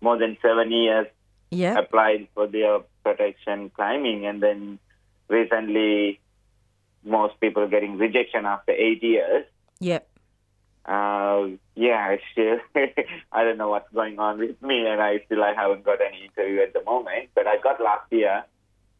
more 0.00 0.16
than 0.16 0.38
seven 0.40 0.70
years 0.70 1.08
Yeah. 1.50 1.76
applied 1.78 2.28
for 2.34 2.46
their 2.46 2.78
protection 3.02 3.70
climbing, 3.70 4.24
and 4.24 4.40
then 4.40 4.78
recently 5.28 6.20
most 7.04 7.40
people 7.40 7.66
getting 7.68 7.98
rejection 7.98 8.46
after 8.46 8.72
eight 8.72 9.02
years. 9.02 9.44
Yep. 9.80 10.08
Uh, 10.84 11.48
yeah, 11.74 12.16
I 12.16 12.20
still 12.32 12.58
I 13.32 13.44
don't 13.44 13.58
know 13.58 13.68
what's 13.68 13.92
going 13.92 14.18
on 14.18 14.38
with 14.38 14.60
me, 14.62 14.86
and 14.86 15.00
I 15.00 15.22
still 15.26 15.44
I 15.44 15.52
haven't 15.54 15.84
got 15.84 15.98
any 16.00 16.24
interview 16.24 16.62
at 16.62 16.72
the 16.72 16.82
moment. 16.82 17.30
But 17.34 17.46
I 17.46 17.58
got 17.58 17.80
last 17.80 18.10
year, 18.10 18.44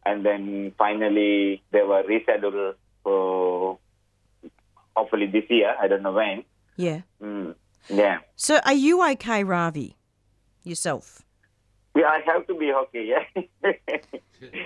and 0.05 0.25
then 0.25 0.73
finally 0.77 1.63
they 1.71 1.83
were 1.83 2.03
rescheduled 2.03 2.75
for 3.03 3.79
hopefully 4.95 5.27
this 5.27 5.45
year. 5.49 5.75
I 5.81 5.89
don't 5.89 6.03
know 6.03 6.13
when. 6.13 6.45
Yeah. 6.77 7.01
Mm, 7.23 7.55
yeah. 7.89 8.19
So, 8.37 8.61
are 8.65 8.75
you 8.75 9.03
okay, 9.13 9.43
Ravi? 9.43 9.97
Yourself? 10.63 11.23
Yeah, 11.99 12.07
I 12.07 12.21
have 12.27 12.47
to 12.47 12.55
be 12.55 12.73
okay. 12.73 13.05
Yeah. 13.05 13.43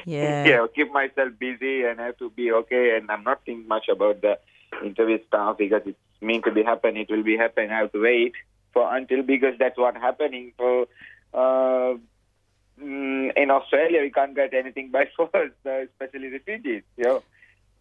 Yeah. 0.04 0.44
yeah. 0.44 0.66
Keep 0.74 0.92
myself 0.92 1.30
busy 1.38 1.84
and 1.84 1.98
I 1.98 2.06
have 2.06 2.18
to 2.18 2.28
be 2.28 2.52
okay. 2.52 2.94
And 2.96 3.10
I'm 3.10 3.24
not 3.24 3.40
thinking 3.46 3.66
much 3.66 3.88
about 3.88 4.20
the 4.20 4.38
interview 4.84 5.18
stuff 5.26 5.56
because 5.56 5.80
it's 5.86 5.98
meant 6.20 6.44
to 6.44 6.52
be 6.52 6.62
happen. 6.62 6.98
It 6.98 7.10
will 7.10 7.22
be 7.22 7.38
happen. 7.38 7.70
I 7.70 7.78
have 7.78 7.92
to 7.92 8.02
wait 8.02 8.34
for 8.74 8.94
until 8.94 9.22
because 9.22 9.54
that's 9.58 9.78
what 9.78 9.96
happening. 9.96 10.52
So 10.58 10.88
uh, 11.32 11.96
mm, 12.78 13.32
in 13.34 13.50
Australia, 13.50 14.02
we 14.02 14.10
can't 14.10 14.34
get 14.34 14.52
anything 14.52 14.90
by 14.90 15.08
force, 15.16 15.52
especially 15.64 16.28
refugees. 16.28 16.82
You 16.98 17.04
know. 17.04 17.22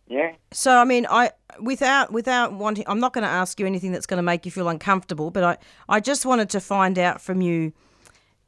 Yeah. 0.08 0.34
So 0.52 0.78
I 0.78 0.86
mean, 0.86 1.06
I 1.10 1.32
without 1.60 2.12
without 2.12 2.54
wanting, 2.54 2.86
I'm 2.88 3.00
not 3.00 3.14
going 3.14 3.24
to 3.24 3.30
ask 3.30 3.60
you 3.60 3.66
anything 3.66 3.92
that's 3.92 4.06
going 4.06 4.18
to 4.18 4.24
make 4.24 4.46
you 4.46 4.52
feel 4.52 4.70
uncomfortable, 4.70 5.32
but 5.32 5.44
I 5.44 5.58
I 5.88 6.00
just 6.00 6.26
wanted 6.26 6.50
to 6.52 6.60
find 6.60 6.98
out 6.98 7.22
from 7.22 7.42
you, 7.42 7.74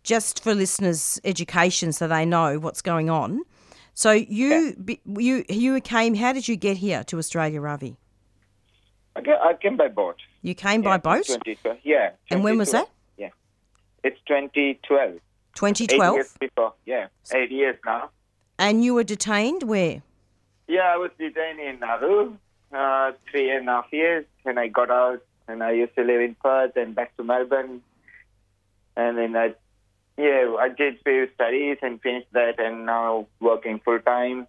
just 0.04 0.43
for 0.43 0.54
listeners' 0.54 1.20
education, 1.24 1.91
so 1.91 2.08
they 2.08 2.26
know 2.26 2.60
what's 2.60 2.82
going 2.82 3.10
on. 3.10 3.41
So 3.93 4.12
you 4.12 4.76
be 4.76 4.99
you 5.06 5.45
you 5.49 5.80
came. 5.82 6.16
How 6.16 6.34
did 6.34 6.47
you 6.47 6.56
get 6.56 6.78
here 6.78 7.04
to 7.06 7.18
Australia, 7.18 7.62
Ravi? 7.62 7.97
I 9.16 9.22
came, 9.22 9.36
I 9.41 9.54
came 9.54 9.78
by 9.78 9.88
boat. 9.89 10.18
You 10.41 10.56
came 10.56 10.82
by 10.82 10.97
boat. 10.97 11.26
2012. 11.26 11.78
Yeah. 11.84 12.12
And 12.32 12.43
when 12.43 12.58
was 12.58 12.72
that? 12.72 12.89
Yeah. 13.18 13.30
It's 14.04 14.20
2012. 14.28 15.20
2012. 15.56 16.14
Eight 16.14 16.16
years 16.16 16.34
before. 16.39 16.74
Yeah. 16.86 17.08
Eight 17.34 17.51
years 17.51 17.78
now. 17.86 18.10
And 18.58 18.84
you 18.84 18.95
were 18.95 19.04
detained 19.04 19.64
where? 19.64 20.01
Yeah, 20.68 20.91
I 20.93 20.97
was 20.97 21.12
detained 21.20 21.60
in 21.60 21.80
Nauru 21.80 22.38
uh, 22.74 23.12
three 23.30 23.51
and 23.51 23.68
a 23.70 23.72
half 23.72 23.86
years, 23.91 24.26
and 24.45 24.60
I 24.60 24.68
got 24.68 24.89
out, 24.89 25.24
and 25.47 25.64
I 25.64 25.72
used 25.72 25.95
to 25.95 26.04
live 26.04 26.22
in 26.22 26.36
Perth 26.36 26.76
and 26.76 26.95
back 26.95 27.16
to 27.18 27.24
Melbourne, 27.24 27.82
and 28.95 29.18
then 29.18 29.36
I, 29.36 29.54
yeah, 30.18 30.55
I 30.59 30.70
did 30.70 30.99
few 31.03 31.28
studies 31.36 31.78
and 31.82 32.01
finished 32.01 32.32
that, 32.34 32.59
and 32.59 32.86
now 32.86 33.28
working 33.39 33.80
full 33.84 33.99
time. 33.99 34.47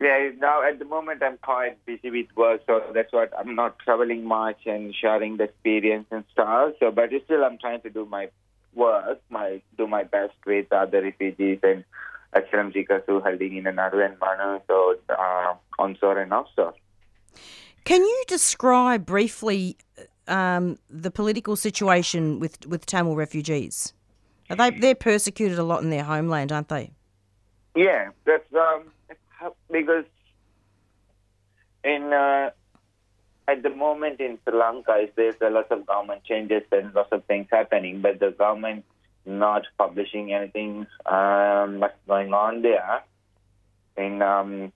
Yeah, 0.00 0.30
now 0.38 0.68
at 0.68 0.78
the 0.78 0.84
moment 0.84 1.22
I'm 1.22 1.38
quite 1.38 1.84
busy 1.86 2.10
with 2.10 2.26
work, 2.36 2.62
so 2.66 2.82
that's 2.92 3.12
what 3.12 3.32
I'm 3.38 3.54
not 3.54 3.78
traveling 3.78 4.24
much 4.24 4.66
and 4.66 4.92
sharing 4.94 5.36
the 5.36 5.44
experience 5.44 6.06
and 6.10 6.24
stuff. 6.32 6.74
So, 6.80 6.90
but 6.90 7.10
still, 7.24 7.44
I'm 7.44 7.56
trying 7.58 7.82
to 7.82 7.90
do 7.90 8.04
my 8.04 8.28
work, 8.74 9.20
my 9.30 9.62
do 9.78 9.86
my 9.86 10.02
best 10.02 10.34
with 10.44 10.72
other 10.72 11.02
refugees 11.02 11.60
and 11.62 11.84
asylum 12.32 12.72
seekers 12.72 13.02
who 13.06 13.20
hiding 13.20 13.56
in 13.56 13.64
Nauru 13.64 14.04
and 14.04 14.16
Manus, 14.20 14.62
so 14.66 14.96
uh, 15.08 15.54
onshore 15.78 16.18
and 16.18 16.32
offshore. 16.32 16.74
Can 17.84 18.00
you 18.00 18.24
describe 18.26 19.06
briefly 19.06 19.76
um, 20.28 20.78
the 20.90 21.10
political 21.10 21.56
situation 21.56 22.40
with 22.40 22.66
with 22.66 22.86
Tamil 22.86 23.16
refugees? 23.16 23.94
Are 24.52 24.56
they 24.56 24.70
they're 24.70 24.94
persecuted 24.94 25.58
a 25.58 25.62
lot 25.62 25.82
in 25.82 25.88
their 25.88 26.04
homeland, 26.04 26.52
aren't 26.52 26.68
they? 26.68 26.90
Yeah, 27.74 28.10
that's 28.26 28.44
um, 28.54 28.84
because 29.70 30.04
in 31.82 32.12
uh, 32.12 32.50
at 33.48 33.62
the 33.62 33.70
moment 33.70 34.20
in 34.20 34.38
Sri 34.44 34.58
Lanka, 34.58 35.08
there's 35.16 35.36
a 35.40 35.48
lot 35.48 35.72
of 35.72 35.86
government 35.86 36.24
changes 36.24 36.62
and 36.70 36.94
lots 36.94 37.10
of 37.12 37.24
things 37.24 37.48
happening, 37.50 38.02
but 38.02 38.20
the 38.20 38.30
government 38.30 38.84
not 39.24 39.62
publishing 39.78 40.34
anything 40.34 40.86
um, 41.06 41.80
what's 41.80 41.96
going 42.06 42.34
on 42.34 42.60
there. 42.60 43.02
And 43.96 44.22
um, 44.22 44.72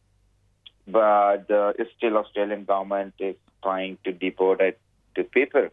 but 0.88 1.50
uh, 1.50 1.74
still 1.98 2.16
Australian 2.16 2.64
government 2.64 3.12
is 3.18 3.36
trying 3.62 3.98
to 4.04 4.12
deport 4.12 4.60
to 5.16 5.24
people 5.24 5.68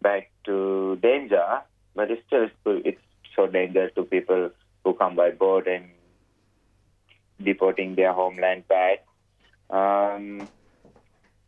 back 0.00 0.30
to 0.44 0.98
danger, 1.02 1.62
but 1.94 2.10
it's 2.10 2.22
still 2.26 2.48
it's 2.64 3.00
so 3.36 3.46
dangerous 3.46 3.92
to 3.94 4.04
people 4.04 4.50
who 4.84 4.94
come 4.94 5.16
by 5.16 5.30
boat 5.30 5.66
and 5.66 5.84
deporting 7.42 7.94
their 7.94 8.12
homeland 8.12 8.66
back. 8.68 9.04
Um, 9.70 10.48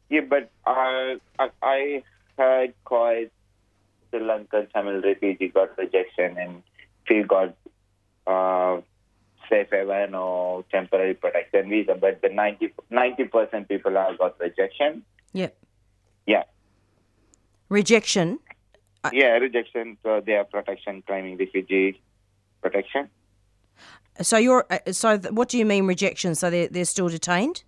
yeah, 0.09 0.22
but 0.28 0.51
I, 0.66 1.18
I, 1.38 1.51
I 1.62 2.03
heard 2.38 2.74
quite 2.84 3.30
Sri 4.11 4.20
Lankan 4.20 4.72
Tamil 4.72 5.03
refugee 5.03 5.49
got 5.49 5.76
rejection 5.78 6.36
and 6.38 6.62
few 7.07 7.26
got 7.26 7.55
uh, 8.26 8.80
safe 9.49 9.68
haven 9.70 10.14
or 10.14 10.64
temporary 10.70 11.14
protection 11.14 11.68
visa, 11.68 11.95
but 11.95 12.22
the 12.22 12.28
90 12.28 13.24
percent 13.24 13.68
people 13.68 13.92
have 13.95 14.18
got 14.18 14.38
rejection. 14.40 15.03
Yep. 15.32 15.57
Yeah, 16.26 16.45
Rejection. 17.68 18.38
Yeah, 19.13 19.33
rejection 19.39 19.97
for 20.03 20.21
their 20.21 20.45
protection 20.45 21.03
claiming 21.07 21.37
refugee 21.37 22.01
protection. 22.63 23.09
So 24.23 24.37
you're 24.37 24.65
uh, 24.71 24.93
so 24.93 25.19
th- 25.19 25.33
what 25.33 25.49
do 25.49 25.59
you 25.59 25.67
mean 25.67 25.87
rejection? 25.87 26.35
So 26.35 26.51
they're 26.51 26.69
they're 26.69 26.85
still 26.85 27.09
detained, 27.09 27.65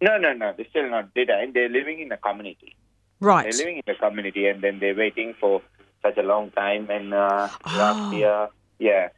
No, 0.00 0.18
no, 0.18 0.32
no. 0.32 0.52
They're 0.56 0.66
still 0.70 0.90
not 0.90 1.14
detained. 1.14 1.54
They're 1.54 1.68
living 1.68 2.00
in 2.00 2.10
a 2.12 2.16
community. 2.16 2.74
right? 3.20 3.44
They're 3.44 3.58
living 3.66 3.76
in 3.76 3.82
the 3.86 3.94
community, 3.94 4.46
and 4.48 4.60
then 4.62 4.80
they're 4.80 4.96
waiting 4.96 5.34
for 5.40 5.62
such 6.02 6.16
a 6.18 6.22
long 6.22 6.50
time. 6.50 6.90
And 6.90 7.14
uh, 7.14 7.48
Oh. 7.64 7.78
last 7.78 8.14
year, 8.14 8.48
yeah, 8.80 9.08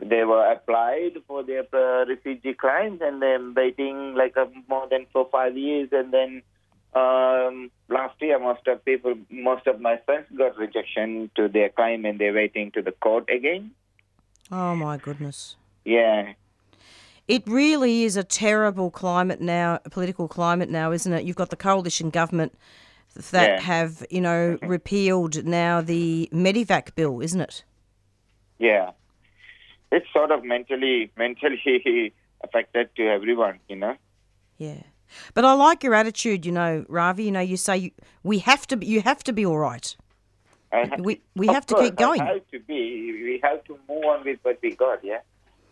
they 0.00 0.22
were 0.24 0.44
applied 0.52 1.14
for 1.26 1.42
their 1.42 1.64
uh, 1.72 2.04
refugee 2.06 2.54
claims, 2.54 3.00
and 3.02 3.20
then 3.20 3.52
waiting 3.54 4.14
like 4.14 4.36
uh, 4.36 4.46
more 4.68 4.86
than 4.88 5.06
four 5.12 5.28
five 5.32 5.56
years. 5.58 5.88
And 5.90 6.12
then 6.12 6.42
um, 6.94 7.70
last 7.88 8.20
year, 8.20 8.38
most 8.38 8.66
of 8.66 8.84
people, 8.84 9.14
most 9.30 9.66
of 9.66 9.80
my 9.80 9.98
friends 10.04 10.26
got 10.36 10.56
rejection 10.56 11.30
to 11.36 11.48
their 11.48 11.68
claim, 11.68 12.04
and 12.04 12.18
they're 12.18 12.32
waiting 12.34 12.70
to 12.72 12.82
the 12.82 12.92
court 12.92 13.28
again. 13.30 13.72
Oh 14.50 14.74
my 14.74 14.96
goodness. 14.96 15.56
Yeah, 15.84 16.32
It 17.26 17.42
really 17.46 18.04
is 18.04 18.16
a 18.16 18.24
terrible 18.24 18.90
climate 18.90 19.40
now, 19.40 19.78
political 19.90 20.28
climate 20.28 20.70
now, 20.70 20.92
isn't 20.92 21.12
it? 21.12 21.24
You've 21.24 21.36
got 21.36 21.50
the 21.50 21.56
coalition 21.56 22.08
government 22.08 22.52
that 23.30 23.48
Yeah. 23.50 23.60
have, 23.60 24.06
you 24.10 24.20
know, 24.22 24.58
repealed 24.62 25.44
now 25.44 25.82
the 25.82 26.28
Medevac 26.32 26.94
bill, 26.94 27.20
isn't 27.20 27.40
it? 27.40 27.64
yeah. 28.58 28.92
It's 29.90 30.06
sort 30.12 30.30
of 30.30 30.44
mentally, 30.44 31.10
mentally 31.16 32.12
affected 32.42 32.94
to 32.96 33.08
everyone, 33.08 33.58
you 33.68 33.76
know. 33.76 33.96
Yeah. 34.58 34.82
But 35.34 35.44
I 35.44 35.52
like 35.54 35.82
your 35.84 35.94
attitude, 35.94 36.44
you 36.46 36.52
know, 36.52 36.84
Ravi. 36.88 37.24
You 37.24 37.32
know, 37.32 37.40
you 37.40 37.56
say 37.56 37.76
you, 37.76 37.90
we 38.22 38.38
have 38.40 38.66
to, 38.68 38.76
be, 38.76 38.86
you 38.86 39.00
have 39.02 39.22
to 39.24 39.32
be 39.32 39.44
all 39.46 39.58
right. 39.58 39.96
I 40.72 40.86
ha- 40.86 40.96
We 40.98 41.22
we 41.34 41.46
have 41.46 41.64
to 41.66 41.74
keep 41.76 41.96
going. 41.96 42.20
I 42.20 42.34
have 42.34 42.48
to 42.52 42.60
be. 42.60 43.12
We 43.22 43.40
have 43.42 43.64
to 43.64 43.78
move 43.88 44.04
on 44.04 44.24
with 44.24 44.38
what 44.42 44.58
we 44.62 44.74
got. 44.74 45.02
Yeah, 45.02 45.20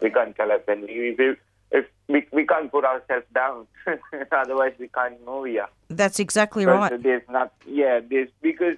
we 0.00 0.10
can't 0.10 0.34
collapse, 0.34 0.64
and 0.68 0.82
we, 0.82 1.14
we, 1.18 1.36
if 1.70 1.84
we, 2.08 2.26
we 2.32 2.46
can't 2.46 2.70
put 2.70 2.84
ourselves 2.84 3.26
down. 3.34 3.66
Otherwise, 4.32 4.72
we 4.78 4.88
can't 4.88 5.22
move. 5.26 5.48
Yeah, 5.48 5.66
That's 5.88 6.18
exactly 6.18 6.64
right. 6.64 7.02
There's 7.02 7.28
not. 7.28 7.52
Yeah, 7.66 8.00
there's 8.08 8.30
because 8.40 8.76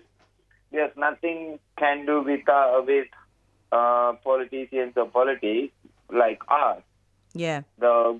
there's 0.72 0.90
nothing 0.96 1.60
can 1.78 2.04
do 2.04 2.22
with 2.22 2.48
uh, 2.48 2.82
with 2.84 3.06
uh, 3.70 4.14
politicians 4.24 4.94
or 4.96 5.06
politics 5.06 5.72
like 6.12 6.42
us. 6.48 6.82
Yeah. 7.32 7.62
The 7.78 8.18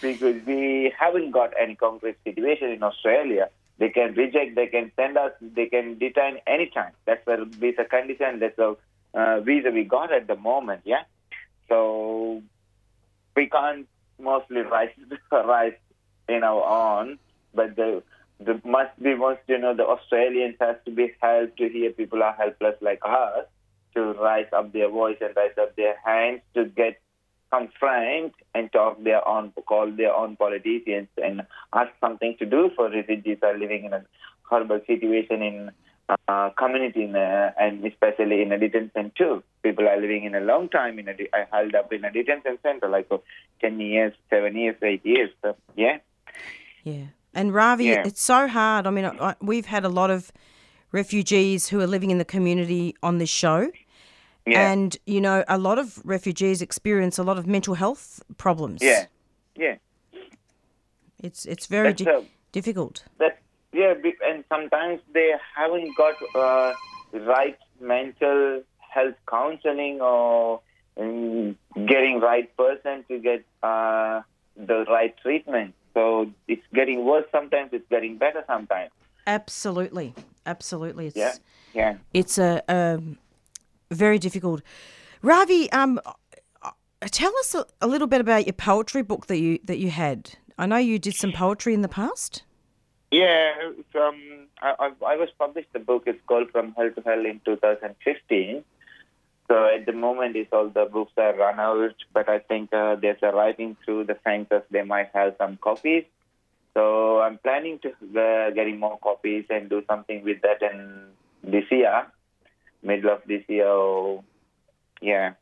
because 0.00 0.36
we 0.46 0.92
haven't 0.98 1.30
got 1.30 1.52
any 1.60 1.74
concrete 1.74 2.16
situation 2.24 2.70
in 2.70 2.82
Australia. 2.82 3.50
They 3.78 3.90
can 3.90 4.14
reject, 4.14 4.56
they 4.56 4.66
can 4.66 4.90
send 4.96 5.16
us, 5.16 5.32
they 5.40 5.66
can 5.66 5.98
detain 5.98 6.38
anytime. 6.46 6.92
That's 7.06 7.24
the 7.24 7.44
visa 7.48 7.84
condition, 7.84 8.40
that's 8.40 8.56
the 8.56 8.76
uh, 9.14 9.40
visa 9.40 9.70
we 9.70 9.84
got 9.84 10.12
at 10.12 10.26
the 10.26 10.36
moment, 10.36 10.82
yeah? 10.84 11.02
So 11.68 12.42
we 13.36 13.48
can't 13.48 13.86
mostly 14.20 14.62
rise, 14.62 14.90
rise 15.30 15.74
in 16.28 16.42
our 16.42 16.64
own, 17.00 17.18
but 17.54 17.76
the 17.76 18.02
the 18.40 18.60
must 18.64 19.00
be 19.02 19.14
most, 19.16 19.40
you 19.48 19.58
know, 19.58 19.74
the 19.74 19.84
Australians 19.86 20.56
has 20.60 20.76
to 20.84 20.92
be 20.92 21.12
helped 21.20 21.56
to 21.58 21.68
hear 21.68 21.90
people 21.90 22.22
are 22.22 22.34
helpless 22.34 22.76
like 22.80 23.00
us 23.04 23.46
to 23.94 24.12
rise 24.12 24.46
up 24.52 24.72
their 24.72 24.88
voice 24.88 25.16
and 25.20 25.34
rise 25.34 25.56
up 25.60 25.74
their 25.74 25.96
hands 26.04 26.40
to 26.54 26.64
get 26.66 27.00
confront 27.50 28.32
and 28.54 28.70
talk 28.72 29.02
their 29.02 29.26
own, 29.26 29.52
call 29.66 29.90
their 29.90 30.14
own 30.14 30.36
politicians 30.36 31.08
and 31.22 31.42
ask 31.74 31.90
something 32.00 32.36
to 32.38 32.46
do 32.46 32.70
for 32.76 32.90
refugees 32.90 33.38
who 33.40 33.46
are 33.46 33.58
living 33.58 33.84
in 33.84 33.92
a 33.92 34.04
horrible 34.42 34.80
situation 34.86 35.42
in 35.42 35.70
uh, 36.28 36.50
community 36.58 37.04
in 37.04 37.14
a, 37.14 37.52
and 37.60 37.84
especially 37.84 38.40
in 38.42 38.50
a 38.52 38.58
detention 38.58 39.12
too. 39.16 39.42
People 39.62 39.86
are 39.88 40.00
living 40.00 40.24
in 40.24 40.34
a 40.34 40.40
long 40.40 40.68
time 40.68 40.98
in 40.98 41.06
a 41.08 41.14
de- 41.14 41.28
uh, 41.34 41.44
held 41.52 41.74
up 41.74 41.92
in 41.92 42.04
a 42.04 42.10
detention 42.10 42.58
center 42.62 42.88
like 42.88 43.08
for 43.08 43.20
10 43.60 43.78
years, 43.80 44.14
7 44.30 44.56
years, 44.56 44.76
8 44.82 45.04
years. 45.04 45.30
So, 45.42 45.54
yeah. 45.76 45.98
Yeah. 46.82 47.06
And 47.34 47.52
Ravi, 47.54 47.86
Yeah. 47.86 48.04
it's 48.06 48.22
so 48.22 48.48
hard. 48.48 48.86
I 48.86 48.90
mean, 48.90 49.04
I, 49.04 49.10
I- 49.30 49.34
we've 49.42 49.66
had 49.66 49.84
a 49.84 49.90
lot 49.90 50.10
of 50.10 50.32
refugees 50.92 51.68
who 51.68 51.80
are 51.80 51.86
living 51.86 52.10
in 52.10 52.18
the 52.18 52.24
community 52.24 52.94
on 53.02 53.18
this 53.18 53.28
show. 53.28 53.70
Yeah. 54.50 54.70
And, 54.72 54.96
you 55.06 55.20
know, 55.20 55.44
a 55.48 55.58
lot 55.58 55.78
of 55.78 56.00
refugees 56.04 56.62
experience 56.62 57.18
a 57.18 57.22
lot 57.22 57.38
of 57.38 57.46
mental 57.46 57.74
health 57.74 58.22
problems. 58.36 58.80
Yeah. 58.82 59.06
Yeah. 59.56 59.76
It's 61.22 61.44
it's 61.46 61.66
very 61.66 61.88
That's 61.92 62.02
di- 62.02 62.10
a- 62.10 62.24
difficult. 62.52 63.04
That 63.18 63.38
yeah, 63.72 63.94
and 64.28 64.44
sometimes 64.48 65.00
they 65.12 65.32
haven't 65.56 65.96
got 65.96 66.14
uh, 66.34 66.72
right 67.12 67.58
mental 67.80 68.62
health 68.78 69.16
counseling 69.28 70.00
or 70.00 70.60
um, 70.96 71.56
getting 71.86 72.20
right 72.20 72.48
person 72.56 73.04
to 73.08 73.18
get 73.18 73.44
uh, 73.62 74.22
the 74.56 74.84
right 74.88 75.14
treatment. 75.22 75.74
So 75.94 76.30
it's 76.46 76.62
getting 76.72 77.04
worse 77.04 77.26
sometimes. 77.32 77.70
It's 77.72 77.88
getting 77.90 78.16
better 78.18 78.44
sometimes. 78.46 78.90
Absolutely. 79.26 80.14
Absolutely. 80.46 81.08
It's, 81.08 81.16
Yeah, 81.16 81.34
yeah. 81.74 81.96
It's 82.14 82.38
a, 82.38 82.62
um 82.68 83.18
very 83.90 84.18
difficult. 84.18 84.62
Ravi, 85.22 85.70
um, 85.72 86.00
tell 87.06 87.32
us 87.38 87.54
a, 87.54 87.66
a 87.80 87.86
little 87.86 88.06
bit 88.06 88.20
about 88.20 88.46
your 88.46 88.52
poetry 88.52 89.02
book 89.02 89.26
that 89.26 89.38
you 89.38 89.58
that 89.64 89.78
you 89.78 89.90
had. 89.90 90.30
I 90.58 90.66
know 90.66 90.76
you 90.76 90.98
did 90.98 91.14
some 91.14 91.32
poetry 91.32 91.74
in 91.74 91.82
the 91.82 91.88
past. 91.88 92.42
Yeah, 93.10 93.52
from 93.90 94.48
I, 94.60 94.74
I, 94.78 95.12
I 95.12 95.16
was 95.16 95.28
published 95.38 95.72
the 95.72 95.78
book. 95.78 96.04
It's 96.06 96.20
called 96.26 96.50
From 96.50 96.74
Hell 96.76 96.90
to 96.90 97.00
Hell 97.02 97.24
in 97.24 97.40
2015. 97.44 98.64
So 99.48 99.64
at 99.64 99.86
the 99.86 99.92
moment, 99.92 100.36
it's 100.36 100.52
all 100.52 100.68
the 100.68 100.84
books 100.84 101.12
are 101.16 101.34
run 101.34 101.58
out. 101.58 101.94
But 102.12 102.28
I 102.28 102.40
think 102.40 102.72
uh, 102.72 102.96
there's 102.96 103.22
a 103.22 103.32
writing 103.32 103.76
through 103.84 104.04
the 104.04 104.16
fences. 104.16 104.62
They 104.70 104.82
might 104.82 105.10
have 105.14 105.36
some 105.38 105.56
copies. 105.56 106.04
So 106.74 107.20
I'm 107.20 107.38
planning 107.38 107.78
to 107.80 107.88
uh, 107.88 108.50
getting 108.50 108.78
more 108.78 108.98
copies 108.98 109.46
and 109.48 109.70
do 109.70 109.82
something 109.88 110.22
with 110.22 110.42
that 110.42 110.62
and 110.62 111.08
this 111.42 111.64
year, 111.70 112.06
middle 112.82 113.10
of 113.10 113.22
this 113.26 113.42
year. 113.48 114.20
Yeah. 115.00 115.34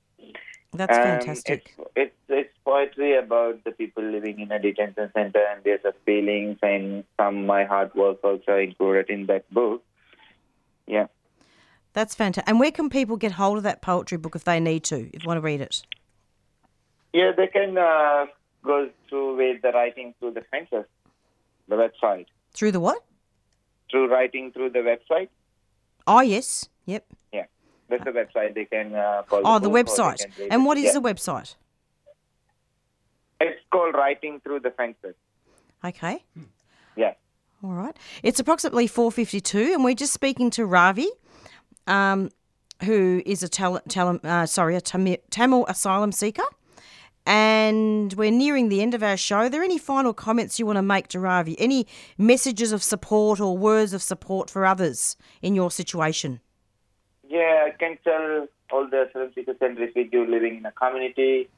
That's 0.72 0.96
Um, 0.96 1.04
fantastic. 1.04 1.74
It's, 1.78 1.90
it's 1.96 2.14
it's 2.28 2.54
poetry 2.64 3.16
about 3.16 3.64
the 3.64 3.70
people 3.70 4.02
living 4.02 4.40
in 4.40 4.52
a 4.52 4.58
detention 4.58 5.10
center, 5.14 5.42
and 5.50 5.64
there's 5.64 5.84
a 5.84 5.92
feelings 6.04 6.58
and 6.62 7.04
some 7.16 7.46
my 7.46 7.64
hard 7.64 7.94
work 7.94 8.22
also 8.22 8.56
included 8.56 9.08
in 9.08 9.26
that 9.26 9.50
book. 9.50 9.82
Yeah. 10.86 11.06
That's 11.94 12.14
fantastic. 12.14 12.48
And 12.48 12.60
where 12.60 12.70
can 12.70 12.90
people 12.90 13.16
get 13.16 13.32
hold 13.32 13.56
of 13.56 13.62
that 13.64 13.80
poetry 13.80 14.18
book 14.18 14.36
if 14.36 14.44
they 14.44 14.60
need 14.60 14.84
to, 14.84 15.08
if 15.14 15.22
they 15.22 15.26
want 15.26 15.38
to 15.38 15.40
read 15.40 15.62
it? 15.62 15.82
Yeah, 17.14 17.32
they 17.34 17.46
can 17.46 17.78
uh, 17.78 18.26
go 18.62 18.90
through 19.08 19.36
with 19.38 19.62
the 19.62 19.70
writing 19.70 20.12
through 20.18 20.32
the 20.32 20.42
fences, 20.50 20.84
the 21.68 21.76
website. 21.76 22.26
Through 22.52 22.72
the 22.72 22.80
what? 22.80 23.02
Through 23.90 24.10
writing 24.10 24.52
through 24.52 24.70
the 24.70 24.80
website. 24.80 25.28
Oh, 26.06 26.20
yes. 26.20 26.68
Yep. 26.84 27.06
That's 27.88 28.04
the 28.04 28.10
website. 28.10 28.54
They 28.54 28.64
can 28.64 28.94
uh, 28.94 29.22
call. 29.28 29.42
Oh, 29.44 29.58
the 29.58 29.70
website. 29.70 30.24
And 30.50 30.64
what 30.64 30.76
is 30.78 30.84
Yeah. 30.86 30.92
the 30.94 31.00
website? 31.02 31.54
It's 33.40 33.60
called 33.70 33.94
writing 33.94 34.40
through 34.40 34.60
the 34.60 34.70
fences. 34.70 35.14
Okay. 35.84 36.24
Yeah. 36.96 37.14
All 37.62 37.72
right. 37.72 37.96
It's 38.22 38.40
approximately 38.40 38.88
4.52 38.88 39.74
and 39.74 39.84
we're 39.84 39.94
just 39.94 40.12
speaking 40.12 40.50
to 40.50 40.64
Ravi, 40.64 41.08
um, 41.86 42.30
who 42.84 43.22
is 43.26 43.42
a 43.42 43.48
tal- 43.48 43.80
tal- 43.88 44.20
uh, 44.24 44.46
sorry, 44.46 44.74
a 44.76 44.80
Tamil, 44.80 45.18
Tamil 45.30 45.66
asylum 45.68 46.12
seeker. 46.12 46.44
And 47.28 48.12
we're 48.14 48.30
nearing 48.30 48.68
the 48.68 48.80
end 48.80 48.94
of 48.94 49.02
our 49.02 49.16
show. 49.16 49.36
Are 49.38 49.48
there 49.48 49.62
any 49.62 49.78
final 49.78 50.14
comments 50.14 50.58
you 50.60 50.66
want 50.66 50.76
to 50.76 50.82
make 50.82 51.08
to 51.08 51.18
Ravi? 51.20 51.58
Any 51.60 51.86
messages 52.16 52.70
of 52.72 52.82
support 52.84 53.40
or 53.40 53.58
words 53.58 53.92
of 53.92 54.00
support 54.02 54.48
for 54.48 54.64
others 54.64 55.16
in 55.42 55.54
your 55.56 55.70
situation? 55.72 56.40
Yeah, 57.28 57.66
I 57.66 57.70
can 57.70 57.98
tell 58.04 58.46
all 58.70 58.88
the 58.88 59.08
asylum 59.08 59.32
seekers 59.34 59.56
and 59.60 59.78
refugees 59.78 60.28
living 60.28 60.58
in 60.58 60.66
a 60.66 60.72
community 60.72 61.48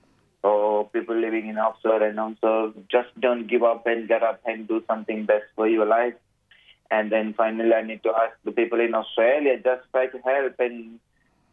or 0.43 0.89
people 0.89 1.16
living 1.16 1.49
in 1.49 1.59
offshore 1.59 2.03
and 2.03 2.19
onshore, 2.19 2.73
just 2.91 3.09
don't 3.21 3.47
give 3.49 3.62
up 3.62 3.87
and 3.87 4.09
get 4.09 4.23
up 4.23 4.41
and 4.47 4.69
do 4.69 4.83
something 4.87 5.27
best 5.27 5.45
for 5.57 5.66
your 5.69 5.87
life. 5.87 6.14
And 6.91 7.12
then 7.12 7.35
finally, 7.35 7.75
I 7.75 7.83
need 7.83 8.03
to 8.05 8.11
ask 8.11 8.37
the 8.45 8.53
people 8.53 8.81
in 8.81 8.95
Australia, 8.95 9.57
just 9.57 9.83
try 9.93 10.07
to 10.07 10.19
help 10.19 10.55
and 10.59 11.01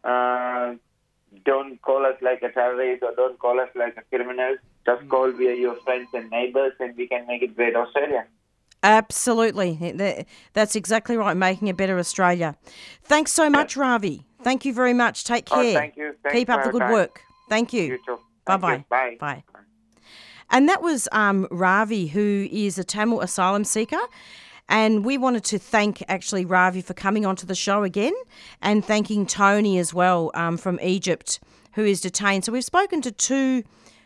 uh, 0.03 0.75
don't 1.43 1.81
call 1.81 2.05
us 2.05 2.15
like 2.21 2.41
a 2.43 2.51
terrorist 2.51 3.03
or 3.03 3.13
don't 3.15 3.37
call 3.39 3.59
us 3.59 3.69
like 3.75 3.97
a 3.97 4.03
criminal. 4.15 4.55
Just 4.85 5.09
call 5.09 5.31
we 5.31 5.49
are 5.49 5.53
your 5.53 5.75
friends 5.81 6.09
and 6.13 6.29
neighbors 6.29 6.73
and 6.79 6.95
we 6.95 7.07
can 7.07 7.25
make 7.27 7.41
it 7.41 7.55
great 7.55 7.75
Australia. 7.75 8.25
Absolutely. 8.85 10.25
That's 10.53 10.75
exactly 10.75 11.17
right, 11.17 11.35
making 11.35 11.69
a 11.69 11.73
better 11.73 11.97
Australia. 11.97 12.55
Thanks 13.03 13.31
so 13.31 13.49
much, 13.49 13.75
Ravi. 13.75 14.25
Thank 14.43 14.63
you 14.63 14.73
very 14.73 14.93
much. 14.93 15.23
Take 15.23 15.47
Oh, 15.51 15.55
care. 15.55 15.73
thank 15.73 15.97
you. 15.97 16.13
Thanks 16.21 16.37
Keep 16.37 16.49
up 16.51 16.63
the 16.63 16.71
good 16.71 16.79
time. 16.81 16.91
work. 16.91 17.21
Thank 17.49 17.73
you. 17.73 17.83
You 17.83 17.99
too. 18.05 18.19
Bye 18.45 18.57
Thank 18.57 18.79
you. 18.81 18.85
bye. 18.89 19.17
Bye. 19.19 19.43
Bye. 19.51 19.59
And 20.51 20.69
that 20.69 20.83
was 20.83 21.09
um, 21.11 21.47
Ravi, 21.49 22.07
who 22.07 22.47
is 22.51 22.77
a 22.77 22.83
Tamil 22.83 23.21
asylum 23.21 23.63
seeker. 23.63 23.99
And 24.69 25.03
we 25.03 25.17
wanted 25.17 25.43
to 25.45 25.57
thank 25.59 26.03
actually 26.07 26.45
Ravi 26.45 26.81
for 26.81 26.93
coming 26.93 27.25
onto 27.25 27.47
the 27.47 27.55
show 27.55 27.83
again 27.83 28.13
and 28.61 28.85
thanking 28.85 29.25
Tony 29.25 29.79
as 29.79 29.93
well 29.95 30.29
um, 30.35 30.57
from 30.57 30.79
Egypt, 30.81 31.39
who 31.73 31.83
is 31.83 32.01
detained. 32.01 32.45
So 32.45 32.51
we've 32.51 32.63
spoken 32.63 33.01
to 33.01 33.11
two, 33.11 33.63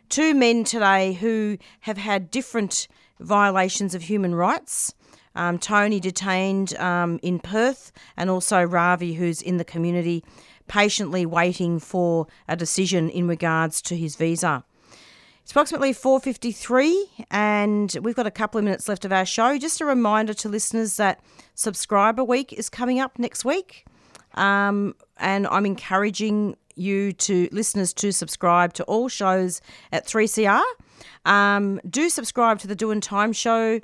two 0.07 0.34
men 0.34 0.63
today 0.63 1.13
who 1.13 1.57
have 1.82 1.97
had 1.97 2.32
different 2.32 2.88
violations 3.20 3.95
of 3.95 4.03
human 4.03 4.36
rights. 4.36 4.93
Um, 5.36 5.59
Tony 5.59 5.99
detained 5.99 6.76
um, 6.78 7.20
in 7.22 7.39
Perth, 7.39 7.91
and 8.17 8.30
also 8.30 8.63
Ravi, 8.63 9.13
who's 9.13 9.41
in 9.41 9.57
the 9.57 9.63
community, 9.63 10.24
patiently 10.67 11.26
waiting 11.26 11.80
for 11.80 12.28
a 12.47 12.55
decision 12.55 13.09
in 13.09 13.28
regards 13.28 13.82
to 13.84 13.97
his 13.97 14.15
visa. 14.15 14.63
It's 15.49 15.53
approximately 15.53 15.93
4:53 15.93 17.26
and 17.32 17.97
we've 18.03 18.15
got 18.15 18.28
a 18.28 18.32
couple 18.32 18.59
of 18.59 18.63
minutes 18.63 18.88
left 18.88 19.03
of 19.03 19.11
our 19.11 19.26
show. 19.26 19.57
Just 19.57 19.82
a 19.82 19.86
reminder 19.86 20.36
to 20.36 20.47
listeners 20.47 20.97
that 20.97 21.22
subscriber 21.55 22.24
week 22.24 22.53
is 22.53 22.70
coming 22.70 22.99
up 22.99 23.17
next 23.17 23.43
week. 23.43 23.86
Um, 24.36 24.93
and 25.17 25.47
I'm 25.47 25.65
encouraging 25.65 26.55
you 26.80 27.13
to 27.13 27.49
listeners 27.51 27.93
to 27.93 28.11
subscribe 28.11 28.73
to 28.73 28.84
all 28.86 29.07
shows 29.09 29.61
at 29.91 30.05
3CR. 30.05 30.63
Um, 31.25 31.80
do 31.89 32.09
subscribe 32.09 32.59
to 32.59 32.67
the 32.67 32.75
Doing 32.75 33.01
Time 33.01 33.34
show. 33.34 33.80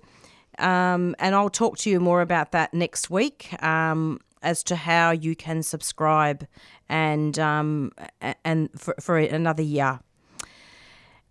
Um, 0.58 1.16
and 1.20 1.36
I'll 1.36 1.50
talk 1.50 1.78
to 1.80 1.90
you 1.90 2.00
more 2.00 2.22
about 2.22 2.52
that 2.54 2.74
next 2.74 3.10
week 3.10 3.62
um, 3.62 4.20
as 4.42 4.64
to 4.64 4.76
how 4.76 5.12
you 5.12 5.36
can 5.36 5.64
subscribe 5.64 6.48
and 6.88 7.38
um, 7.40 7.92
and 8.44 8.70
for, 8.78 8.96
for 9.00 9.18
another 9.18 9.64
year. 9.64 10.00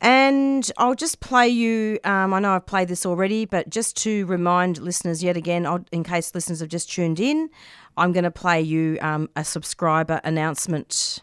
And 0.01 0.71
I'll 0.77 0.95
just 0.95 1.21
play 1.21 1.49
you. 1.49 1.99
Um, 2.05 2.35
I 2.35 2.41
know 2.41 2.53
I've 2.53 2.67
played 2.67 2.89
this 2.89 3.07
already, 3.07 3.47
but 3.47 3.71
just 3.71 3.97
to 3.99 4.27
remind 4.27 4.77
listeners 4.79 5.23
yet 5.23 5.35
again, 5.35 5.65
I'll, 5.65 5.83
in 5.93 6.05
case 6.05 6.35
listeners 6.35 6.61
have 6.61 6.69
just 6.69 6.93
tuned 6.93 7.19
in, 7.19 7.49
I'm 7.97 8.13
going 8.13 8.25
to 8.25 8.31
play 8.31 8.61
you 8.61 8.99
um, 9.01 9.31
a 9.35 9.45
subscriber 9.45 10.21
announcement. 10.23 11.23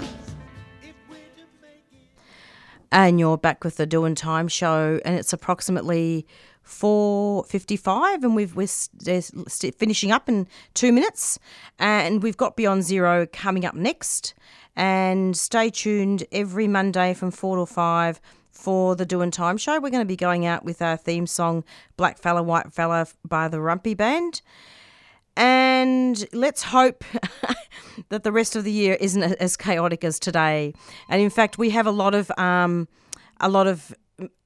And 2.91 3.19
you're 3.19 3.37
back 3.37 3.63
with 3.63 3.77
the 3.77 3.85
Doing 3.85 4.15
Time 4.15 4.49
show, 4.49 4.99
and 5.05 5.15
it's 5.15 5.31
approximately 5.31 6.27
4.55 6.65 8.23
and 8.23 8.35
we've, 8.35 8.55
we're 8.55 8.67
finishing 9.71 10.11
up 10.11 10.29
in 10.29 10.47
two 10.73 10.91
minutes 10.91 11.39
and 11.79 12.21
we've 12.21 12.37
got 12.37 12.55
Beyond 12.55 12.83
Zero 12.83 13.25
coming 13.31 13.65
up 13.65 13.75
next 13.75 14.33
and 14.75 15.35
stay 15.35 15.69
tuned 15.69 16.23
every 16.31 16.67
Monday 16.67 17.13
from 17.13 17.31
4 17.31 17.57
to 17.57 17.65
5 17.65 18.21
for 18.51 18.95
the 18.95 19.05
Doing 19.05 19.31
Time 19.31 19.57
show. 19.57 19.79
We're 19.79 19.89
going 19.89 20.01
to 20.01 20.05
be 20.05 20.15
going 20.15 20.45
out 20.45 20.63
with 20.63 20.81
our 20.81 20.97
theme 20.97 21.27
song 21.27 21.63
Black 21.97 22.17
Fella 22.17 22.43
White 22.43 22.73
Fella 22.73 23.07
by 23.27 23.47
the 23.47 23.57
Warumpi 23.57 23.97
Band. 23.97 24.41
And 25.37 26.25
let's 26.33 26.63
hope 26.63 27.03
that 28.09 28.23
the 28.23 28.31
rest 28.31 28.55
of 28.55 28.63
the 28.63 28.71
year 28.71 28.97
isn't 28.99 29.23
as 29.23 29.55
chaotic 29.55 30.03
as 30.03 30.19
today. 30.19 30.73
And 31.09 31.21
in 31.21 31.29
fact, 31.29 31.57
we 31.57 31.69
have 31.71 31.87
a 31.87 31.91
lot 31.91 32.13
of 32.13 32.31
um, 32.37 32.87
a 33.39 33.49
lot 33.49 33.67
of 33.67 33.93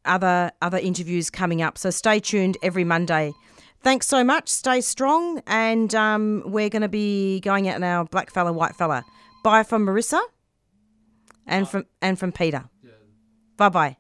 other 0.05 0.51
other 0.61 0.77
interviews 0.77 1.29
coming 1.29 1.61
up. 1.61 1.77
So 1.77 1.89
stay 1.89 2.19
tuned 2.19 2.57
every 2.61 2.83
Monday. 2.83 3.33
Thanks 3.81 4.07
so 4.07 4.23
much. 4.23 4.49
Stay 4.49 4.81
strong, 4.81 5.41
and 5.45 5.93
um, 5.93 6.41
we're 6.45 6.69
going 6.69 6.81
to 6.81 6.89
be 6.89 7.39
going 7.41 7.67
out 7.69 7.79
now. 7.79 8.03
Black 8.05 8.31
fella, 8.31 8.51
white 8.51 8.75
fella. 8.75 9.03
Bye 9.43 9.63
from 9.63 9.85
Marissa, 9.85 10.21
and 11.45 11.67
from 11.69 11.85
and 12.01 12.17
from 12.17 12.31
Peter. 12.31 12.65
Bye 13.57 13.69
bye. 13.69 13.97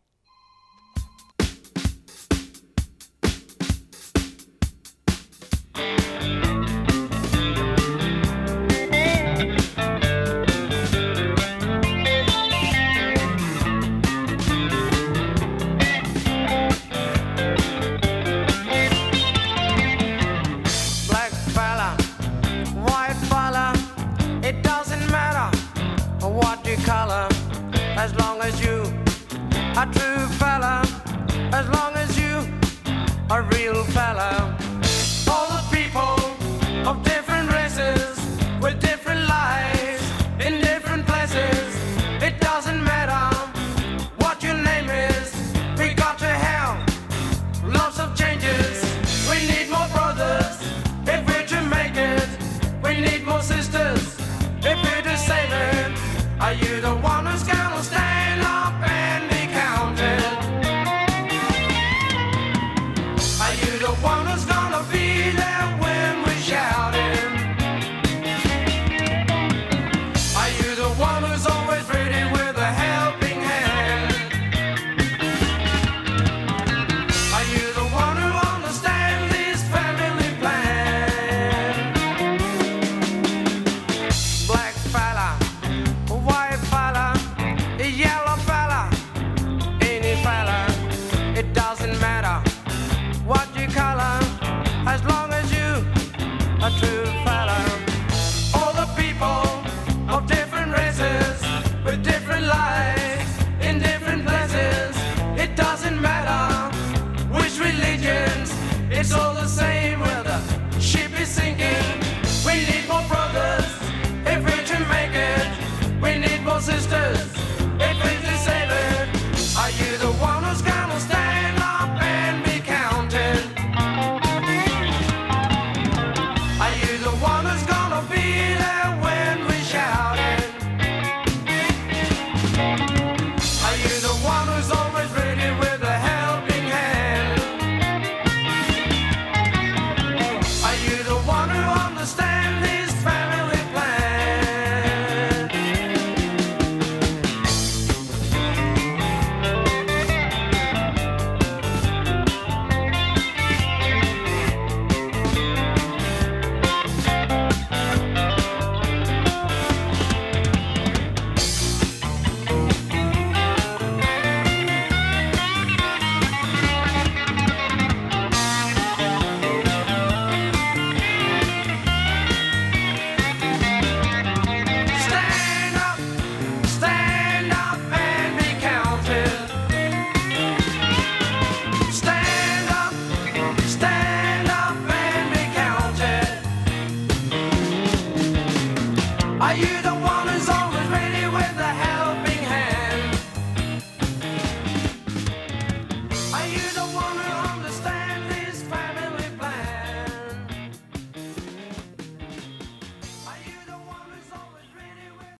A 29.85 29.93
true 29.93 30.14